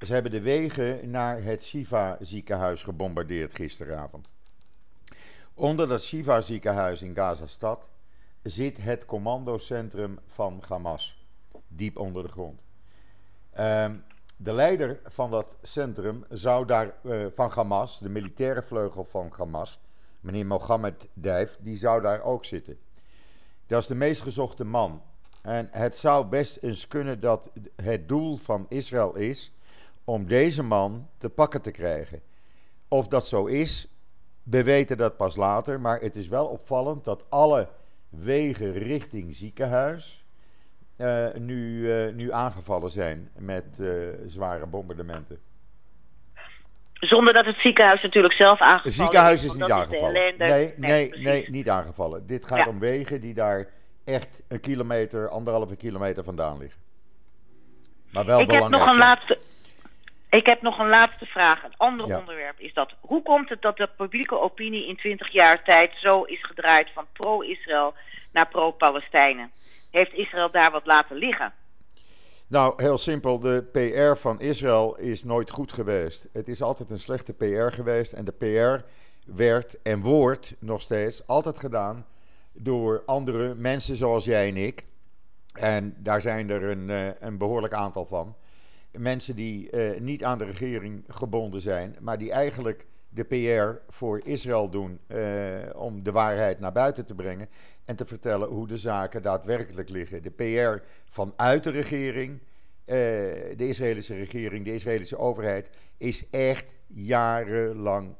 Ze 0.00 0.12
hebben 0.12 0.30
de 0.30 0.40
wegen 0.40 1.10
naar 1.10 1.42
het 1.42 1.64
Shiva 1.64 2.18
ziekenhuis 2.20 2.82
gebombardeerd 2.82 3.54
gisteravond. 3.54 4.32
Onder 5.56 5.88
dat 5.88 6.02
Shiva 6.02 6.40
ziekenhuis 6.40 7.02
in 7.02 7.14
Gazastad 7.14 7.88
zit 8.42 8.82
het 8.82 9.04
commandocentrum 9.04 10.18
van 10.26 10.62
Hamas. 10.68 11.26
Diep 11.68 11.98
onder 11.98 12.22
de 12.22 12.28
grond. 12.28 12.64
Ehm, 13.50 13.96
de 14.36 14.52
leider 14.52 15.00
van 15.04 15.30
dat 15.30 15.58
centrum 15.62 16.24
zou 16.28 16.66
daar, 16.66 16.94
uh, 17.02 17.26
van 17.32 17.50
Hamas, 17.50 17.98
de 17.98 18.08
militaire 18.08 18.62
vleugel 18.62 19.04
van 19.04 19.32
Hamas, 19.36 19.80
meneer 20.20 20.46
Mohammed 20.46 21.08
Dijf, 21.12 21.56
die 21.60 21.76
zou 21.76 22.00
daar 22.00 22.22
ook 22.22 22.44
zitten. 22.44 22.78
Dat 23.66 23.80
is 23.80 23.86
de 23.86 23.94
meest 23.94 24.22
gezochte 24.22 24.64
man. 24.64 25.02
En 25.42 25.68
het 25.70 25.96
zou 25.96 26.26
best 26.26 26.56
eens 26.56 26.88
kunnen 26.88 27.20
dat 27.20 27.50
het 27.76 28.08
doel 28.08 28.36
van 28.36 28.66
Israël 28.68 29.14
is 29.14 29.52
om 30.04 30.26
deze 30.26 30.62
man 30.62 31.08
te 31.18 31.30
pakken 31.30 31.62
te 31.62 31.70
krijgen. 31.70 32.22
Of 32.88 33.08
dat 33.08 33.26
zo 33.26 33.46
is, 33.46 33.93
we 34.44 34.64
weten 34.64 34.96
dat 34.96 35.16
pas 35.16 35.36
later, 35.36 35.80
maar 35.80 36.00
het 36.00 36.16
is 36.16 36.28
wel 36.28 36.46
opvallend 36.46 37.04
dat 37.04 37.26
alle 37.30 37.68
wegen 38.08 38.72
richting 38.72 39.34
ziekenhuis 39.34 40.24
uh, 40.96 41.26
nu, 41.38 41.78
uh, 41.78 42.14
nu 42.14 42.32
aangevallen 42.32 42.90
zijn 42.90 43.30
met 43.38 43.78
uh, 43.80 44.08
zware 44.26 44.66
bombardementen. 44.66 45.38
Zonder 46.92 47.32
dat 47.32 47.44
het 47.44 47.56
ziekenhuis 47.56 48.02
natuurlijk 48.02 48.34
zelf 48.34 48.60
aangevallen 48.60 48.84
is. 48.84 48.96
Het 48.96 49.04
ziekenhuis 49.04 49.44
is, 49.44 49.50
is 49.50 49.60
niet 49.60 49.70
aangevallen. 49.70 50.12
Nee, 50.12 50.34
nee, 50.36 50.74
nee, 50.76 51.10
nee, 51.18 51.50
niet 51.50 51.68
aangevallen. 51.68 52.26
Dit 52.26 52.46
gaat 52.46 52.58
ja. 52.58 52.68
om 52.68 52.78
wegen 52.78 53.20
die 53.20 53.34
daar 53.34 53.68
echt 54.04 54.42
een 54.48 54.60
kilometer, 54.60 55.28
anderhalve 55.28 55.76
kilometer 55.76 56.24
vandaan 56.24 56.58
liggen. 56.58 56.80
Maar 58.10 58.24
wel 58.24 58.40
Ik 58.40 58.46
belangrijk. 58.46 58.82
Heb 58.82 58.84
nog 58.84 58.92
een 58.92 59.00
laatste, 59.00 59.38
ik 60.34 60.46
heb 60.46 60.62
nog 60.62 60.78
een 60.78 60.88
laatste 60.88 61.26
vraag. 61.26 61.64
Een 61.64 61.76
ander 61.76 62.06
ja. 62.06 62.18
onderwerp 62.18 62.58
is 62.58 62.74
dat. 62.74 62.92
Hoe 63.00 63.22
komt 63.22 63.48
het 63.48 63.62
dat 63.62 63.76
de 63.76 63.88
publieke 63.96 64.40
opinie 64.40 64.86
in 64.86 64.96
20 64.96 65.32
jaar 65.32 65.64
tijd 65.64 65.92
zo 65.96 66.22
is 66.22 66.44
gedraaid 66.44 66.90
van 66.94 67.06
pro-Israël 67.12 67.94
naar 68.32 68.48
pro-Palestijnen? 68.48 69.50
Heeft 69.90 70.12
Israël 70.12 70.50
daar 70.50 70.70
wat 70.70 70.86
laten 70.86 71.16
liggen? 71.16 71.52
Nou, 72.48 72.82
heel 72.82 72.98
simpel. 72.98 73.40
De 73.40 73.64
PR 73.72 74.20
van 74.20 74.40
Israël 74.40 74.96
is 74.96 75.24
nooit 75.24 75.50
goed 75.50 75.72
geweest. 75.72 76.28
Het 76.32 76.48
is 76.48 76.62
altijd 76.62 76.90
een 76.90 76.98
slechte 76.98 77.34
PR 77.34 77.74
geweest. 77.74 78.12
En 78.12 78.24
de 78.24 78.32
PR 78.32 78.84
werd 79.34 79.82
en 79.82 80.00
wordt 80.00 80.56
nog 80.58 80.80
steeds 80.80 81.26
altijd 81.26 81.58
gedaan 81.58 82.06
door 82.52 83.02
andere 83.06 83.54
mensen 83.54 83.96
zoals 83.96 84.24
jij 84.24 84.48
en 84.48 84.56
ik. 84.56 84.84
En 85.54 85.94
daar 85.98 86.20
zijn 86.20 86.50
er 86.50 86.62
een, 86.62 87.14
een 87.26 87.38
behoorlijk 87.38 87.72
aantal 87.72 88.06
van. 88.06 88.36
Mensen 88.98 89.36
die 89.36 89.72
uh, 89.72 90.00
niet 90.00 90.24
aan 90.24 90.38
de 90.38 90.44
regering 90.44 91.04
gebonden 91.08 91.60
zijn, 91.60 91.96
maar 92.00 92.18
die 92.18 92.32
eigenlijk 92.32 92.86
de 93.08 93.24
PR 93.24 93.92
voor 93.92 94.20
Israël 94.24 94.70
doen 94.70 95.00
uh, 95.08 95.18
om 95.74 96.02
de 96.02 96.12
waarheid 96.12 96.60
naar 96.60 96.72
buiten 96.72 97.06
te 97.06 97.14
brengen 97.14 97.48
en 97.86 97.96
te 97.96 98.06
vertellen 98.06 98.48
hoe 98.48 98.66
de 98.66 98.76
zaken 98.76 99.22
daadwerkelijk 99.22 99.88
liggen. 99.88 100.22
De 100.22 100.30
PR 100.30 100.86
vanuit 101.08 101.62
de 101.62 101.70
regering, 101.70 102.40
uh, 102.40 102.46
de 102.86 103.68
Israëlische 103.68 104.14
regering, 104.14 104.64
de 104.64 104.74
Israëlische 104.74 105.18
overheid, 105.18 105.70
is 105.98 106.30
echt 106.30 106.76
jarenlang 106.86 108.16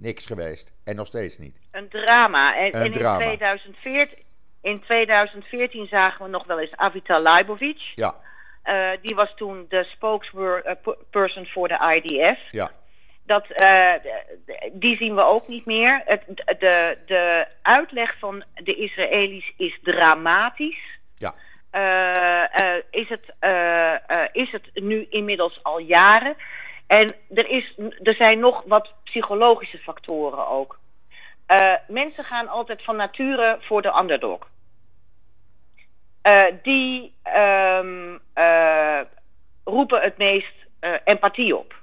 niks 0.00 0.26
geweest. 0.26 0.72
En 0.84 0.96
nog 0.96 1.06
steeds 1.06 1.38
niet. 1.38 1.58
Een 1.70 1.88
drama. 1.88 2.56
En, 2.56 2.76
Een 2.76 2.82
en 2.82 2.92
drama. 2.92 3.24
In, 3.24 3.36
2014, 3.36 4.18
in 4.60 4.80
2014 4.80 5.86
zagen 5.86 6.24
we 6.24 6.30
nog 6.30 6.46
wel 6.46 6.60
eens 6.60 6.76
Avital 6.76 7.22
Leibovic. 7.22 7.92
Ja. 7.94 8.14
Uh, 8.64 8.90
die 9.02 9.14
was 9.14 9.34
toen 9.36 9.66
de 9.68 9.84
spokesperson 9.84 11.46
voor 11.46 11.68
de 11.68 12.00
IDF. 12.02 12.38
Ja. 12.50 12.70
Dat, 13.26 13.46
uh, 13.58 13.92
die 14.72 14.96
zien 14.96 15.14
we 15.14 15.22
ook 15.22 15.48
niet 15.48 15.66
meer. 15.66 16.02
Het, 16.04 16.22
de, 16.58 16.98
de 17.06 17.46
uitleg 17.62 18.18
van 18.18 18.44
de 18.54 18.74
Israëli's 18.74 19.52
is 19.56 19.78
dramatisch. 19.82 20.98
Ja. 21.14 21.34
Is, 22.90 23.08
het, 23.08 23.34
is 24.32 24.50
het 24.50 24.70
nu 24.74 25.06
inmiddels 25.10 25.62
al 25.62 25.78
jaren. 25.78 26.36
En 26.86 27.14
er, 27.34 27.48
is, 27.48 27.74
er 28.02 28.14
zijn 28.14 28.38
nog 28.38 28.62
wat 28.66 28.92
psychologische 29.04 29.78
factoren 29.78 30.48
ook. 30.48 30.78
mensen 31.86 32.24
gaan 32.24 32.48
altijd 32.48 32.84
van 32.84 32.96
nature 32.96 33.56
voor 33.60 33.82
de 33.82 33.98
underdog. 33.98 34.48
Uh, 36.22 36.44
die 36.62 37.14
um, 37.36 38.20
uh, 38.34 39.00
roepen 39.64 40.00
het 40.00 40.18
meest 40.18 40.54
uh, 40.80 40.94
empathie 41.04 41.56
op. 41.56 41.74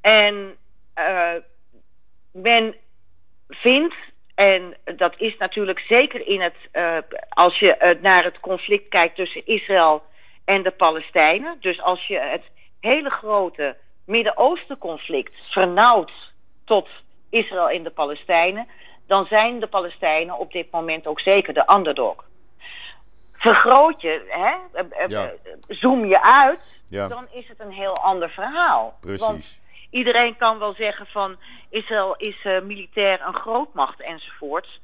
En 0.00 0.56
men 2.32 2.74
vindt, 3.48 3.94
en 4.34 4.76
dat 4.96 5.14
is 5.16 5.36
natuurlijk 5.36 5.78
zeker 5.78 6.26
in 6.26 6.40
het, 6.40 6.56
als 7.28 7.58
je 7.58 7.98
naar 8.00 8.24
het 8.24 8.40
conflict 8.40 8.88
kijkt 8.88 9.16
tussen 9.16 9.46
Israël 9.46 10.02
en 10.44 10.62
de 10.62 10.70
Palestijnen, 10.70 11.56
dus 11.60 11.80
als 11.80 12.06
je 12.06 12.18
het 12.18 12.42
hele 12.80 13.10
grote 13.10 13.76
Midden-Oosten 14.06 14.78
conflict 14.78 15.34
vernauwt 15.50 16.12
tot 16.64 16.88
Israël 17.30 17.70
en 17.70 17.82
de 17.82 17.90
Palestijnen, 17.90 18.68
dan 19.06 19.26
zijn 19.26 19.60
de 19.60 19.66
Palestijnen 19.66 20.38
op 20.38 20.52
dit 20.52 20.70
moment 20.70 21.06
ook 21.06 21.20
zeker 21.20 21.54
de 21.54 21.72
underdog 21.72 22.28
vergroot 23.40 24.00
je, 24.00 24.24
hè, 24.28 24.80
ja. 25.06 25.32
zoom 25.68 26.04
je 26.04 26.22
uit, 26.22 26.80
ja. 26.88 27.08
dan 27.08 27.26
is 27.30 27.48
het 27.48 27.60
een 27.60 27.72
heel 27.72 27.98
ander 27.98 28.30
verhaal. 28.30 28.96
Precies. 29.00 29.20
Want 29.20 29.60
iedereen 29.90 30.36
kan 30.36 30.58
wel 30.58 30.74
zeggen 30.74 31.06
van 31.06 31.36
Israël 31.68 32.16
is 32.16 32.44
uh, 32.44 32.60
militair 32.60 33.20
een 33.26 33.34
grootmacht 33.34 34.00
enzovoorts. 34.00 34.80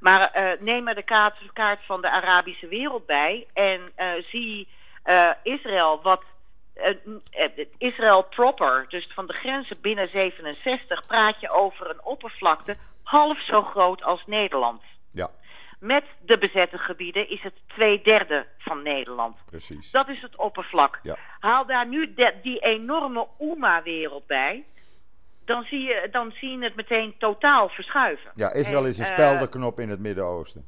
Maar 0.00 0.32
uh, 0.36 0.60
neem 0.60 0.88
er 0.88 0.94
de 0.94 1.02
kaart, 1.02 1.34
kaart, 1.52 1.84
van 1.84 2.00
de 2.00 2.10
Arabische 2.10 2.68
wereld 2.68 3.06
bij 3.06 3.46
en 3.52 3.80
uh, 3.96 4.12
zie 4.28 4.68
Israël 5.42 6.02
wat 6.02 6.22
Israël 7.78 8.22
proper, 8.22 8.86
dus 8.88 9.08
van 9.14 9.26
de 9.26 9.32
grenzen 9.32 9.80
binnen 9.80 10.08
67, 10.08 11.06
praat 11.06 11.40
je 11.40 11.50
over 11.50 11.90
een 11.90 12.04
oppervlakte 12.04 12.76
half 13.02 13.40
zo 13.40 13.62
groot 13.62 14.02
als 14.02 14.22
Nederland. 14.26 14.82
Ja. 15.10 15.30
Met 15.84 16.04
de 16.20 16.38
bezette 16.38 16.78
gebieden 16.78 17.30
is 17.30 17.42
het 17.42 17.52
twee 17.66 18.02
derde 18.02 18.46
van 18.58 18.82
Nederland. 18.82 19.36
Precies. 19.46 19.90
Dat 19.90 20.08
is 20.08 20.22
het 20.22 20.36
oppervlak. 20.36 21.00
Ja. 21.02 21.16
Haal 21.40 21.66
daar 21.66 21.88
nu 21.88 22.14
de, 22.14 22.34
die 22.42 22.58
enorme 22.58 23.26
UMA-wereld 23.38 24.26
bij. 24.26 24.64
Dan 25.44 25.64
zie, 25.64 25.80
je, 25.80 26.08
dan 26.10 26.32
zie 26.32 26.50
je 26.50 26.64
het 26.64 26.76
meteen 26.76 27.14
totaal 27.18 27.68
verschuiven. 27.68 28.30
Ja, 28.34 28.52
Israël 28.52 28.82
En, 28.82 28.88
is 28.88 28.98
een 28.98 29.04
eh, 29.04 29.10
speldenknop 29.10 29.80
in 29.80 29.88
het 29.88 30.00
Midden-Oosten. 30.00 30.64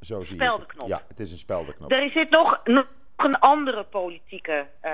Zo 0.00 0.22
zie 0.22 0.36
je 0.36 0.42
Speldenknop. 0.42 0.88
het. 0.88 0.98
Ja, 0.98 1.04
het 1.08 1.20
is 1.20 1.32
een 1.32 1.38
speldenknop. 1.38 1.92
Er 1.92 2.10
zit 2.10 2.30
nog, 2.30 2.60
nog 2.64 2.86
een 3.16 3.38
andere 3.38 3.84
politieke 3.84 4.66
uh, 4.84 4.90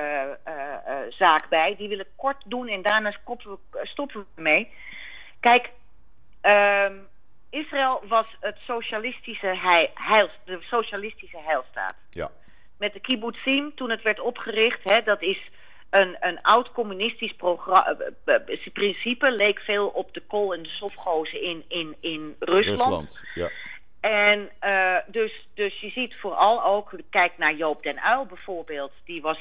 uh, 0.48 0.94
zaak 1.08 1.48
bij. 1.48 1.76
Die 1.76 1.88
wil 1.88 1.98
ik 1.98 2.08
kort 2.16 2.42
doen 2.46 2.68
en 2.68 2.82
daarna 2.82 3.10
stoppen 3.10 3.50
we, 3.50 3.80
stoppen 3.82 4.26
we 4.34 4.42
mee. 4.42 4.72
Kijk, 5.40 5.70
ehm, 6.40 6.94
Israël 7.50 8.02
was 8.08 8.26
het 8.40 8.56
socialistische 8.66 9.56
heil, 9.94 10.28
de 10.44 10.58
socialistische 10.60 11.38
heilstaat. 11.38 11.94
Ja. 12.10 12.30
Met 12.78 12.92
de 12.92 13.00
kibbutzim, 13.00 13.74
toen 13.74 13.90
het 13.90 14.02
werd 14.02 14.20
opgericht, 14.20 14.84
hè, 14.84 15.02
dat 15.02 15.22
is 15.22 15.50
een, 15.90 16.16
een 16.20 16.42
oud 16.42 16.72
communistisch 16.72 17.34
principe, 18.72 19.30
leek 19.30 19.58
veel 19.58 19.88
op 19.88 20.14
de 20.14 20.20
kool- 20.20 20.54
en 20.54 20.62
de 20.62 20.68
sofgozen 20.68 21.42
in, 21.42 21.64
in, 21.68 21.96
in 22.00 22.36
Rusland. 22.38 22.80
Rusland, 22.80 23.24
ja. 23.34 23.50
En 24.00 24.50
uh, 24.64 24.96
dus, 25.06 25.48
dus 25.54 25.80
je 25.80 25.90
ziet 25.90 26.14
vooral 26.14 26.64
ook, 26.64 26.92
kijk 27.10 27.38
naar 27.38 27.54
Joop 27.54 27.82
den 27.82 27.98
Uyl 28.06 28.26
bijvoorbeeld, 28.26 28.92
die 29.04 29.22
was 29.22 29.38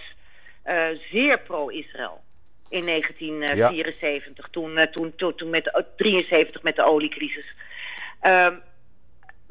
uh, 0.66 0.88
zeer 1.12 1.40
pro-Israël 1.40 2.22
in 2.70 2.86
1974, 2.86 4.46
ja. 4.46 4.52
toen, 4.52 4.88
toen, 4.92 5.16
toen, 5.16 5.36
toen 5.36 5.50
met 5.50 5.84
73 5.96 6.64
met 6.64 6.76
de 6.76 6.86
oliecrisis. 6.86 7.56
Um, 8.22 8.62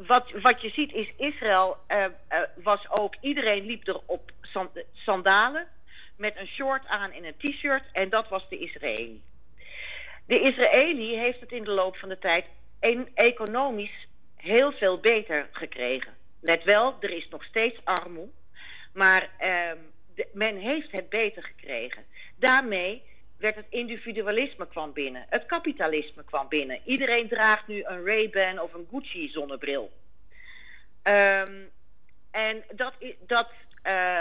wat, 0.07 0.31
wat 0.31 0.63
je 0.63 0.71
ziet 0.71 0.93
is, 0.93 1.13
Israël 1.17 1.77
uh, 1.89 2.05
uh, 2.05 2.39
was 2.55 2.91
ook, 2.91 3.15
iedereen 3.21 3.65
liep 3.65 3.89
er 3.89 4.01
op 4.07 4.31
sandalen 4.93 5.67
met 6.17 6.37
een 6.37 6.47
short 6.47 6.87
aan 6.87 7.11
en 7.11 7.25
een 7.25 7.37
t-shirt 7.37 7.85
en 7.93 8.09
dat 8.09 8.29
was 8.29 8.49
de 8.49 8.59
Israëli. 8.59 9.23
De 10.27 10.41
Israëli 10.41 11.17
heeft 11.17 11.41
het 11.41 11.53
in 11.53 11.65
de 11.65 11.71
loop 11.71 11.97
van 11.97 12.09
de 12.09 12.19
tijd 12.19 12.45
economisch 13.15 14.07
heel 14.37 14.73
veel 14.73 15.01
beter 15.01 15.49
gekregen. 15.53 16.17
Let 16.41 16.65
wel, 16.65 16.97
er 17.01 17.11
is 17.11 17.29
nog 17.29 17.45
steeds 17.45 17.85
armoede, 17.85 18.33
maar 18.93 19.31
de, 20.15 20.27
men 20.33 20.57
heeft 20.57 20.91
het 20.91 21.09
beter 21.09 21.43
gekregen. 21.43 22.05
Daarmee 22.37 23.03
werd 23.39 23.55
het 23.55 23.67
individualisme 23.69 24.67
kwam 24.67 24.93
binnen. 24.93 25.27
Het 25.29 25.47
kapitalisme 25.47 26.25
kwam 26.25 26.49
binnen. 26.49 26.81
Iedereen 26.85 27.29
draagt 27.29 27.67
nu 27.67 27.85
een 27.85 28.05
Ray-Ban 28.05 28.61
of 28.61 28.75
een 28.75 28.89
Gucci 28.91 29.29
zonnebril. 29.29 29.91
Um, 31.03 31.71
en 32.31 32.65
dat, 32.75 32.93
dat, 33.27 33.49
uh, 33.85 34.21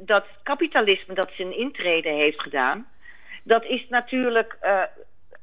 dat 0.00 0.24
kapitalisme 0.42 1.14
dat 1.14 1.30
zijn 1.36 1.58
intrede 1.58 2.08
heeft 2.08 2.42
gedaan, 2.42 2.88
dat 3.42 3.64
is 3.64 3.86
natuurlijk 3.88 4.58
uh, 4.62 4.82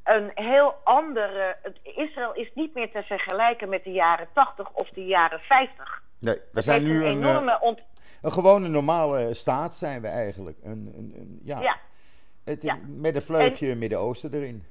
een 0.04 0.32
heel 0.36 0.76
andere. 0.84 1.58
Israël 1.84 2.34
is 2.34 2.52
niet 2.56 2.74
meer 2.74 2.92
te 2.92 3.04
vergelijken 3.04 3.70
met 3.70 3.84
de 3.84 3.92
jaren 3.92 4.28
80 4.34 4.72
of 4.72 4.90
de 4.90 5.06
jaren 5.06 5.40
50. 5.40 6.04
Nee, 6.20 6.38
we 6.52 6.62
zijn 6.62 6.84
nu 6.84 7.06
een, 7.06 7.12
enorme 7.12 7.60
ont... 7.62 7.80
een 8.22 8.32
gewone 8.32 8.68
normale 8.68 9.34
staat 9.34 9.76
zijn 9.76 10.02
we 10.02 10.08
eigenlijk. 10.08 10.58
Een, 10.64 10.94
een, 10.98 11.14
een 11.16 11.40
ja. 11.44 11.60
ja. 11.60 11.80
Het, 12.52 12.88
Met 12.88 13.16
een 13.16 13.22
vleugje 13.22 13.76
Midden-Oosten 13.76 14.34
erin. 14.34 14.66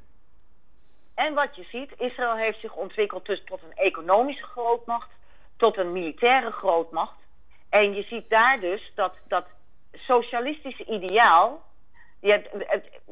En 1.15 1.35
wat 1.35 1.57
je 1.57 1.65
ziet, 1.65 1.93
Israël 1.99 2.37
heeft 2.37 2.61
zich 2.61 2.75
ontwikkeld 2.75 3.27
dus 3.27 3.43
tot 3.45 3.61
een 3.63 3.85
economische 3.85 4.45
grootmacht, 4.45 5.09
tot 5.57 5.77
een 5.77 5.93
militaire 5.93 6.51
grootmacht. 6.51 7.17
En 7.69 7.95
je 7.95 8.03
ziet 8.03 8.31
daar 8.31 8.61
dus 8.61 8.93
dat 8.95 9.15
dat 9.29 9.45
socialistische 9.93 10.85
ideaal. 10.85 11.63
Je, 12.21 12.43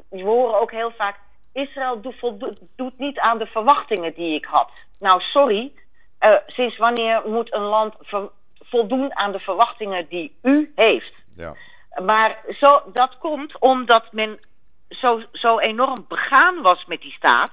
we 0.09 0.23
horen 0.23 0.61
ook 0.61 0.71
heel 0.71 0.91
vaak. 0.91 1.17
Israël 1.53 2.01
doet, 2.01 2.59
doet 2.77 2.99
niet 2.99 3.19
aan 3.19 3.39
de 3.39 3.47
verwachtingen 3.47 4.15
die 4.15 4.35
ik 4.35 4.45
had. 4.45 4.71
Nou, 4.99 5.21
sorry. 5.21 5.73
Uh, 6.21 6.35
sinds 6.47 6.77
wanneer 6.77 7.23
moet 7.27 7.55
een 7.55 7.63
land 7.63 7.95
voldoen 8.59 9.17
aan 9.17 9.33
de 9.33 9.39
verwachtingen 9.39 10.09
die 10.09 10.39
u 10.43 10.73
heeft? 10.75 11.13
Ja. 11.37 11.55
Maar 12.05 12.45
zo, 12.59 12.83
dat 12.93 13.19
komt 13.19 13.59
omdat 13.59 14.13
men 14.13 14.39
zo, 14.89 15.23
zo 15.33 15.59
enorm 15.59 16.05
begaan 16.09 16.63
was 16.63 16.85
met 16.85 17.01
die 17.01 17.13
staat. 17.13 17.53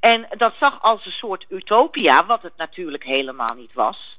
En 0.00 0.26
dat 0.36 0.54
zag 0.58 0.82
als 0.82 1.06
een 1.06 1.12
soort 1.12 1.46
utopia, 1.48 2.26
wat 2.26 2.42
het 2.42 2.56
natuurlijk 2.56 3.04
helemaal 3.04 3.54
niet 3.54 3.72
was. 3.72 4.18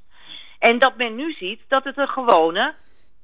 En 0.58 0.78
dat 0.78 0.96
men 0.96 1.14
nu 1.14 1.32
ziet 1.32 1.60
dat 1.68 1.84
het 1.84 1.98
een 1.98 2.08
gewone 2.08 2.74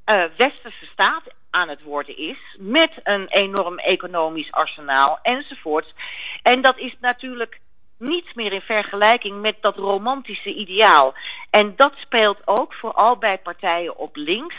uh, 0.06 0.24
westerse 0.36 0.86
staat 0.86 1.22
aan 1.50 1.68
het 1.68 1.82
worden 1.82 2.16
is. 2.16 2.38
Met 2.58 2.90
een 3.02 3.28
enorm 3.28 3.78
economisch 3.78 4.52
arsenaal 4.52 5.18
enzovoort. 5.22 5.94
En 6.42 6.62
dat 6.62 6.78
is 6.78 6.96
natuurlijk 7.00 7.60
niets 7.98 8.34
meer 8.34 8.52
in 8.52 8.60
vergelijking 8.60 9.40
met 9.40 9.56
dat 9.60 9.76
romantische 9.76 10.54
ideaal. 10.54 11.14
En 11.50 11.76
dat 11.76 11.92
speelt 11.96 12.38
ook 12.44 12.74
vooral 12.74 13.16
bij 13.16 13.38
partijen 13.38 13.96
op 13.96 14.16
links 14.16 14.56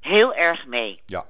heel 0.00 0.34
erg 0.34 0.66
mee. 0.66 1.00
Ja. 1.06 1.24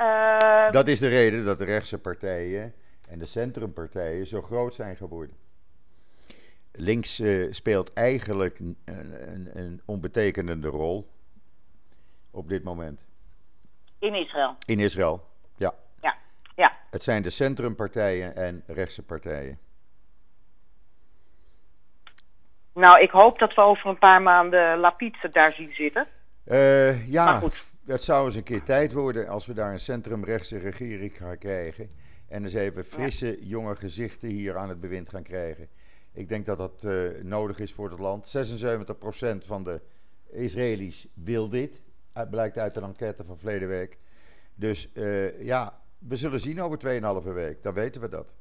Uh, 0.00 0.70
dat 0.70 0.88
is 0.88 0.98
de 0.98 1.08
reden 1.08 1.44
dat 1.44 1.58
de 1.58 1.64
rechtse 1.64 1.98
partijen 1.98 2.74
en 3.08 3.18
de 3.18 3.26
centrumpartijen 3.26 4.26
zo 4.26 4.42
groot 4.42 4.74
zijn 4.74 4.96
geworden. 4.96 5.36
Links 6.72 7.20
uh, 7.20 7.52
speelt 7.52 7.92
eigenlijk 7.92 8.58
een, 8.58 8.76
een, 8.84 9.58
een, 9.58 9.82
onbetekenende 9.84 10.68
rol 10.68 11.10
op 12.30 12.48
dit 12.48 12.64
moment. 12.64 13.06
In 13.98 14.14
Israël? 14.14 14.56
In 14.66 14.78
Israël, 14.78 15.26
ja. 15.56 15.74
Ja, 16.00 16.16
ja. 16.54 16.76
Het 16.90 17.02
zijn 17.02 17.22
de 17.22 17.30
centrumpartijen 17.30 18.36
en 18.36 18.62
rechtse 18.66 19.02
partijen. 19.02 19.58
Nou, 22.72 23.00
ik 23.00 23.10
hoop 23.10 23.38
dat 23.38 23.54
we 23.54 23.60
over 23.60 23.86
een 23.86 23.98
paar 23.98 24.22
maanden 24.22 24.78
Lapid 24.78 25.16
daar 25.32 25.52
zien 25.52 25.72
zitten. 25.72 26.06
Uh, 26.44 27.08
ja, 27.08 27.42
het 27.86 28.02
zou 28.02 28.26
eens 28.26 28.34
een 28.34 28.42
keer 28.42 28.62
tijd 28.62 28.92
worden 28.92 29.28
als 29.28 29.46
we 29.46 29.54
daar 29.54 29.72
een 29.72 29.80
centrumrechtse 29.80 30.58
regering 30.58 31.16
gaan 31.16 31.38
krijgen. 31.38 31.90
En 32.28 32.42
eens 32.42 32.52
even 32.52 32.84
frisse, 32.84 33.46
jonge 33.46 33.76
gezichten 33.76 34.28
hier 34.28 34.56
aan 34.56 34.68
het 34.68 34.80
bewind 34.80 35.08
gaan 35.08 35.22
krijgen. 35.22 35.68
Ik 36.12 36.28
denk 36.28 36.46
dat 36.46 36.58
dat 36.58 36.82
uh, 36.84 37.22
nodig 37.22 37.58
is 37.58 37.72
voor 37.72 37.90
het 37.90 37.98
land. 37.98 38.36
76% 38.36 39.46
van 39.46 39.64
de 39.64 39.80
Israëli's 40.30 41.08
wil 41.14 41.48
dit. 41.48 41.80
Blijkt 42.30 42.58
uit 42.58 42.76
een 42.76 42.82
enquête 42.82 43.24
van 43.24 43.38
verleden 43.38 43.68
week. 43.68 43.98
Dus 44.54 44.90
uh, 44.94 45.42
ja, 45.42 45.82
we 45.98 46.16
zullen 46.16 46.40
zien 46.40 46.60
over 46.60 46.78
2,5 47.24 47.32
week. 47.32 47.62
Dan 47.62 47.74
weten 47.74 48.00
we 48.00 48.08
dat. 48.08 48.34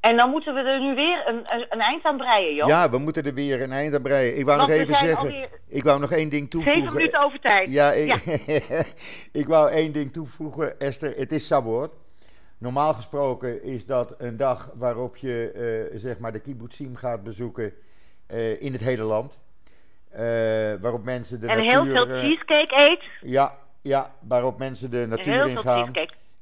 En 0.00 0.16
dan 0.16 0.30
moeten 0.30 0.54
we 0.54 0.60
er 0.60 0.80
nu 0.80 0.94
weer 0.94 1.28
een, 1.28 1.46
een, 1.68 1.80
eind 1.80 2.04
aan 2.04 2.16
breien, 2.16 2.54
joh. 2.54 2.68
Ja, 2.68 2.90
we 2.90 2.98
moeten 2.98 3.24
er 3.24 3.34
weer 3.34 3.62
een 3.62 3.72
eind 3.72 3.94
aan 3.94 4.02
breien. 4.02 4.38
Ik 4.38 4.44
wou 4.44 4.58
nog 4.58 4.70
even 4.70 4.94
zeggen. 4.94 5.48
Ik 5.68 5.82
wou 5.82 6.00
nog 6.00 6.12
één 6.12 6.28
ding 6.28 6.50
toevoegen. 6.50 6.80
Zeven 6.82 6.96
minuten 6.96 7.24
over 7.24 7.40
tijd. 7.40 7.72
Ja, 7.72 7.92
ik, 7.92 8.14
ik 9.42 9.46
wou 9.46 9.70
één 9.70 9.92
ding 9.92 10.12
toevoegen, 10.12 10.80
Esther. 10.80 11.16
Het 11.16 11.32
is 11.32 11.46
Sabot. 11.46 11.96
Normaal 12.58 12.94
gesproken 12.94 13.62
is 13.62 13.86
dat 13.86 14.14
een 14.18 14.36
dag 14.36 14.70
waarop 14.74 15.16
je 15.16 15.52
uh, 15.92 15.98
zeg 15.98 16.18
maar 16.18 16.32
de 16.32 16.40
kibbutzim 16.40 16.96
gaat 16.96 17.22
bezoeken 17.22 17.72
uh, 18.32 18.62
in 18.62 18.72
het 18.72 18.80
hele 18.80 19.02
land. 19.02 19.42
Uh, 20.12 20.18
waarop 20.80 21.04
mensen 21.04 21.40
de 21.40 21.46
en 21.46 21.56
natuur... 21.56 21.72
En 21.72 21.86
heel 21.86 22.06
veel 22.06 22.20
cheesecake 22.20 22.74
eet. 22.76 23.30
Ja, 23.30 23.58
ja, 23.82 24.14
waarop 24.28 24.58
mensen 24.58 24.90
de 24.90 25.06
natuur 25.06 25.46
in 25.46 25.58
gaan. 25.58 25.92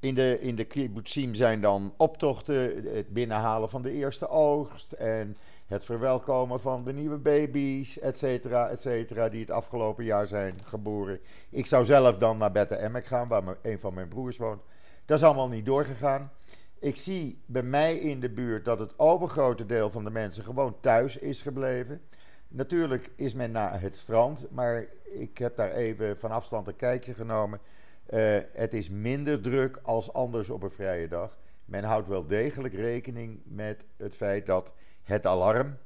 In 0.01 0.15
de, 0.15 0.41
in 0.41 0.55
de 0.55 0.65
kibbutzim 0.65 1.35
zijn 1.35 1.61
dan 1.61 1.95
optochten, 1.97 2.85
het 2.95 3.09
binnenhalen 3.09 3.71
van 3.71 3.83
de 3.83 3.93
eerste 3.93 4.29
oogst 4.29 4.93
en 4.93 5.37
het 5.67 5.85
verwelkomen 5.85 6.61
van 6.61 6.85
de 6.85 6.93
nieuwe 6.93 7.19
baby's, 7.19 7.99
et 7.99 8.19
cetera, 8.19 8.69
et 8.69 8.81
cetera, 8.81 9.29
die 9.29 9.41
het 9.41 9.51
afgelopen 9.51 10.05
jaar 10.05 10.27
zijn 10.27 10.59
geboren. 10.63 11.21
Ik 11.51 11.67
zou 11.67 11.85
zelf 11.85 12.17
dan 12.17 12.39
naar 12.39 12.53
Bette 12.53 12.75
Emmek 12.75 13.07
gaan, 13.07 13.29
waar 13.29 13.57
een 13.63 13.81
van 13.81 13.95
mijn 13.95 14.09
broers 14.09 14.37
woont. 14.37 14.63
Dat 15.05 15.19
is 15.19 15.25
allemaal 15.25 15.49
niet 15.49 15.67
doorgegaan. 15.67 16.33
Ik 16.79 16.97
zie 16.97 17.43
bij 17.47 17.63
mij 17.63 17.97
in 17.97 18.21
de 18.21 18.31
buurt 18.31 18.65
dat 18.65 18.79
het 18.79 18.99
overgrote 18.99 19.67
deel 19.67 19.91
van 19.91 20.05
de 20.05 20.11
mensen 20.11 20.45
gewoon 20.45 20.77
thuis 20.81 21.17
is 21.17 21.43
gebleven. 21.43 22.01
Natuurlijk 22.49 23.11
is 23.17 23.35
men 23.35 23.51
naar 23.51 23.81
het 23.81 23.97
strand, 23.97 24.47
maar 24.51 24.87
ik 25.05 25.39
heb 25.39 25.57
daar 25.57 25.73
even 25.73 26.19
van 26.19 26.31
afstand 26.31 26.69
een 26.69 26.77
kijkje 26.77 27.15
genomen. 27.15 27.61
Uh, 28.11 28.39
het 28.53 28.75
is 28.75 28.91
minder 28.91 29.41
druk 29.41 29.81
als 29.83 30.13
anders 30.13 30.51
op 30.51 30.63
een 30.63 30.71
vrije 30.71 31.09
dag. 31.09 31.39
Men 31.65 31.85
houdt 31.85 32.09
wel 32.09 32.27
degelijk 32.27 32.75
rekening 32.75 33.41
met 33.45 33.87
het 33.97 34.17
feit 34.17 34.47
dat 34.47 34.75
het 35.03 35.27
alarm, 35.27 35.79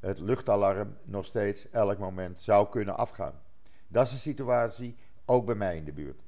het 0.00 0.18
luchtalarm, 0.18 0.96
nog 1.04 1.24
steeds 1.24 1.70
elk 1.70 1.98
moment 1.98 2.40
zou 2.40 2.68
kunnen 2.68 2.96
afgaan. 2.96 3.42
Dat 3.88 4.04
is 4.04 4.10
de 4.10 4.18
situatie 4.18 4.98
ook 5.26 5.46
bij 5.46 5.54
mij 5.54 5.76
in 5.76 5.84
de 5.84 5.92
buurt. 5.92 6.22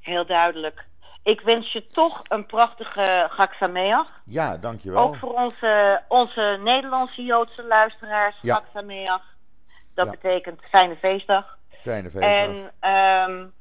Heel 0.00 0.26
duidelijk. 0.26 0.86
Ik 1.22 1.40
wens 1.40 1.72
je 1.72 1.86
toch 1.86 2.22
een 2.28 2.46
prachtige 2.46 3.26
Gaksameach. 3.30 4.22
Ja, 4.24 4.56
dankjewel. 4.56 5.02
Ook 5.02 5.16
voor 5.16 5.34
onze, 5.34 6.02
onze 6.08 6.58
Nederlandse 6.62 7.22
Joodse 7.22 7.64
luisteraars, 7.64 8.38
ja. 8.42 8.62
Dat 9.94 10.10
betekent 10.10 10.60
fijne 10.60 10.96
feestdag. 10.96 11.58
Fijne 11.68 12.10
feestdag. 12.10 12.70
En, 12.80 13.30
um, 13.30 13.52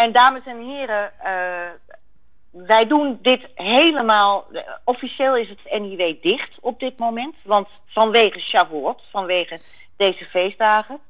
en 0.00 0.12
dames 0.12 0.42
en 0.44 0.58
heren, 0.58 1.12
uh, 1.24 2.66
wij 2.66 2.86
doen 2.86 3.18
dit 3.22 3.40
helemaal... 3.54 4.46
Officieel 4.84 5.36
is 5.36 5.48
het 5.48 5.80
NIW 5.80 6.22
dicht 6.22 6.50
op 6.60 6.80
dit 6.80 6.98
moment. 6.98 7.34
Want 7.42 7.68
vanwege 7.86 8.40
Shavuot, 8.40 9.02
vanwege 9.10 9.58
deze 9.96 10.24
feestdagen... 10.24 11.00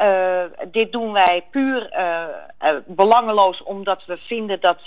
Uh, 0.00 0.42
dit 0.70 0.92
doen 0.92 1.12
wij 1.12 1.44
puur 1.50 1.92
uh, 1.92 2.24
uh, 2.62 2.78
belangeloos 2.86 3.62
omdat 3.62 4.04
we 4.06 4.16
vinden 4.16 4.60
dat 4.60 4.78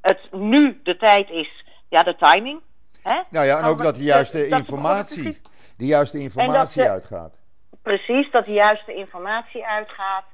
het 0.00 0.20
nu 0.32 0.80
de 0.82 0.96
tijd 0.96 1.30
is, 1.30 1.64
ja, 1.88 2.02
de 2.02 2.16
timing. 2.16 2.60
Hè? 3.02 3.20
Nou 3.30 3.46
ja, 3.46 3.58
en 3.58 3.64
ook 3.64 3.82
dat 3.82 3.94
de 3.94 4.04
juiste 4.04 4.46
informatie, 4.46 5.40
de 5.76 5.86
juiste 5.86 6.18
informatie 6.18 6.82
uitgaat. 6.82 7.38
Precies, 7.82 8.30
dat 8.30 8.44
de 8.44 8.52
juiste 8.52 8.94
informatie 8.94 9.66
uitgaat. 9.66 10.24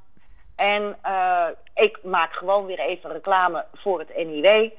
En 0.57 0.97
uh, 1.07 1.49
ik 1.75 1.99
maak 2.03 2.33
gewoon 2.33 2.67
weer 2.67 2.79
even 2.79 3.13
reclame 3.13 3.65
voor 3.73 3.99
het 3.99 4.17
NIW. 4.17 4.71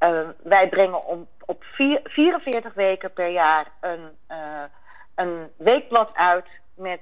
Uh, 0.00 0.28
wij 0.42 0.68
brengen 0.68 1.04
om, 1.06 1.28
op 1.44 1.64
vier, 1.64 2.00
44 2.04 2.74
weken 2.74 3.12
per 3.12 3.28
jaar 3.28 3.66
een, 3.80 4.10
uh, 4.30 4.62
een 5.14 5.50
weekblad 5.56 6.10
uit 6.14 6.46
met 6.76 7.00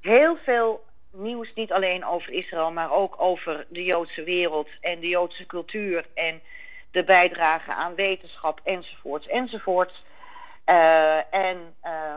heel 0.00 0.36
veel 0.36 0.84
nieuws. 1.12 1.52
Niet 1.54 1.72
alleen 1.72 2.04
over 2.04 2.32
Israël, 2.32 2.70
maar 2.70 2.92
ook 2.92 3.14
over 3.18 3.66
de 3.68 3.84
Joodse 3.84 4.22
wereld 4.22 4.68
en 4.80 5.00
de 5.00 5.08
Joodse 5.08 5.46
cultuur. 5.46 6.06
En 6.14 6.42
de 6.90 7.04
bijdrage 7.04 7.72
aan 7.72 7.94
wetenschap 7.94 8.60
enzovoorts 8.64 9.26
enzovoorts. 9.26 10.04
En 11.30 11.74
uh, 11.84 12.16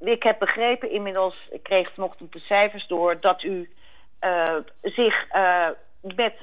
ik 0.00 0.22
heb 0.22 0.38
begrepen 0.38 0.90
inmiddels, 0.90 1.48
ik 1.50 1.62
kreeg 1.62 1.94
vanochtend 1.94 2.32
de 2.32 2.38
cijfers 2.38 2.86
door, 2.86 3.20
dat 3.20 3.42
u 3.42 3.70
zich 4.82 5.26
met 6.00 6.34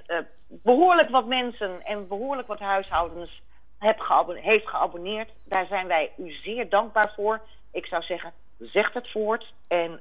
behoorlijk 0.47 1.09
wat 1.09 1.25
mensen 1.27 1.85
en 1.85 2.07
behoorlijk 2.07 2.47
wat 2.47 2.59
huishoudens 2.59 3.41
geabonneerd, 3.79 4.45
heeft 4.45 4.67
geabonneerd. 4.67 5.29
Daar 5.43 5.65
zijn 5.65 5.87
wij 5.87 6.11
u 6.17 6.31
zeer 6.31 6.69
dankbaar 6.69 7.13
voor. 7.15 7.41
Ik 7.71 7.85
zou 7.85 8.03
zeggen, 8.03 8.31
zeg 8.59 8.93
het 8.93 9.11
voort 9.11 9.53
en 9.67 9.99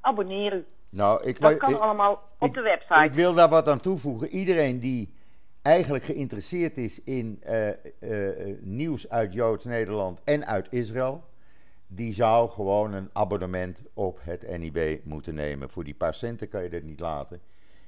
abonneer 0.00 0.52
u. 0.52 0.64
Nou, 0.90 1.24
ik, 1.24 1.40
dat 1.40 1.56
kan 1.56 1.80
allemaal 1.80 2.22
op 2.38 2.54
de 2.54 2.60
website. 2.60 3.04
Ik 3.04 3.12
wil 3.12 3.34
daar 3.34 3.48
wat 3.48 3.68
aan 3.68 3.80
toevoegen. 3.80 4.28
Iedereen 4.28 4.80
die 4.80 5.14
eigenlijk 5.62 6.04
geïnteresseerd 6.04 6.76
is 6.76 7.02
in 7.02 7.42
uh, 7.46 7.68
uh, 8.00 8.56
nieuws 8.60 9.08
uit 9.08 9.32
Joods-Nederland 9.32 10.22
en 10.24 10.46
uit 10.46 10.66
Israël, 10.70 11.24
die 11.94 12.14
zou 12.14 12.50
gewoon 12.50 12.92
een 12.92 13.10
abonnement 13.12 13.82
op 13.94 14.18
het 14.22 14.58
NIB 14.58 15.00
moeten 15.04 15.34
nemen. 15.34 15.70
Voor 15.70 15.84
die 15.84 15.94
paar 15.94 16.14
centen 16.14 16.48
kan 16.48 16.62
je 16.62 16.70
dat 16.70 16.82
niet 16.82 17.00
laten. 17.00 17.40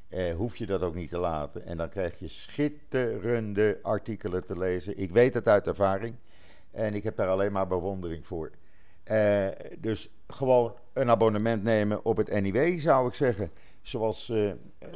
eh, 0.09 0.35
hoef 0.35 0.57
je 0.57 0.67
dat 0.67 0.83
ook 0.83 0.95
niet 0.95 1.09
te 1.09 1.19
laten. 1.19 1.67
En 1.67 1.77
dan 1.77 1.89
krijg 1.89 2.19
je 2.19 2.29
schitterende 2.29 3.79
artikelen 3.83 4.45
te 4.45 4.59
lezen. 4.59 4.99
Ik 4.99 5.11
weet 5.13 5.35
het 5.35 5.49
uit 5.49 5.67
ervaring. 5.67 6.15
En 6.71 6.95
ik 6.95 7.03
heb 7.03 7.17
daar 7.17 7.29
alleen 7.29 7.53
maar 7.53 7.67
bewondering 7.67 8.27
voor. 8.27 8.51
Eh, 9.05 9.47
dus 9.79 10.11
gewoon 10.27 10.75
een 10.93 11.11
abonnement 11.11 11.63
nemen 11.63 12.05
op 12.05 12.17
het 12.17 12.41
NIW, 12.41 12.79
zou 12.81 13.09
ik 13.09 13.15
zeggen. 13.15 13.51
Zoals 13.83 14.29
eh, 14.29 14.47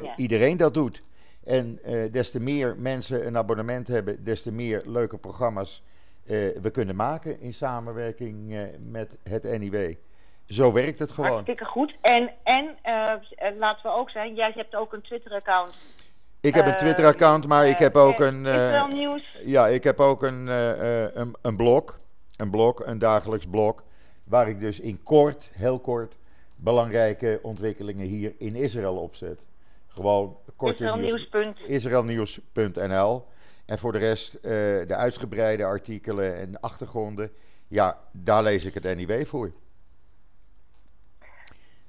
Ja. 0.03 0.17
iedereen 0.17 0.57
dat 0.57 0.75
doet. 0.75 1.03
En 1.45 1.81
des 2.11 2.31
te 2.31 2.41
meer 2.41 2.77
mensen 2.79 3.27
een 3.27 3.37
abonnement 3.37 3.89
hebben, 3.89 4.25
des 4.25 4.43
te 4.43 4.53
meer 4.53 4.83
leuke 4.87 5.19
programma's 5.19 5.83
we 6.63 6.71
kunnen 6.73 6.97
maken 6.97 7.41
in 7.41 7.53
samenwerking 7.53 8.53
eh, 8.53 8.61
met 8.81 9.17
het 9.23 9.59
NIW. 9.59 9.95
Zo 10.47 10.73
werkt 10.73 10.99
het 10.99 11.11
gewoon. 11.11 11.31
Hartstikke 11.31 11.65
goed. 11.65 11.95
En, 12.01 12.31
en 12.43 12.77
eh, 12.83 13.13
eh, 13.13 13.57
laten 13.59 13.83
we 13.83 13.97
ook 13.97 14.11
zijn, 14.11 14.35
jij 14.35 14.53
hebt 14.55 14.75
ook 14.75 14.93
een 14.93 15.03
Twitter-account. 15.03 15.75
Ik 16.41 16.55
heb 16.55 16.67
een 16.67 16.73
Eh, 16.73 16.79
Twitter-account, 16.79 17.47
maar 17.49 17.67
ik 17.69 17.75
eh, 17.75 17.81
heb 17.81 17.97
ook 17.97 18.21
eh, 18.21 18.27
een. 18.27 18.47
eh, 18.47 18.55
Israël 18.65 18.87
Nieuws. 18.87 19.39
Ja, 19.45 19.67
ik 19.67 19.85
heb 19.85 20.01
ook 20.01 20.23
een, 20.23 20.49
eh, 20.49 21.05
eh, 21.05 21.11
een, 21.15 21.35
een 21.43 21.57
blog, 21.57 21.99
een 22.37 22.51
blog, 22.51 22.87
een 22.87 22.99
dagelijks 22.99 23.47
blog, 23.47 23.85
waar 24.25 24.49
ik 24.49 24.61
dus 24.61 24.81
in 24.81 25.03
kort, 25.03 25.51
heel 25.53 25.79
kort, 25.81 26.17
belangrijke 26.57 27.39
ontwikkelingen 27.43 28.07
hier 28.07 28.35
in 28.39 28.55
Israël 28.55 28.97
opzet. 28.97 29.41
Gewoon 29.89 30.37
korte 30.57 30.85
nieuws, 30.85 31.29
Israelnieuws. 31.67 32.41
En 33.69 33.79
voor 33.79 33.93
de 33.93 33.99
rest 33.99 34.35
eh, 34.35 34.51
de 34.87 34.95
uitgebreide 34.97 35.65
artikelen 35.65 36.37
en 36.37 36.61
achtergronden, 36.61 37.31
ja, 37.69 37.99
daar 38.13 38.43
lees 38.43 38.65
ik 38.65 38.75
het 38.75 38.97
NIW 38.97 39.27
voor. 39.27 39.53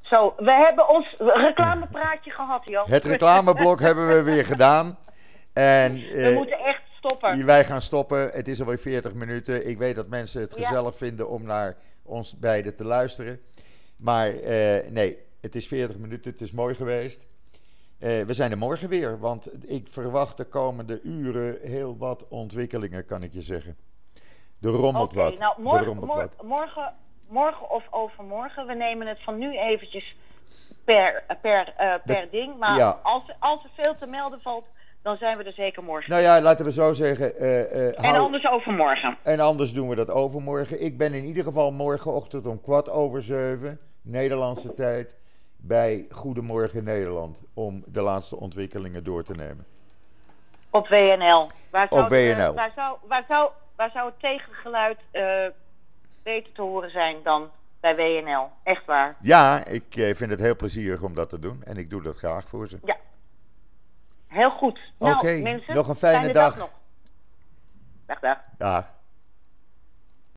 Zo, 0.01 0.33
we 0.37 0.51
hebben 0.51 0.89
ons 0.89 1.15
reclamepraatje 1.17 2.31
gehad, 2.31 2.65
joh. 2.65 2.87
Het 2.87 3.03
reclameblok 3.03 3.79
hebben 3.79 4.07
we 4.07 4.23
weer 4.23 4.45
gedaan. 4.45 4.97
En 5.53 5.93
We 5.93 6.11
eh, 6.11 6.35
moeten 6.35 6.59
echt 6.59 6.81
stoppen. 6.97 7.45
Wij 7.45 7.65
gaan 7.65 7.81
stoppen. 7.81 8.29
Het 8.29 8.47
is 8.47 8.59
alweer 8.59 8.77
40 8.79 9.13
minuten. 9.13 9.67
Ik 9.67 9.77
weet 9.77 9.95
dat 9.95 10.07
mensen 10.07 10.41
het 10.41 10.55
Ja. 10.57 10.67
gezellig 10.67 10.97
vinden 10.97 11.29
om 11.29 11.43
naar 11.43 11.77
ons 12.03 12.39
beiden 12.39 12.75
te 12.75 12.83
luisteren. 12.83 13.39
Maar 13.97 14.27
eh, 14.29 14.89
nee, 14.89 15.17
het 15.41 15.55
is 15.55 15.67
40 15.67 15.97
minuten. 15.97 16.31
Het 16.31 16.41
is 16.41 16.51
mooi 16.51 16.75
geweest. 16.75 17.27
Eh, 17.99 18.21
we 18.21 18.33
zijn 18.33 18.51
er 18.51 18.57
morgen 18.57 18.89
weer, 18.89 19.19
want 19.19 19.69
ik 19.71 19.87
verwacht 19.89 20.37
de 20.37 20.45
komende 20.45 21.01
uren 21.01 21.57
heel 21.61 21.97
wat 21.97 22.27
ontwikkelingen, 22.27 23.05
kan 23.05 23.23
ik 23.23 23.33
je 23.33 23.41
zeggen. 23.41 23.77
Er 24.61 24.69
rommelt 24.69 25.09
Oké, 25.09 25.17
wat. 25.23 25.39
nou 25.39 25.61
morgen, 25.61 25.85
rommelt 25.85 26.07
wat. 26.07 26.43
morgen, 26.43 26.93
morgen 27.29 27.69
of 27.69 27.83
overmorgen, 27.89 28.65
we 28.67 28.73
nemen 28.73 29.07
het 29.07 29.23
van 29.23 29.37
nu 29.37 29.57
eventjes 29.57 30.15
per, 30.85 31.23
per, 31.41 31.73
eh, 31.77 31.93
per 32.05 32.27
ding. 32.31 32.57
Maar 32.57 32.77
ja. 32.77 32.99
als, 33.03 33.23
als 33.39 33.63
er 33.63 33.69
veel 33.75 33.95
te 33.95 34.05
melden 34.05 34.41
valt, 34.41 34.65
dan 35.01 35.17
zijn 35.17 35.37
we 35.37 35.43
er 35.43 35.53
zeker 35.53 35.83
morgen. 35.83 36.09
Nou 36.11 36.21
ja, 36.23 36.41
laten 36.41 36.65
we 36.65 36.71
zo 36.71 36.93
zeggen. 36.93 37.39
eh, 37.39 38.05
en 38.05 38.15
anders 38.15 38.47
overmorgen. 38.47 39.17
En 39.23 39.39
anders 39.39 39.73
doen 39.73 39.89
we 39.89 39.95
dat 39.95 40.09
overmorgen. 40.09 40.83
Ik 40.83 40.97
ben 40.97 41.13
in 41.13 41.23
ieder 41.23 41.43
geval 41.43 41.71
morgenochtend 41.71 42.47
om 42.47 42.61
kwart 42.61 42.89
over 42.89 43.23
zeven, 43.23 43.79
Nederlandse 44.01 44.73
tijd, 44.73 45.15
bij 45.61 46.07
Goedemorgen 46.11 46.83
Nederland. 46.83 47.41
Om 47.53 47.83
de 47.87 48.01
laatste 48.01 48.35
ontwikkelingen 48.35 49.03
door 49.03 49.23
te 49.23 49.33
nemen. 49.33 49.65
Op 50.69 50.87
WNL. 50.87 51.49
Waar 51.71 51.87
zou, 51.89 52.03
Op 52.03 52.09
WNL. 52.09 52.53
waar, 52.53 52.71
zou, 52.75 52.97
waar, 53.07 53.25
zou, 53.27 53.51
waar 53.75 53.91
zou 53.91 54.05
het 54.09 54.19
tegengeluid 54.19 54.99
eh, 55.11 55.45
beter 56.23 56.53
te 56.53 56.61
horen 56.61 56.91
zijn 56.91 57.17
dan 57.23 57.49
bij 57.79 57.95
WNL? 57.95 58.49
Echt 58.63 58.85
waar. 58.85 59.15
Ja, 59.21 59.65
ik 59.65 59.95
eh, 59.95 60.15
vind 60.15 60.31
het 60.31 60.39
heel 60.39 60.55
plezierig 60.55 61.01
om 61.01 61.13
dat 61.13 61.29
te 61.29 61.39
doen. 61.39 61.63
En 61.63 61.77
ik 61.77 61.89
doe 61.89 62.01
dat 62.01 62.17
graag 62.17 62.47
voor 62.47 62.67
ze. 62.67 62.79
Ja. 62.83 62.97
Heel 64.27 64.49
goed. 64.51 64.79
Nou, 64.99 65.13
Oké, 65.15 65.61
nog 65.67 65.87
een 65.87 65.95
fijne 65.95 66.33
dag. 66.33 66.57
nog. 66.57 66.71
Dag, 68.05 68.19
dag. 68.19 68.37
Dag. 68.57 68.93